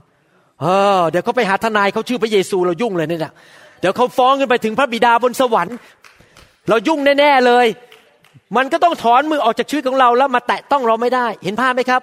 [0.60, 0.66] เอ
[0.98, 3.32] อเดี๋ยวเขาไปหาทนายเขาชื่อพระเยซูเรายุ่งเลยเนี่ย
[3.80, 5.76] เดี๋ยวเขาฟ้องกันไปถึงพระบิดาบนสวรรค์
[6.68, 7.66] เรายุ่งแน่ๆเลย
[8.56, 12.02] มันก็ต้องถอนมือออกจากชีวิตของเราแล้วมาแตะต้องเราไม่ได้ เห็นภาพไหมครับ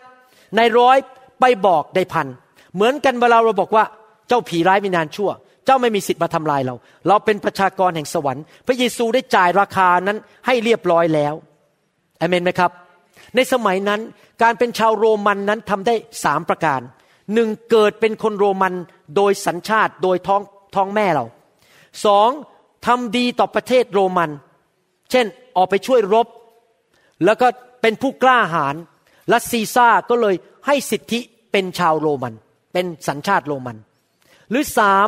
[0.55, 0.97] ในร้อย
[1.39, 2.27] ไปบอกได้พัน
[2.75, 3.83] เหมือนกันเวลาเราบอกว่า
[4.27, 5.29] เจ้าผีร้ายมีนานชั่ว
[5.65, 6.75] เจ้าไม่มีสิทธิ์มาทำลายเรา
[7.07, 11.33] เราเป็นประชากรแห่งสวรรค์ พระเยซูได้จ่ายราคานั้นให้เรียบร้อยแล้ว
[12.19, 12.71] อเมนไหมครับ
[13.35, 14.01] ในสมัยนั้น
[14.41, 16.81] การเป็นชาวโรมันนั้นทำได้สามประการ
[17.33, 18.73] หนึ่งเกิดเป็นคนโรมัน
[19.15, 20.41] โดยสัญชาติโดยท้อง
[20.75, 21.25] ท้องแม่เรา
[22.05, 22.29] สอง
[22.85, 24.29] ทำดีต่อประเทศโรมัน
[25.11, 25.25] เช่น
[25.57, 26.27] ออกไปช่วยรบ
[27.25, 27.47] แล้วก็
[27.81, 28.75] เป็นผู้กล้าหาญ
[29.29, 30.35] และซีซ่าก็เลย
[30.67, 31.19] ให้สิทธิ
[31.51, 32.33] เป็นชาวโรมัน
[32.73, 33.77] เป็นสัญชาติโรมัน
[34.49, 35.07] หรือสาม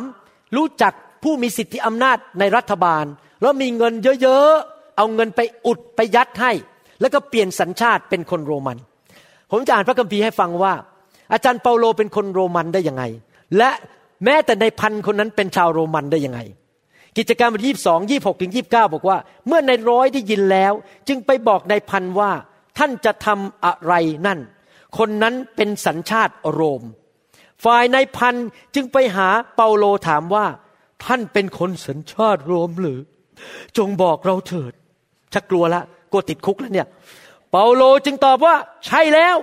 [0.56, 0.92] รู้จัก
[1.22, 3.04] ผู้มีสิทธิอำนาจในรัฐบาล
[3.42, 6.52] แล้วมีเงินเยอะๆ เอาเงินไปอุดไปยัดให้
[7.00, 8.78] แล้วก็เปลี่ยนสัญชาติเป็นคนโรมัน
[9.50, 10.74] ผมจะอ่านพระคัมภีร์ให้ฟังว่า
[11.32, 13.02] อาจารย์เปาโลเป็นคนโรมันได้ยังไง
[13.56, 13.70] และ
[14.24, 16.40] แม้แต่ในพันคนนั้นเป็นชาวโรมันได้ยังไง
[17.16, 20.72] กิจการบทยี่สองยี่หกถึงยี่บเก้าบอกว่า เมื่อในร้อยได้ยินแล้ว
[21.08, 22.30] จึงไปบอกในพันว่า
[22.78, 23.94] ท่านจะทำอะไร
[24.26, 24.38] นั่น
[24.98, 26.82] คนนั้นเป็นสัญชาติโรม
[27.64, 28.34] ฝ่ายในพัน
[28.74, 30.46] จึงไปหาเปาโลถามว่า
[31.04, 33.00] ท่านเป็นคนสัญชาติโรมหรือ
[33.78, 34.72] จงบอกเราเถิด
[35.34, 36.86] ชักกลัวละ กลัวติดคุกแล้วเนี่ย
[37.50, 38.54] เปาโลจึงตอบว่า
[38.86, 39.36] ใช่แล้ว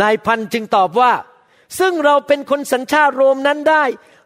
[0.00, 1.12] นายพันจึงตอบว่า
[1.78, 3.84] ซึ่งเราเป็นคนสัญชาติโรมนั้นได้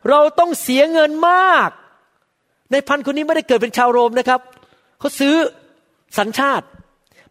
[0.08, 1.70] เราต้องเสียเงินมาก
[2.72, 4.40] นายพันคนนี้ไม่ได้เกิดเป็นชาวโรมนะครับ
[4.98, 5.36] เขาซื้อ
[6.18, 6.66] สัญชาติ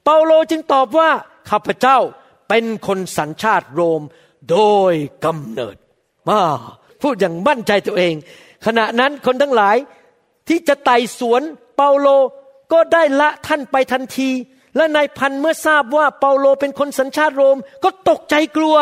[0.04, 1.10] เปาโลจึงตอบว่า
[1.50, 1.98] ข้าพเจ้า
[2.50, 4.02] เป็นคนสัญชาติโรม
[4.52, 4.60] โด
[4.92, 4.94] ย
[5.26, 5.76] กำเนิด
[6.30, 6.40] มา
[7.02, 8.14] พูดอย่างมั่นใจตัวเอง
[8.66, 9.78] ขณะนั้นคนทั้งหลาย
[10.48, 11.42] ที่จะไต่สวน
[11.76, 12.08] เปาโล
[12.74, 14.30] ก็ได้ละท่านไปทันที
[14.76, 18.76] และนายพันเมื่อทราบว่าเปาโลเป็นคนสัญชาติโรม ก็ตกใจกลัว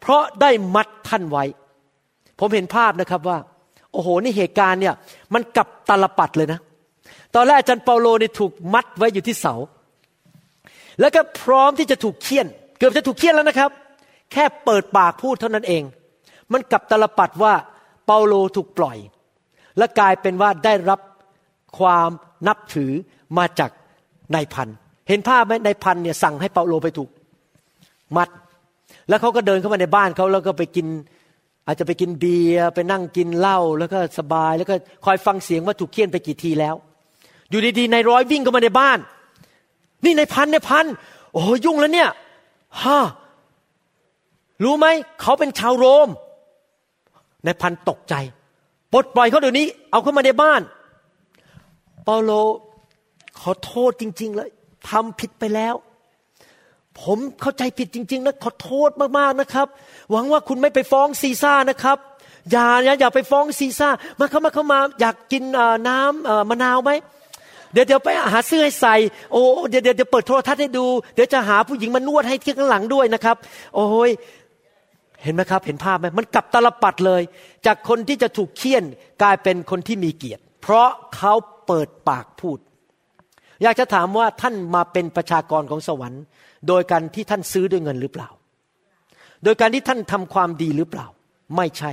[0.00, 1.44] เพราะได้มัดท่านไว้
[2.38, 3.38] ผมเห็นภาพนะครับว่า
[3.92, 4.94] โอ้โหนี่เหตุการณ์เนี่ย
[5.34, 6.60] มันกลับตลปัดเลยนะ
[7.34, 9.54] ตอนแรกอาจารย์เปาโลนี่ถูกมัดไว้อยู่ที่เสา
[11.00, 12.46] แล้วก็พร้อมที่จะถูกเคี่ยน
[12.78, 13.70] เกือบจะถูกเคี่ยนแล้วนะครับ
[14.32, 15.82] แค่เปิดปากพูดเท่านั้นเอง
[16.52, 17.54] มันกลับตลปัดว่า
[18.06, 18.98] เปาโลถูกปล่อย
[19.78, 21.00] และกลายเป็นว่าได้รับ
[21.78, 22.10] ความ
[22.48, 22.92] นับถือ
[23.38, 23.70] มาจาก
[24.34, 24.68] นายพัน
[25.08, 27.10] เห็นภาพไหมนายพันเนี่ยสั่งให้เปาโลไปถูก
[28.16, 28.28] มัด
[29.08, 30.86] แล้วเขาก็เดินเข้ามาในบ้านเขาแล้วก็ไปกิน
[31.66, 34.74] อาจจะไปกินเบียร์ไปนั่งกินเหล้าแล้วก็สบายแล้วก็
[35.04, 36.74] คอยฟังเสียงว่าถูกเคี่ยนไปกี่ทีแล้ว
[37.50, 38.98] อยู่ดีๆนายร้อยวิ่งเข้ามาในบ้าน
[40.04, 40.86] นี่นายพันนายพัน
[41.32, 42.10] โอ้ยุ่งแล้วเนี่ย
[42.82, 42.98] ฮ่า
[44.64, 44.86] รู้ไหม
[45.20, 46.08] เขาเป็นชาวโรม
[47.44, 48.14] นายพันตกใจ
[48.92, 50.60] ปลดปล่อยเขาเดี๋ยวนี้ เอาเข้ามาในบ้าน
[52.04, 52.30] เปาโล
[53.40, 54.50] ขอโทษจริง ๆ เลย
[54.90, 55.74] ทำผิดไปแล้ว
[57.02, 59.66] ผมเข้าใจผิดจริง ๆ นะ ขอโทษมากๆนะครับ
[60.10, 61.98] หวังว่าคุณไม่ไปฟ้องซีซ่านะครับ
[62.50, 63.88] อย่าอย่าอย่าไปฟ้องซีซ่า
[64.20, 65.42] มาเข้ามาเข้ามาอยากกิน
[65.88, 66.90] น้ำมะนาวไหม
[67.72, 68.94] เดี๋ยวเดี๋ยวไปหาเสื้อให้ใส่
[69.32, 73.36] โอ้เดี๋ยวเดี๋ยวเปิดโทรทัศน์ให้ดู เดี๋ยวจะหาผู้หญิงมานวดให้ที่ข้างหลังด้วยนะครับ
[73.74, 74.10] โอ้ย
[75.22, 77.22] เห็นไหมครับ เห็นภาพไหมมันกลับตลปัดเลย
[77.66, 78.84] จากคนที่จะถูกเคี่ยน
[79.22, 81.32] กลายเป็นคนที่มีเกียรติ เพราะเขา
[81.66, 82.58] เปิดปากพูด
[83.62, 86.22] อยากจะถามว่าท่านมาเป็นประชากรของสวรรค์
[86.68, 88.28] โดยการที่ท่านซื้อด้วยเงินหรือเปล่า
[89.44, 91.06] โดยการที่ท่านทำความดีหรือเปล่า
[91.56, 91.92] ไม่ใช่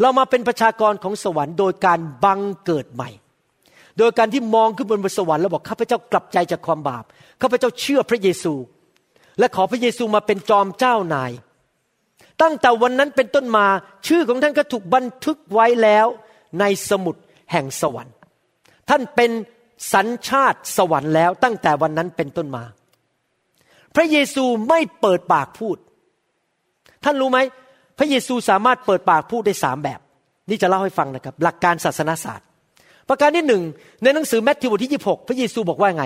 [0.00, 3.10] เรามาเป็นประชากรของสวรรค์โดยการบังเกิดใหม่
[3.98, 7.04] โดยการที่มองขึ้นบนบนสวรรค์แล้วบอกข้าพเจ้ากลับใจจากความบาป
[7.42, 8.54] ข้าพเจ้าเชื่อพระเยซู
[9.38, 11.32] และขอพระเยซูมาเป็นจอมเจ้านาย
[12.42, 13.66] ตั้งแต่วันนั้นเป็นต้นมา
[14.06, 16.06] ชื่อของท่านก็ถูกบันทึกไว้แล้ว
[16.60, 17.16] ในสมุด
[17.52, 18.14] แห่งสวรรค์
[18.88, 19.30] ท่านเป็น
[19.92, 22.64] สัญชาติสวรรค์แล้วตั้งแต่วันนั้นเป็นต้นมา
[23.94, 25.76] พระเยซูไม่เปิดปากพูด
[27.04, 27.38] ท่านรู้ไหม
[27.98, 30.00] พระเยซูสามารถเปิดปากพูดได้สามแบบ
[30.50, 32.46] นี่จะเล่าให้ฟังนะครับ หลักการศาสนาศาสตร์
[33.08, 33.62] ประการที่หนึ่ง
[34.02, 36.04] ในหนังสือแมทธิวบทที่26 พระเยซูบอกว่าไง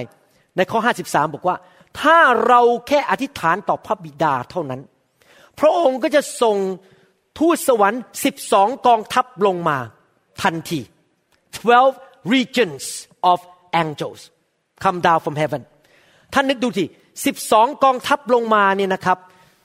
[0.57, 1.57] ในข้อ 53 บอกว่า
[2.01, 4.81] ถ้าเราแค่อธิษฐานต่อพระบิดาเท่านั้น
[5.61, 6.57] พระองค์ก็จะส่ง
[7.39, 9.79] ทูตสวรรค์สิบสองกองทัพลงมา
[10.43, 10.81] ทันที
[11.59, 11.95] twelve
[12.35, 12.85] regions
[13.31, 13.39] of
[13.83, 14.21] angels
[14.85, 15.63] come down from heaven
[16.35, 16.85] ท่านนึกดูที
[17.27, 19.19] สิบสองกองทัพลงมาเนี่ยนะครับ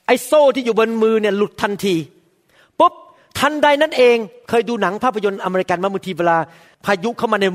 [0.08, 1.96] ไอโซ่ที่อยู่บนมือเนี่ยหลุดทันที
[2.80, 2.94] ปุ๊บ
[3.40, 4.18] ทันใดนั้นเอง
[4.50, 6.38] เคยดูหนังภาพยนตร์อเมริกันมาบางทีเวลา
[6.86, 7.46] พายุเข้ามาใน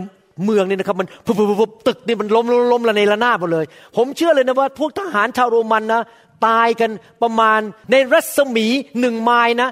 [0.44, 3.64] เมืองเนี่ยนะครับมันปุ๊บปุ๊บปุ๊บตึกนี่มันล้มล้มล้มละในระนาบหมดเลย
[3.96, 6.02] ผมเชื่อเลยนะว่าพวกทหารชาวโรมันนะ
[6.46, 6.90] ตายกัน
[7.22, 8.66] ประมาณในรัศมี
[9.00, 9.68] หนึ่งไมล์นะ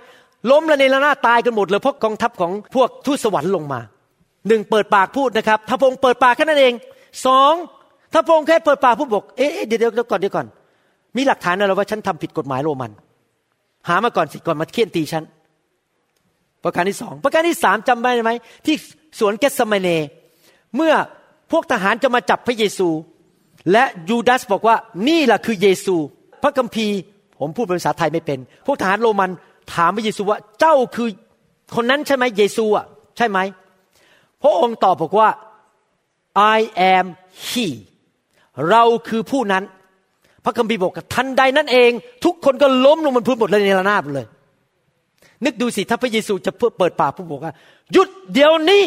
[0.50, 3.80] ล้มละในระนาตายกันหมดเลยเพราะกองทัพของพวกทูตสวรรค์ลงมา
[4.48, 6.74] หนึ่งเปิดปากพูดนะครับ ถ้าพงเปิดปากแค่นั้นเอง
[7.26, 7.52] สอง
[8.12, 10.46] ถ้าพงแค่เปิดปากพูดบอกเอ๊ะเดี๋ยวเดี๋ยวก่อนเดี๋ยวก่อน
[11.16, 12.90] มีหลักฐานอะไรว่าฉันทำผิดกฎหมายโรมัน
[13.88, 15.24] หามาก่อนสิก่อนมาเคี่ยนตีฉัน
[16.64, 18.32] ประการที่สองประการที่สามจำได้ไหม
[18.66, 18.76] ที่
[19.18, 19.88] สวนเกสมาเน
[20.76, 20.94] เมื่อ
[21.50, 22.88] พวกทหารจะมาจับพระเยซู
[23.72, 24.76] และยูดาสบอกว่า
[25.08, 25.96] นี่แหละคือเยซู
[26.42, 26.96] พระคัมภีร์
[27.38, 29.30] ผมพูดเป็นภาษาไทยไม่เป็น พวกทหารโรมัน
[29.74, 31.08] ถามพระเยซูว่าเจ้าคือ
[31.76, 32.86] คนนั้นใช่ไหมเยซูอะ
[33.16, 33.38] ใช่ไหม
[34.44, 35.28] พระองค์ตอบบอกว่า
[36.56, 36.58] I
[36.94, 37.06] am
[37.48, 37.66] he
[38.70, 39.64] เราคือผู้นั้น
[40.44, 41.90] พระคัมภีร์บอกทันใดนั้นเอง
[42.24, 44.26] ทุกคนก็ล้มลงบนพื้นหมดเลยในระนาบเลย
[45.44, 47.54] นึกดูสิถ้าพระเยซูจะเปิดปากผู้บอกว่า
[47.92, 48.82] หยุดเดี๋ยวนี้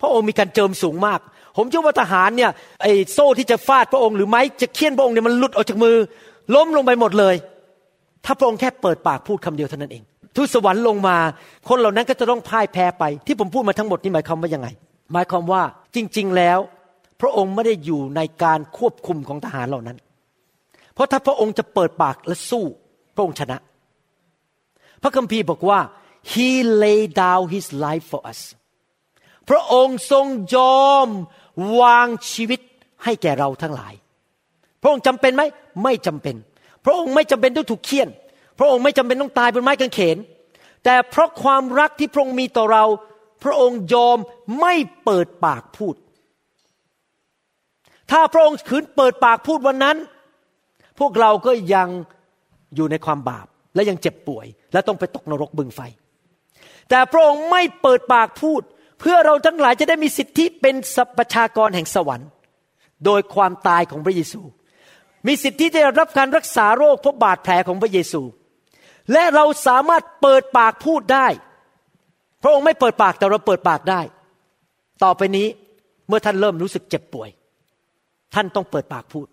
[0.00, 1.20] พระองค์มีการเจิมสูงมาก
[1.56, 2.50] ผมเชื่อว่าทหารเนี่ย
[2.82, 5.96] ไอ้โซ่ที่จะฟาดพระองค์หรือไม้จะเคี่ยนพระองค์เนี่ยมันหลุดออกจากมือ
[6.54, 7.34] ล้มลงไปหมดเลย
[8.24, 10.02] ถ้าพระองค์แค่เปิดปากพูดคำเดียวเท่านั้นเอง
[10.36, 11.16] ทูตสวรรค์ลงมา
[11.68, 14.68] คนเหล่านั้นก็จะต้องพ่ายแพ้ไป ที่ผมพูดมาทั้งหมดนี่หมายความว่ายังไง
[15.12, 15.62] หมายความว่า
[15.94, 16.58] จริง ๆ แล้ว
[17.20, 19.98] พระองค์ไม่ได้อยู่ในการควบคุมของทหารเหล่านั้น
[20.94, 22.64] เพราะถ้าพระองค์จะเปิดปากและสู้
[23.14, 23.58] พระองค์ชนะ
[25.02, 25.80] พระคัมภีร์บอกว่า
[26.32, 26.48] he
[26.82, 28.40] lay down his life for us
[29.48, 30.26] พระองค์ทรง
[30.56, 31.08] ยอม
[31.80, 32.60] วางชีวิต
[33.04, 33.94] ให้แก่เราทั้งหลาย
[34.82, 35.42] พระองค์จำเป็นไหม
[35.82, 36.36] ไม่จำเป็น
[36.84, 38.08] พระองค์ไม่จำเป็นต้องถูกเคี่ยน
[38.58, 40.16] พระองค์ไม่จำเป็นต้องตายบนไม้กางเขน
[40.84, 42.84] แต่เพราะความรักที่พระองค์มีต่อเรา
[43.44, 44.18] พระองค์ยอม
[44.60, 44.74] ไม่
[45.04, 45.94] เปิดปากพูด
[48.10, 49.96] ถ้าพระองค์ขืนเปิดปากพูดวันนั้น
[50.98, 51.88] พวกเราก็ยัง
[52.74, 55.80] อยู่ในความบาปและยังเจ็บป่วย และต้องไปตกนรกบึงไฟ
[56.90, 58.62] แต่พระองค์ไม่เปิดปากพูด
[59.00, 60.74] เพื่อเราทั้งหลายจะได้มีสิทธิเป็น
[61.18, 62.28] ประชากรแห่งสวรรค์
[63.04, 64.40] โดยความตายของพระเยซู
[65.26, 68.22] มีสิทธิที่จะรับการรักษาโรคเพราะบาดแผลของพระเยซู
[69.12, 71.26] และเราสามารถเปิดปากพูดได้
[72.42, 74.00] พระองค์ไม่เปิดปากแต่เราเปิดปากได้
[75.02, 75.46] ต่อไปนี้
[76.08, 77.30] เมื่อท่านเริ่มรู้สึกเจ็บป่วย
[78.34, 79.26] ท่านต้องเปิดปากพูด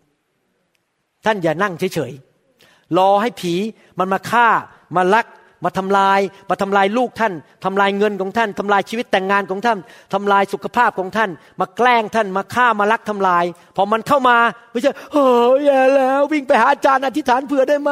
[1.26, 3.54] ท่านอย่านั่งเฉยๆรอให้ผี
[4.00, 4.48] มันมาฆ่า
[4.96, 5.26] มาลัก
[5.66, 7.34] มาทำลาย มาทำลายลูกท่าน
[7.66, 9.78] ทำลายเงินของท่านทำลายชีวิตแต่งงานของท่าน
[10.14, 13.46] ทำลายสุขภาพของท่าน มาแกล้งท่าน มาฆ่ามาลักทำลาย
[13.76, 14.38] พอมันเข้ามา
[14.72, 17.92] ไม่ใช่เฮ้ยแย่แล้ววิ่งไปหาอาจารย์อธิษฐานเผื่อได้ไหม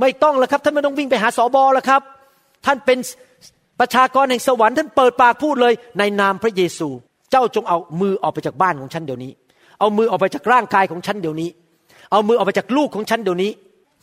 [0.00, 2.02] ไม่ต้องแล้วครับ ท่านไม่ต้องวิ่งไปหาสอบอแล้วครับ
[2.66, 2.98] ท่านเป็น
[3.80, 6.88] ประชากรแห่งสวรรค์ท่านเปิดปากพูดเลย ในนามพระเยซู
[7.30, 9.32] เจ้าจงเอามือออกไปจากบ้านของฉันเดี๋ยวนี้
[9.80, 11.50] เอามือออกไปจากร่างกายของฉันเดี๋ยวนี้
[12.12, 13.50] เอามือออกไปจากลูกของฉันเดี๋ยวนี้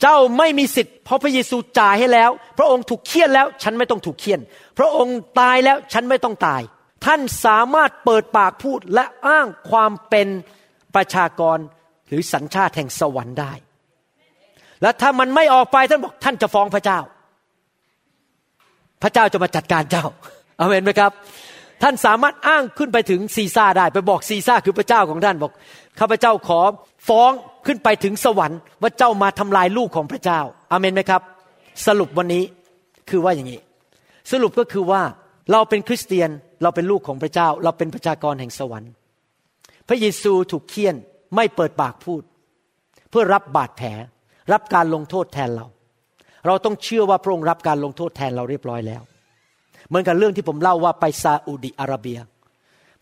[0.05, 4.39] จ้าไม่มีสิทธิ์เพราะพระเยซูจ่ายให้แล้ว พระองค์ถูกเคี่ยนแล้ว ฉันไม่ต้องถูกเคี่ยน
[4.77, 6.61] พระองค์ตายแล้วฉันไม่ต้องตาย
[7.05, 10.27] ท่านสามารถเปิดปากพูดและอ้างความเป็น
[10.95, 11.57] ประชากร
[12.07, 13.53] หรือสัญชาติแห่งสวรรค์ได้
[14.81, 16.99] และถ้ามันไม่ออกไปท่านบอกท่านจะฟ้องพระเจ้า
[19.01, 20.05] พระเจ้าจะมาจัดการเจ้า
[20.59, 21.11] อาเห็นไหมครับ
[21.83, 25.51] ท่านสามารถอ้างขึ้นไปถึงซีซ่าได้ ไปบอกซีซ่าคือพระเจ้าของท่านบอก
[25.99, 26.61] ข้าพเจ้าขอ
[27.07, 27.31] ฟ้อง
[27.65, 30.39] ขึ้นไปถึงสวรรค์ว่าเจ้ามาทำลายลูกของพระเจ้า
[30.71, 31.21] อาเมนไหมครับ
[31.87, 32.43] สรุปวันนี้
[33.09, 33.59] คือว่าอย่างนี้
[34.31, 35.01] สรุปก็คือว่า
[35.51, 36.29] เราเป็นคริสเตียน
[36.63, 38.91] เราเป็นลูกของพระเจ้า เราเป็นประชากรแห่งสวรรค์
[39.87, 40.95] พระเยซูถูกเคี่ยน
[41.35, 42.21] ไม่เปิดปากพูด
[43.09, 43.89] เพื่อรับบาดแผล
[44.51, 45.65] รับการลงโทษแทนเรา
[46.47, 49.01] เราต้องเชื่อว่าพระองค์รับการลงโทษแทนเราเรียบร้อยแล้ว
[49.87, 52.19] เหมือนกับเรื่องที่ผมเล่าว่าไปซาอุดิอาระเบีย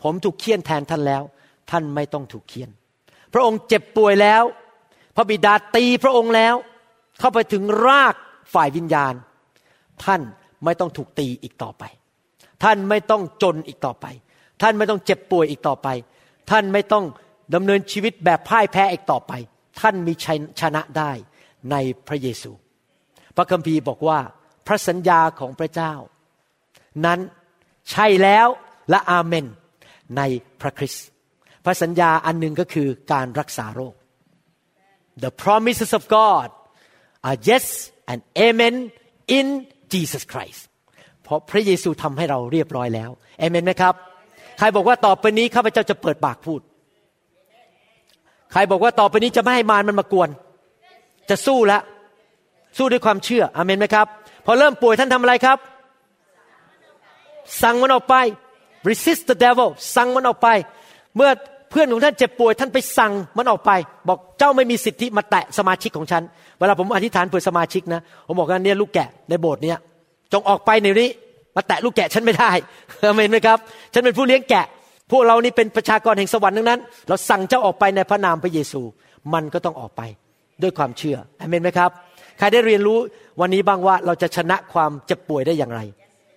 [0.03, 1.23] ผมถูกเคี่ยนแทนท่านแล้ว
[1.71, 2.69] ท่านไม่ต้องถูกเคี่ยน
[3.33, 4.43] พระองค์เจ็บป่วยแล้ว
[5.15, 6.55] พระบิดาตีพระองค์แล้ว
[7.19, 8.15] เข้าไปถึงราก
[8.53, 9.13] ฝ่ายวิญญาณ
[10.03, 10.21] ท่าน
[10.63, 11.83] ไม่ต้องถูกตีอีกต่อไป
[12.63, 14.05] ท่านไม่ต้องจนอีกต่อไป
[14.61, 15.87] ท่านไม่ต้องเจ็บป่วยอีกต่อไป
[16.49, 17.05] ท่านไม่ต้อง
[17.53, 19.33] ดำเนินชีวิตแบบพ่ายแพ้อีกต่อไป
[19.79, 21.11] ท่านมีชัยชนะได้
[21.71, 21.75] ใน
[22.07, 22.51] พระเยซู
[23.35, 24.19] พระคัมภีร์บอกว่า
[24.67, 25.93] พระสัญญาของพระเจ้า
[27.05, 27.19] นั้น
[27.91, 28.47] ใช่แล้ว
[28.89, 29.45] และอาเมน
[30.17, 30.21] ใน
[30.61, 31.07] พระคริสต์
[31.67, 33.95] ระสัญญาอันหนึ่งก็คือการรักษาโรค
[35.23, 36.47] The promises of God
[37.27, 37.65] are yes
[38.11, 38.75] and amen
[39.37, 39.47] in
[39.93, 40.61] Jesus Christ
[41.23, 43.09] เพราะพระเยซูทำให้เราเรียบร้อยแล้ว
[43.39, 43.93] เอเมนไหมครับ
[44.57, 46.61] ใครบอกว่าต่อไปนี้ข้าพเจ้าจะเปิดปากพูด
[48.51, 50.29] ใครบอกว่าต่อไปนี้จะไม่ให้มารมันมากวน
[51.29, 51.81] จะสู้แล้ว
[52.77, 54.07] สู้ด้วยความเชื่ออเมนไหมครับ
[54.45, 55.57] พอเริ่มป่วยท่านทำอะไรครับ
[57.61, 58.15] สั่งมันออกไป
[58.87, 60.47] resist the devil สั่งมันออกไป
[61.15, 61.31] เมื่อ
[61.69, 63.71] เพื่อนของท่านเจ็บป่วยท่านไปสั่งมันออกไป
[64.07, 66.23] บอกเจ้าไม่มีสิทธิมาแตะสมาชิกของฉัน
[66.59, 69.77] เวลาผมอธิษฐานเผื่อสมาชิกนะผมบอกว่าเนี่ยลูกแกะในโบสถ์เนี่ย
[70.33, 71.09] จงออกไปในนี้
[71.55, 72.51] มาแตะลูกแกะฉันไม่ได้
[73.01, 73.57] เห็นไหมครับ
[73.93, 74.65] ฉันเป็นผู้เลี้ยงแกะ
[75.11, 78.81] พวกเรานี่เป็นประชากรแห่งสวรรค์ทั้งนั้น เราสั่งเจ้าออกไปในพระนามพระเยซู
[79.33, 80.01] มันก็ต้องออกไป
[80.61, 81.89] ด้วยความเชื่อเห็นไหมครับ
[82.37, 82.97] ใครได้เรียนรู้
[83.39, 85.81] วันนี้บ้างว่าเราจะชนะความเจ็บป่วยได้อย่างไร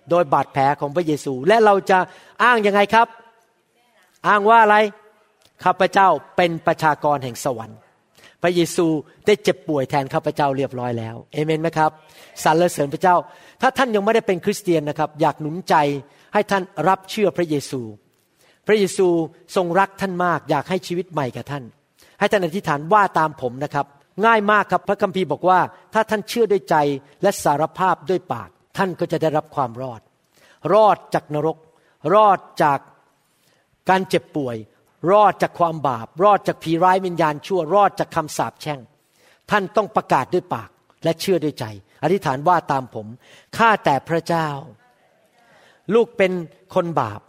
[0.09, 1.97] โดยบาดแผลของพระเยซู และเราจะ
[2.43, 3.07] อ้างยังไงครับ
[4.27, 4.75] อ้างว่าอะไร
[5.63, 6.07] ข้าพเจ้า
[6.37, 7.79] เป็นประชากรแห่งสวรรค์
[8.41, 8.87] พระเยซู
[9.25, 11.91] ได้เจ็บป่วยแทนข้าพเจ้าเรียบร้อยแล้วเอเมนไหมครับ
[12.43, 13.15] สรรเสริญพระเจ้า
[13.61, 15.75] ถ้าท่านยังไม่ได้เป็นคริสเตียนนะครับ อยากหนุนใจ
[16.33, 17.81] ให้ท่านรับเชื่อพระเยซู
[18.67, 19.07] พระเยซู
[19.55, 21.63] ทรงรักท่านมาก อยากให้ชีวิตใหม่กับท่าน
[22.19, 23.85] ให้ท่านอธิษฐานว่าตามผมนะครับ
[24.25, 25.59] ง่ายมากครับพระคัมภีร์บอกว่า
[25.93, 26.75] ถ้าท่านเชื่อด้วยใจ
[27.21, 30.01] และสารภาพด้วยปาก ท่านก็จะได้รับความรอด
[30.73, 31.57] รอดจากนรก
[32.13, 32.79] รอดจาก
[33.89, 34.55] การเจ็บป่วย
[35.11, 38.79] รอดจากความบาป รอดจากผีร้ายวิญญาณชั่ว รอดจากคำสาปแช่ง
[39.49, 40.69] ท่านต้องประกาศด้วยปาก
[41.03, 41.65] และเชื่อด้วยใจ
[42.03, 43.07] อธิษฐานว่าตามผม
[43.57, 44.47] ข้าแต่พระเจ้า
[45.93, 46.31] ลูกเป็น
[46.75, 47.21] คนบาป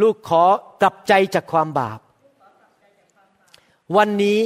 [0.00, 0.44] ลูกขอ
[0.82, 2.00] กลับใจจากความบาป
[3.96, 4.40] วันนี้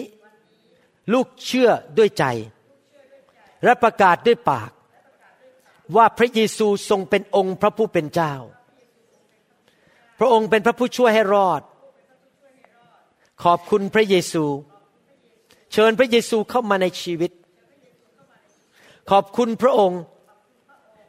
[1.13, 2.25] ลูกเชื่อด้วยใจ
[3.65, 4.71] และประกาศด้วยปาก
[5.97, 8.35] ว่าพระเยซูทรงเป็นองค์พระผู้เป็นเจ้า
[10.19, 11.63] พระองค์เป็นพระผู้ช่วยให้รอด
[13.43, 14.45] ขอบคุณพระเยซู
[15.73, 17.33] เชิญพระเยซูเข้ามาในชีวิต
[19.11, 20.03] ขอบคุณพระองค์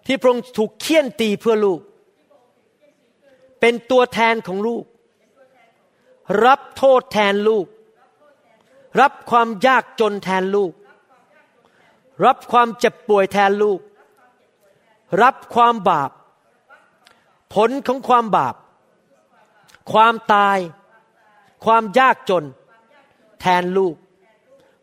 [0.06, 1.80] ที่พระองค์ถูกเคี่ยนตีเพื่อลูก
[3.60, 4.84] เป็นตัวแทนของลูก
[6.46, 7.66] รับโทษแทนลูก
[9.00, 10.72] รับความยากจนแทนลูก
[12.26, 13.80] รับความเจ็บป่วยแทนลูก
[15.22, 16.12] รับความบาป
[17.54, 18.56] ผลของความบาป
[19.92, 20.58] ความตาย
[21.66, 22.44] ความยากจน
[23.42, 23.96] แทนลูก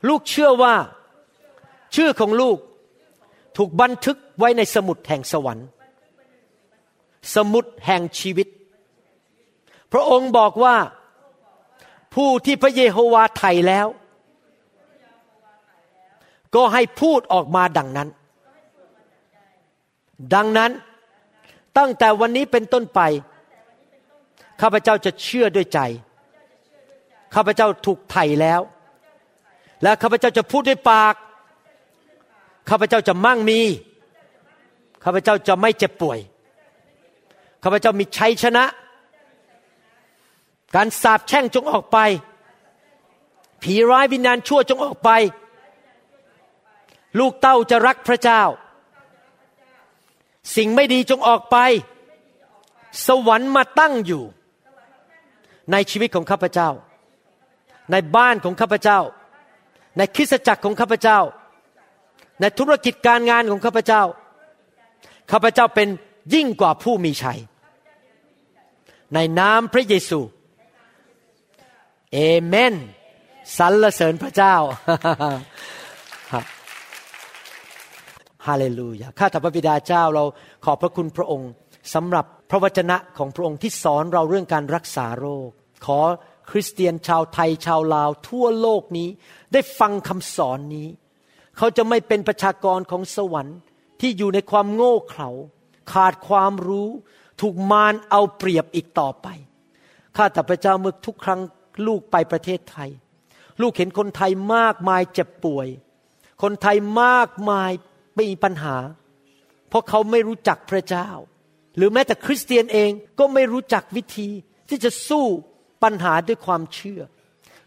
[0.09, 0.75] ลูกเชื่อว่า
[1.95, 2.59] ชื่อของลูก
[3.57, 5.67] ถูกบันทึกไว้ในสมุดแห่งสวรรค์
[7.35, 8.49] สมุดแห่งชีวิต
[9.93, 10.77] พระองค์บอกว่า
[12.15, 13.87] ผู้ที่พระเยโฮวาไถ่แล้ว
[16.55, 18.09] ก็ให้พูดออกมาดังนั้น
[20.35, 20.71] ดังนั้น
[21.79, 23.01] ตั้งแต่วันนี้เป็นต้นไป
[24.61, 25.81] ข้าพเจ้าจะเชื่อด้วยใจ
[27.35, 28.61] ข้าพเจ้าถูกไถ่แล้ว
[29.83, 31.15] และข้าพเจ้าจะพูดด้วยปาก
[32.71, 33.61] ข้าพเจ้าจะมั่งมี
[35.05, 36.19] ข้าพเจ้าจะไม่เจ็บป่วย
[37.63, 38.65] ข้าพเจ้ามีชัยชนะ
[40.75, 41.99] การสาปแช่งจงออกไป
[43.63, 45.11] ผีร้ายวิญญาณชั่วจงออกไป
[47.19, 48.43] ลูกเต้าจะรักพระเจ้า
[50.57, 51.57] สิ่งไม่ดีจงออกไป
[53.07, 54.23] สวรรค์มาตั้งอยู่
[55.73, 56.71] ในชีวิตของข้าพเจ้า
[57.93, 59.01] ในบ้านของข้าพเจ้า
[59.99, 61.19] ในคริสตจักรของข้าพเจ้า
[62.41, 64.03] ในธุรกิจการงานของข้าพเจ้า
[65.31, 65.89] ข้าพเจ้าเป็น
[66.35, 67.41] ยิ่งกว่าผู้มีชัย
[69.15, 70.21] ในนามพระเยซู
[72.13, 72.75] เอเมน
[73.59, 74.55] สรรเสริญพระเจ้า
[78.47, 80.25] ฮาเลลูยา ข้าแต่พระบิดาเจ้าเรา
[80.65, 81.51] ขอบพระคุณพระองค์
[81.95, 85.49] สำหรับพระวจนะของพระองค์ที่สอนเราเรื่องการรักษาโรค
[85.87, 86.01] ขอ
[86.51, 89.09] คริสเตียนชาวไทยชาวลาว ทั่วโลกนี้
[89.53, 90.89] ได้ฟังคำสอนนี้
[91.57, 93.59] เขาจะไม่เป็นประชากรของสวรรค์
[94.01, 95.31] ที่อยู่ในความโง่เขลา
[95.93, 96.89] ขาดความรู้
[97.41, 99.27] ถูกมารเอาเปรียบอีกต่อไป
[100.17, 101.41] ข้าแต่พระเจ้าเมื่อทุกครั้ง
[101.87, 102.91] ลูกไปประเทศไทย
[103.61, 105.69] ลูกเห็นคนไทยมากมายเจ็บป่วย
[106.43, 107.71] คนไทยมากมาย
[108.19, 108.77] มีปัญหา
[109.69, 111.09] เพราะเขาไม่รู้จักพระเจ้า
[111.77, 114.29] หรือแม้แต่คริสเตียนเองก็ไม่รู้จักวิธี
[114.69, 115.27] ที่จะสู้
[115.83, 117.03] ปัญหาด้วยความเชื่อ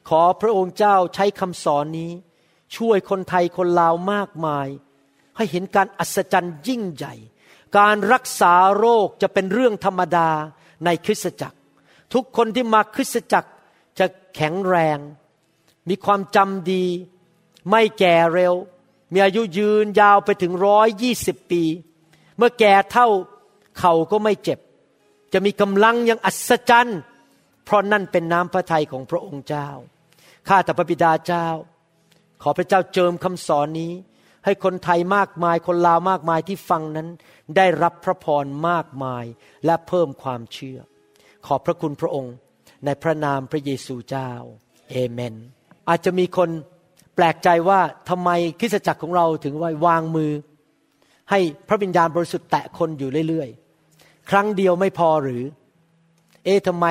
[0.10, 2.12] ขอพระองค์เจ้าใช้คำสอนนี้
[2.76, 4.68] ช่วยคนไทยคนลาวมากมาย
[5.38, 7.14] ให้เห็นการอัศจรรย์ยิ่งใหญ่
[7.78, 10.30] การรักษาโรคจะเป็นเรื่องธรรมดา
[10.86, 11.58] ในคริสตจักร
[12.14, 13.52] ทุกคนที่มาคริสตจักร
[14.00, 14.06] จะ
[14.36, 14.98] แข็งแรง
[15.90, 16.86] มีความจำดี
[17.70, 18.54] ไม่แก่เร็ว
[19.14, 21.64] มีอายุยืนยาวไปถึงร้อยยี่สิบปี
[22.38, 23.08] เมื่อแก่เท่า
[23.80, 24.60] เข่าก็ไม่เจ็บ
[25.34, 27.00] จะมีกำลังอย่างอัศจรรย์
[27.68, 29.70] เพราะนั่นเป็นน้ำพระทัยของพระองค์เจ้า
[30.48, 31.48] ข้าแต่พระบิดาเจ้า
[32.44, 33.92] ขอพระเจ้าเจิมคำสอนนี้
[34.46, 37.08] ให้คนไทยมากมายคนลาวมากมายที่ฟังนั้น
[37.58, 39.26] ได้รับพระพรมากมาย
[39.66, 40.80] และเพิ่มความเชื่อ
[41.46, 42.34] ขอบพระคุณพระองค์
[42.86, 44.32] ในพระนามพระเยซูเจ้า
[44.92, 45.36] เอเมน
[45.90, 46.50] อาจจะมีคน
[47.16, 47.80] แปลกใจว่า
[48.10, 48.30] ทำไม
[48.60, 50.32] คริสตจักรของเราถึงว่าวางมือ
[51.32, 55.44] ให้พระวิญญาณบริสุทธิ์แตะคนอยู่เรื่อยๆ ครั้งเดียวไม่พอหรือ
[56.46, 56.88] เอ๊ะทำไม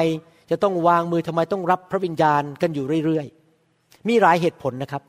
[0.50, 5.02] จะต้องวางมือทำไมต้องรับพระวิญญาณกันอยู่เรื่อยๆ มีหลายเหตุผลนะครับ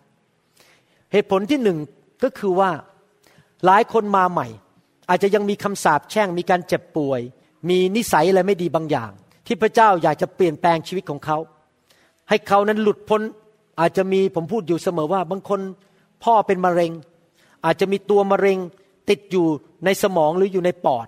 [1.11, 1.77] เหตุผลที่หนึ่ง
[2.23, 2.69] ก็คือว่า
[3.65, 4.47] หลายคนมาใหม่
[5.09, 7.21] อาจจะยังมีคำสาปแช่งมีการเจ็บป่วย
[7.69, 9.11] มีนิสัยอะไรไม่ดีบางอย่าง
[9.45, 11.37] ที่พระเจ้าอยากจะเปลี่ยนแปลงชีวิตของเขา
[12.29, 13.21] ให้เขานั้นหลุดพ้น
[13.79, 15.59] อาจจะมีผมพูดอยู่เสมอว่า บางคน
[16.23, 16.91] พ่อเป็นมะเร็ง
[17.65, 18.57] อาจจะมีตัวมะเร็ง
[19.09, 19.45] ติดอยู่
[19.85, 21.07] ในสมองหรืออยู่ในปอด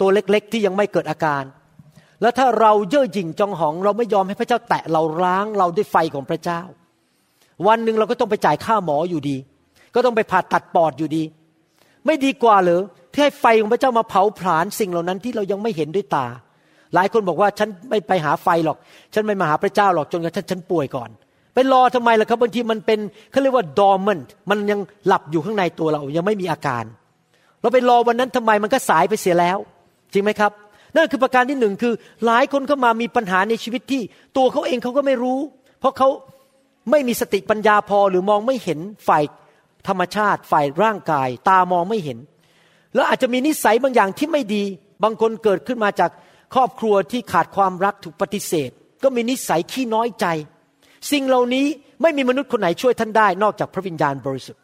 [0.00, 1.42] ตัวเล็กๆที่ยังไม่เกิดอาการ
[2.22, 6.60] แล้วถ้าเราเย่อหยิ่งจองหอง เราไม่ยอมให้พระเจ้าแตะเราล้างเราด้วยไฟของพระเจ้า
[7.66, 9.36] วันหนึ่งเราก็ต้องไปจ่ายค่าหมออยู่ดี
[9.94, 11.22] ก็ต้องไปผ่าตัดปอดอยู่ดี
[12.06, 12.80] ไม่ดีกว่าหรือ
[13.12, 16.26] ที่ให้ไฟของพระเจ้ามาเผาผลาญสิ่งเหล่านั้นที่เรายังไม่เห็นด้วยตา
[16.94, 18.76] หลายคนบอกว่าฉันไม่ไปหาไฟหรอก
[19.14, 21.10] ฉันไม่มาหาพระเจ้าหรอกจนกระทั่งฉันป่วยก่อน
[21.54, 22.98] ไปรอทำไมล่ะครับบางทีมันเป็น
[23.30, 26.84] เขาเรียกว่า dormant มันยังหลับอยู่ข้างในตัวเรายังไม่มีอาการ
[27.60, 29.58] เราไปรอวันนั้นทำไมมันก็สายไปเสียแล้ว
[30.12, 30.52] จริงไหมครับ
[30.96, 31.94] นั่นคือประการที่หนึ่งคือ
[32.26, 34.02] หลายคนเข้ามามีปัญหาในชีวิตที่
[34.36, 35.38] ตัวเขาเองเขาก็ไม่รู้
[35.80, 36.08] เพราะเขา
[36.90, 38.78] ไม่มีสติปัญญาพอหรือมองไม่เห็น
[39.08, 39.24] ฝ่าย
[39.88, 42.18] ธรรมชาติฝ่ายร่างกาย ตามองไม่เห็น
[42.94, 44.64] แล้วอาจจะมีนิสัยบางอย่างที่ไม่ดี
[45.02, 46.10] บางคนเกิดขึ้นมาจาก
[46.54, 48.70] ครอบครัวที่ขาดความรักถูกปฏิเสธ
[49.02, 50.26] ก็มีนิสัยขี้น้อยใจ
[51.10, 51.66] สิ่งเหล่านี้
[52.02, 54.62] ไม่มีมนุษย์คนไหนช่วยท่านได้ นอกจากพระวิญญาณบริสุทธิ์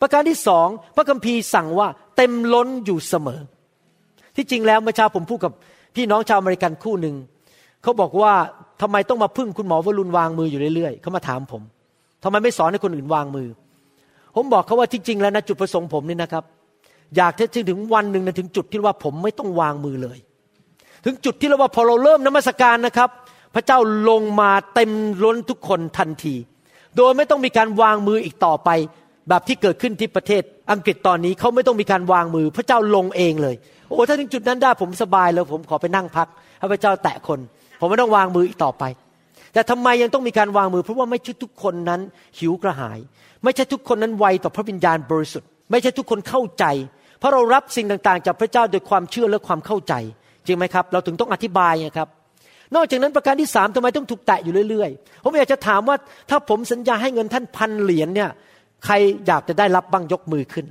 [0.00, 3.40] ประการที่สองพระคัมภีร์สั่งว่าเต็มล้นอยู่เสมอ
[4.36, 5.52] ที่จริงแล้วเมื่อเช้าผมพูดกับ
[5.96, 7.14] พี่น้องชาวอเมริกันคู่หนึ่ง
[7.82, 8.32] เขาบอกว่า
[8.82, 11.62] ทำไมต้องมาพึ่งคุณหมอวรุณวางมืออยู่เรื่อยๆเขามาถามผม
[12.22, 13.48] ทำไมไม่สอนให้คนอื่นวางมือ
[14.36, 16.44] ผมบอกเขาว่าที่จริงแล้วนะจุดประสงค์ผมนี่นะครับ
[17.16, 20.18] อยากจะถึงวันหนึ่งนะถึงจุดที่ว่าผมไม่ต้องวางมือเลย
[21.04, 23.08] ถึงจุดที่เราว่าพอเราเริ่มนมัสการนะครับ
[23.54, 23.78] พระเจ้า
[24.08, 24.90] ลงมาเต็ม
[25.24, 26.34] ล้นทุกคนทันที
[26.96, 28.68] โดยไม่ต้องมีการวางมืออีกต่อไป
[29.30, 30.42] แบบที่เกิดขึ้นที่ประเทศ
[30.72, 33.54] อังกฤษตอนนี้เขาไม่ต้องมีการวางมือ พระเจ้าลงเองเลย
[33.88, 36.28] โอ้ถ้าถึงจุดนั้นได้ผมสบายแล้วผมขอไปนั่งพัก
[36.58, 37.38] ให้พระเจ้าแตะคน
[37.80, 38.84] ผมไม่ต้องวางมืออีกต่อไป
[39.52, 42.00] แต่ทำไมยังต้องมีการวางมือ เพราะว่าไม่ใช่ทุกคนนั้น
[42.38, 42.98] หิวกระหาย
[43.44, 46.64] ไม่ใช่ทุกคนนั้นไวต่อพระวิญญาณบริสุทธิ์ ไม่ใช่ทุกคนเข้าใจ
[47.18, 49.94] เพราะเรารับสิ่งต่างๆ จากพระเจ้าโดยความเชื่อและความเข้าใจ
[50.46, 52.08] จริงไหมครับ เราถึงต้องอธิบายนะครับ
[52.74, 55.96] นอกจากนั้นประการที่สามทำไมต้องถูกแตะอยู่เรื่อยๆ ผมอยากจะถามว่า
[56.30, 58.30] ถ้าผมสัญญาให้เงินท่านพันเหรียญเนี่ย
[58.84, 58.94] ใคร
[59.26, 60.66] อยากจะได้รับบ้างยกมือขึ้น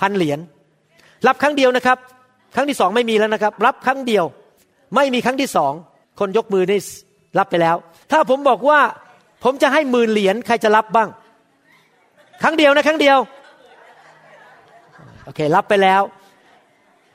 [0.00, 0.38] พันเหรียญ
[1.26, 1.98] รับครั้งเดียวนะครับ
[2.54, 4.24] ครั้งที่สองไม่มีแล้วนะครับ รับครั้งเดียว
[4.94, 5.72] ไม่มีครั้งที่สอง
[6.20, 6.80] คนยกมือนี่
[7.38, 7.76] รับไปแล้ว
[8.10, 8.80] ถ้าผมบอกว่า
[9.44, 11.08] ผมจะให้หมื่นเหรียญใครจะรับบ้าง
[12.42, 13.18] ครั้งเดียวนะ ครั้งเดียว
[15.24, 16.02] โอเค รับไปแล้ว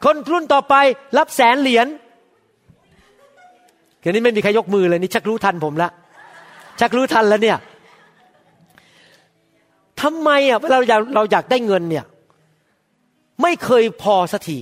[0.03, 0.75] คนรุ่นต่อไป
[1.17, 1.87] รับแสนเหรียญ
[4.01, 5.89] เดี๋ยวนี้ไม่มีใครยกมือเลยนี่ชักรู้ทันผมละ
[6.79, 7.57] ชักรู้ทันแล้วเนี่ย
[10.01, 12.05] ทำไมอะเราอยากเราอยากได้เงินเนี่ย
[13.41, 14.57] ไม่เคยพอสักที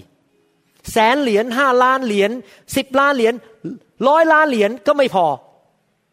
[0.91, 2.31] แสนเหรียญห้าล้านเหรียญ
[2.76, 3.34] สิบล้านเหรียญ
[4.07, 5.26] ร้อยล้านเหรียญก็ไม่พอ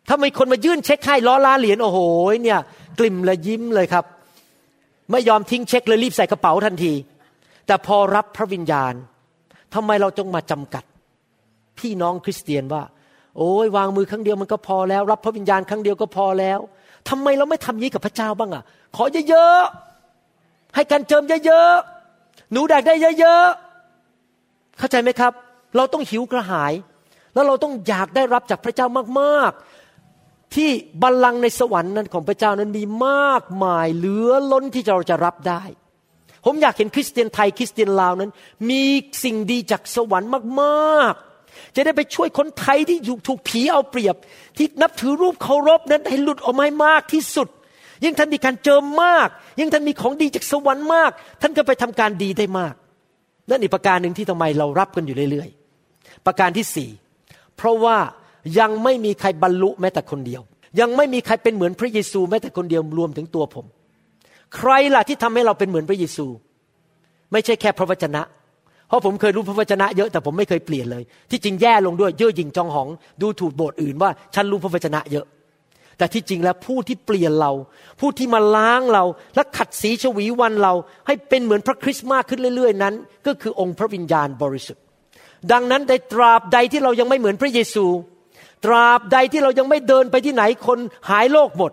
[0.09, 1.99] ถ้ามีคนมายื่นเช็คให้ร้อยล้านเหรียญโอ้โห
[2.45, 2.61] เนี่ย
[2.99, 4.05] กลิ่มละยิ้มเลยครับ
[5.11, 6.93] ไม่ยอมทิ้งเช็คเลยรีบใส่กระเป๋าทันที
[7.67, 8.95] แต่พอรับพระวิญญาณ
[9.75, 10.85] ทำไมเราจงมาจำกัด
[11.79, 12.83] พี่น้องคริสเตียนว่า
[13.37, 16.59] โอ้ยวางมือครั้งเดียวมันก็พอแล้ว รับพระวิญญาณครั้งเดียวก็พอแล้ว
[17.09, 18.63] ทำไมเราไม่ทำยี้กับพระเจ้าบ้างอะ
[18.97, 25.33] ขอเยอะๆให้การเจิมเยอะๆหนูแดกได้เยอะๆเข้าใจไหมครับ
[25.77, 26.73] เราต้องหิวกระหาย
[27.35, 28.87] แล้วเราต้องอยากได้รับจากพระเจ้า
[29.21, 30.71] มากๆ ที่
[31.03, 35.63] บัลลังก์ในสวรรค์นั้นของพระเจ้านั้นมีมากมายเหลือล้นที่เราจะรับได้
[36.45, 38.31] ผมอยากเห็นคริสเตียนไทยคริสเตียนลาวนั้น
[38.71, 38.83] มี
[39.25, 41.34] สิ่งดีจากสวรรค์มากๆ
[41.77, 42.99] จะได้ไปช่วยคนไทยที่
[43.29, 44.17] ถูกผีเอาเปรียบ
[44.57, 47.49] ที่นับถือรูปเคารพนั้นให้หลุดออกมามากที่สุด
[48.05, 49.29] ยิ่งท่านมีการเจิมมาก
[49.59, 51.11] ยิ่งท่านมีของดีจากสวรรค์มาก
[51.43, 52.75] ท่านก็ไปทำการดีได้มาก
[53.51, 56.91] นั่นอีกประการหนึ่งที่ทำไมเรารับกันอยู่เรื่อยๆ ประการที่สี่
[57.57, 57.97] เพราะว่า
[58.59, 60.43] ยังไม่มีใครบรรลุแม้แต่คนเดียว
[60.81, 63.67] ยังไม่มีใครเป็นเหมือนพระเยซูแม้แต่คนเดียวรวมถึงตัวผม
[64.57, 66.27] ใครล่ะที่ทำให้เราเป็นเหมือนพระเยซู
[67.33, 68.23] ไม่ใช่แค่พระวจนะ
[68.89, 72.89] เพราะผมเคยรู้พระวจนะเยอะแต่ผมไม่เคยเปลี่ยนเลย ที่จริงแย่ลงด้วยเย่อหยิ่งจองหอง
[73.21, 75.27] ดูถูกโบสถ์อื่นว่าฉันรู้พระวจนะเยอะ
[75.99, 77.53] แต่ที่จริงแล้วผู้ที่เปลี่ยนเรา
[78.01, 79.05] ผู้ที่มาล้างเรา
[79.35, 80.73] และขัดสีชวีวันเรา
[81.07, 82.95] ให้เป็นเหมือนพระคริสต์มากขึ้นเรื่อย ๆ นั้น
[83.27, 84.83] ก็คือองค์พระวิญญาณบริสุทธิ์
[85.53, 87.87] ดังนั้นในตราบใดที่เรายังไม่เหมือนพระเยซู
[88.65, 90.79] ตราบใดที่เรายังไม่เดินไปที่ไหนคน
[91.11, 91.73] หายโรคหมด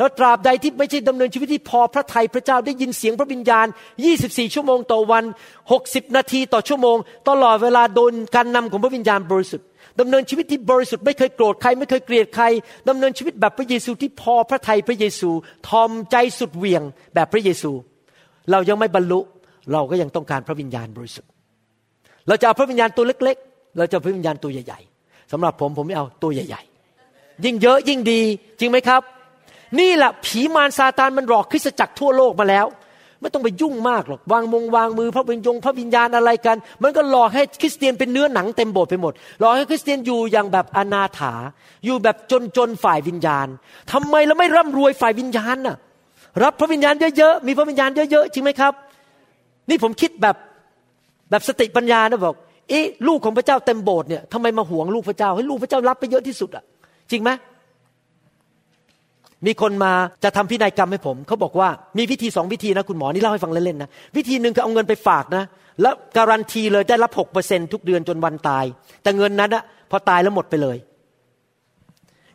[0.00, 3.66] แล้วตราบใดที่ไม่ใช่ดำเนินชีวิตที่พอพระทัยพระเจ้าได้ยินเสียงพระวิญญาณ
[4.10, 5.24] 24 ชั่วโมงต่อวัน
[5.70, 6.96] 60 นาทีต่อชั่วโมง
[7.28, 9.66] ตลอดเวลาโดนการนำของพระวิญญาณบริสุทธิ์
[10.00, 12.44] ดำเนินชีวิตที่บริสุทธิ์ไม่เคยโกรธใครไม่เคยเกลียดใคร
[12.88, 15.30] ดำเนินชีวิตแบบพระเยซูที่พอพระทัยพระเยซู
[15.68, 16.82] ทอมใจสุดเวียง
[17.14, 17.72] แบบพระเยซู
[18.50, 19.20] เรายังไม่บรรลุ
[19.72, 21.30] เราก็ยังต้องการพระวิญญาณบริสุทธิ์
[22.28, 26.62] เราจะเอาพระวิญญาณตัวเล็ก ๆ เราจะพระวิญญาณตัวใหญ่ ๆสำหรับผมผมไม่เอาตัวใหญ่
[27.04, 28.20] ๆ ยิ่งเยอะยิ่งดี
[28.60, 29.02] จริงไหมครับ
[29.78, 32.66] นี่แหละผีมารซาตานมันหลอกคริสตจักรทั่วโลกมาแล้ว
[33.20, 41.32] ไม่ต้องไปยุ่งมากหรอกวางมงวางมือพระวิญญงพระวิญญาณอะไรกัน มันก็หลอกให้คริสเตียนเป็นเนื้อหนังเต็มโบสถ์ไปหมดหลอกให้คริสเตียนอยู่อย่างแบบอนาถา
[41.84, 43.46] อยู่แบบจนจนฝ่ายวิญญาณ
[43.92, 45.76] ทำไมเราไม่ร่ำรวยฝ่ายวิญญาณน่ะ
[46.42, 48.72] รับพระวิญญาณเยอะๆมีพระวิญญาณเยอะๆจริงไหมครับ
[49.68, 50.36] นี่ผมคิดแบบ
[51.30, 52.34] แบบสติปัญญานะบอก
[52.68, 56.64] เอ๊ะลูกของพระเจ้าเต็มโบสถ์เนี่ยทำไมมาหวงลูกพระเจ้าให้ลูกพระเจ้ารับไปเยอะที่สุดอะ
[57.10, 57.30] จริงไหม
[59.46, 59.92] มีคนมา
[60.24, 61.68] จะทำพินัยกรรมให้ผมเขาบอกว่า
[61.98, 65.44] มีวิธีสองวิธีนะคุณหมอนี่เล่าให้ฟังเล่นๆนะวิธีหนึ่งคือเอาเงินไปฝากนะ
[65.82, 68.64] แล้วการันตีเลยได้รับหกเปอร์เซ็นทุกเดือนจนวันตาย
[69.02, 70.76] แต่เงินนั้นอะพอตายแล้วหมดไปเลย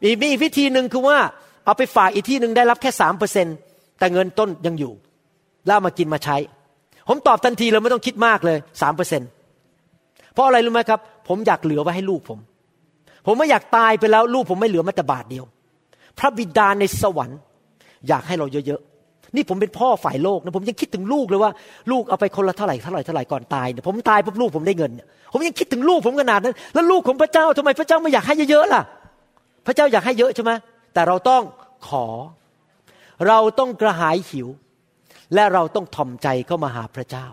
[0.04, 1.18] อีกมีอีกวิธีหนึ่งคือว่า
[1.66, 3.48] เอาไปฝากอีกที่หนึ่งได้รับแค่สามเปอร์เซ็น
[4.00, 4.94] แต่เงินต้นยังอยู่
[5.68, 6.38] แล้วมากินมาใช้
[7.08, 9.22] ผมตอบทันทีเลยไม่ต้องคิดมากเลยสามเปอร์เซ็น
[10.34, 12.40] เพราะอะไรรู้ไหมครับ ผมอยากเหลือไว้ให้ลูกผม
[13.26, 15.46] ผมไม่อยากตายไปแล้วลูกผมไม่เหลือแม้แต่บาทเดียว
[16.20, 17.40] พระบิดาในสวรรค์
[18.08, 21.52] อยากให้เราเยอะๆ นี่ผมเป็นพ่อฝ่ายโลกนะผมยังคิดถึงลูกเลยว่า
[21.92, 24.92] ลูกเอาไปคนละเท่าไหร่เท่าไหร่เท่าไหร่ก่อนตายเนี่ยผมตายปุ๊บลูกผมได้เงิน
[25.34, 28.82] ผมยังคิดถึงลูกผมขนาดนั้น แล้วลูกของพระเจ้าทำไมพระเจ้าไม่อยากให้เยอะๆล่ะ
[29.66, 30.52] พระเจ้าอยากให้เยอะใช่ไหม
[30.94, 31.44] แต่เราต้อง
[31.88, 32.06] ขอ
[33.28, 34.48] เราต้องกระหายหิว
[35.34, 37.26] และเราต้องทอมใจเข้ามาหาพระเจ้า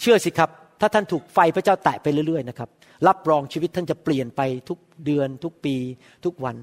[0.00, 0.50] เชื่อสิครับ
[0.80, 2.68] ถ้าท่านถูกไฟพระเจ้าแตะไปเรื่อยๆนะครับ
[3.06, 5.76] รับรองชีวิตท่านจะเปลี่ยนไปทุกเดือนทุกปี
[6.24, 6.56] ทุกวัน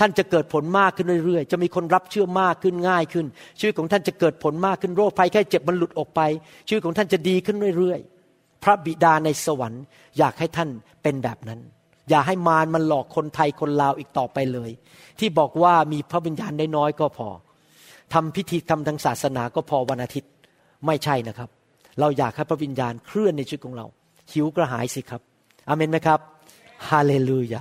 [0.00, 3.26] ท่านจะเกิดผลมากขึ้นเรื่อยๆ จะมีคนรับเชื่อมากขึ้นง่ายขึ้น
[3.58, 6.20] ชีวิตของท่านจะเกิดผลมากขึ้นโรคภัยแค่เจ็บมันหลุดออกไป
[6.68, 9.82] ชีวิตของท่านจะดีขึ้นเรื่อยๆ พระบิดาในสวรรค์
[10.18, 10.68] อยากให้ท่าน
[11.02, 11.60] เป็นแบบนั้น
[12.10, 14.70] อย่าให้มารมันหลอกคนไทยคนลาวอีกต่อไปเลย
[15.18, 17.28] ที่บอกว่ามีพระวิญญาณน้อยๆก็พอ
[18.14, 20.30] ทำพิธีทำทางศาสนาก็พอวันอาทิตย์
[20.86, 21.48] ไม่ใช่นะครับ
[22.00, 23.86] เราอยากให้พระวิญญาณเคลื่อนในชีวิตของเรา
[24.32, 25.22] หิวกระหายสิครับ
[25.68, 26.20] อเมนไหมครับ
[26.88, 27.60] ฮาเลลูยา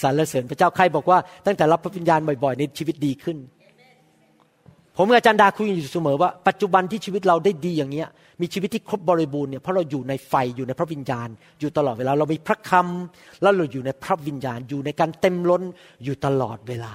[0.00, 3.38] สรรเสริญพระเจ้าใครบอกว่าตั้งแต่รับพระวิญญาณบ่อยๆในชีวิตดีขึ้น
[4.96, 8.08] ผมกับอาจารย์ดาคุยอยู่เสมอว่าปัจจุบันที่ชีวิตเราได้ดีอย่างเนี้ย
[8.40, 11.28] มีชีวิตที่ครบบริบูรณ์เนี่ยเพราะเราอยู่ในไฟอยู่ในพระวิญญาณ
[11.60, 15.62] อยู่ตลอดเวลาเรามีพระคำแล้วเราอยู่ในพระวิญญาณ อยู่ในการเต็มล้น
[16.04, 16.94] อยู่ตลอดเวลา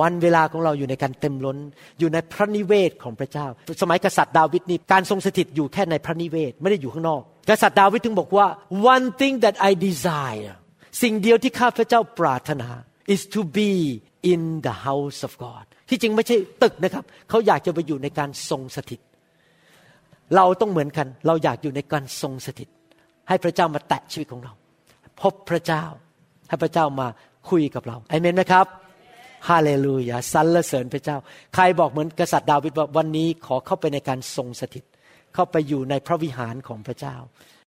[0.00, 1.58] วันเวลาของเราอยู่ในการเต็มล้น
[1.98, 3.46] อยู่ในพระนิเวศของพระเจ้า
[3.82, 8.46] สมัยกษัตริย์ดาวิดนี่การทรงสถิตอยู่แค่ในพระนิเวศไม่ได้อยู่ข้างนอก กษัตริย์ดาวิดถึงบอกว่า
[8.94, 10.54] one thing that I desire
[11.02, 12.68] สิ่งเดียวที่ข้าพเจ้าปรารถนา
[13.14, 13.70] is to be
[14.32, 19.00] in the house of God ที่จริงไม่ใช่ตึกนะครับ เขาอยากจะไปอยู่ในการทรงสถิต
[20.36, 22.68] เราต้องเหมือนกัน เราอยากอยู่ในการทรงสถิต
[23.28, 24.52] ให้พระเจ้ามาแตะชีวิตของเรา
[25.20, 25.84] พบพระเจ้า
[26.48, 27.08] ให้พระเจ้ามา
[27.50, 28.66] คุยกับเราเอเมนไหมครับ
[29.48, 31.16] ฮาเลลูยาสรรเสริญพระเจ้า
[31.54, 34.84] ใครบอกเหมือนกษัตริย์ดาวิดว่าวันนี้ขอเข้าไปในการทรงสถิต
[35.34, 37.16] เข้าไปอยู่ในพระวิหารของพระเจ้า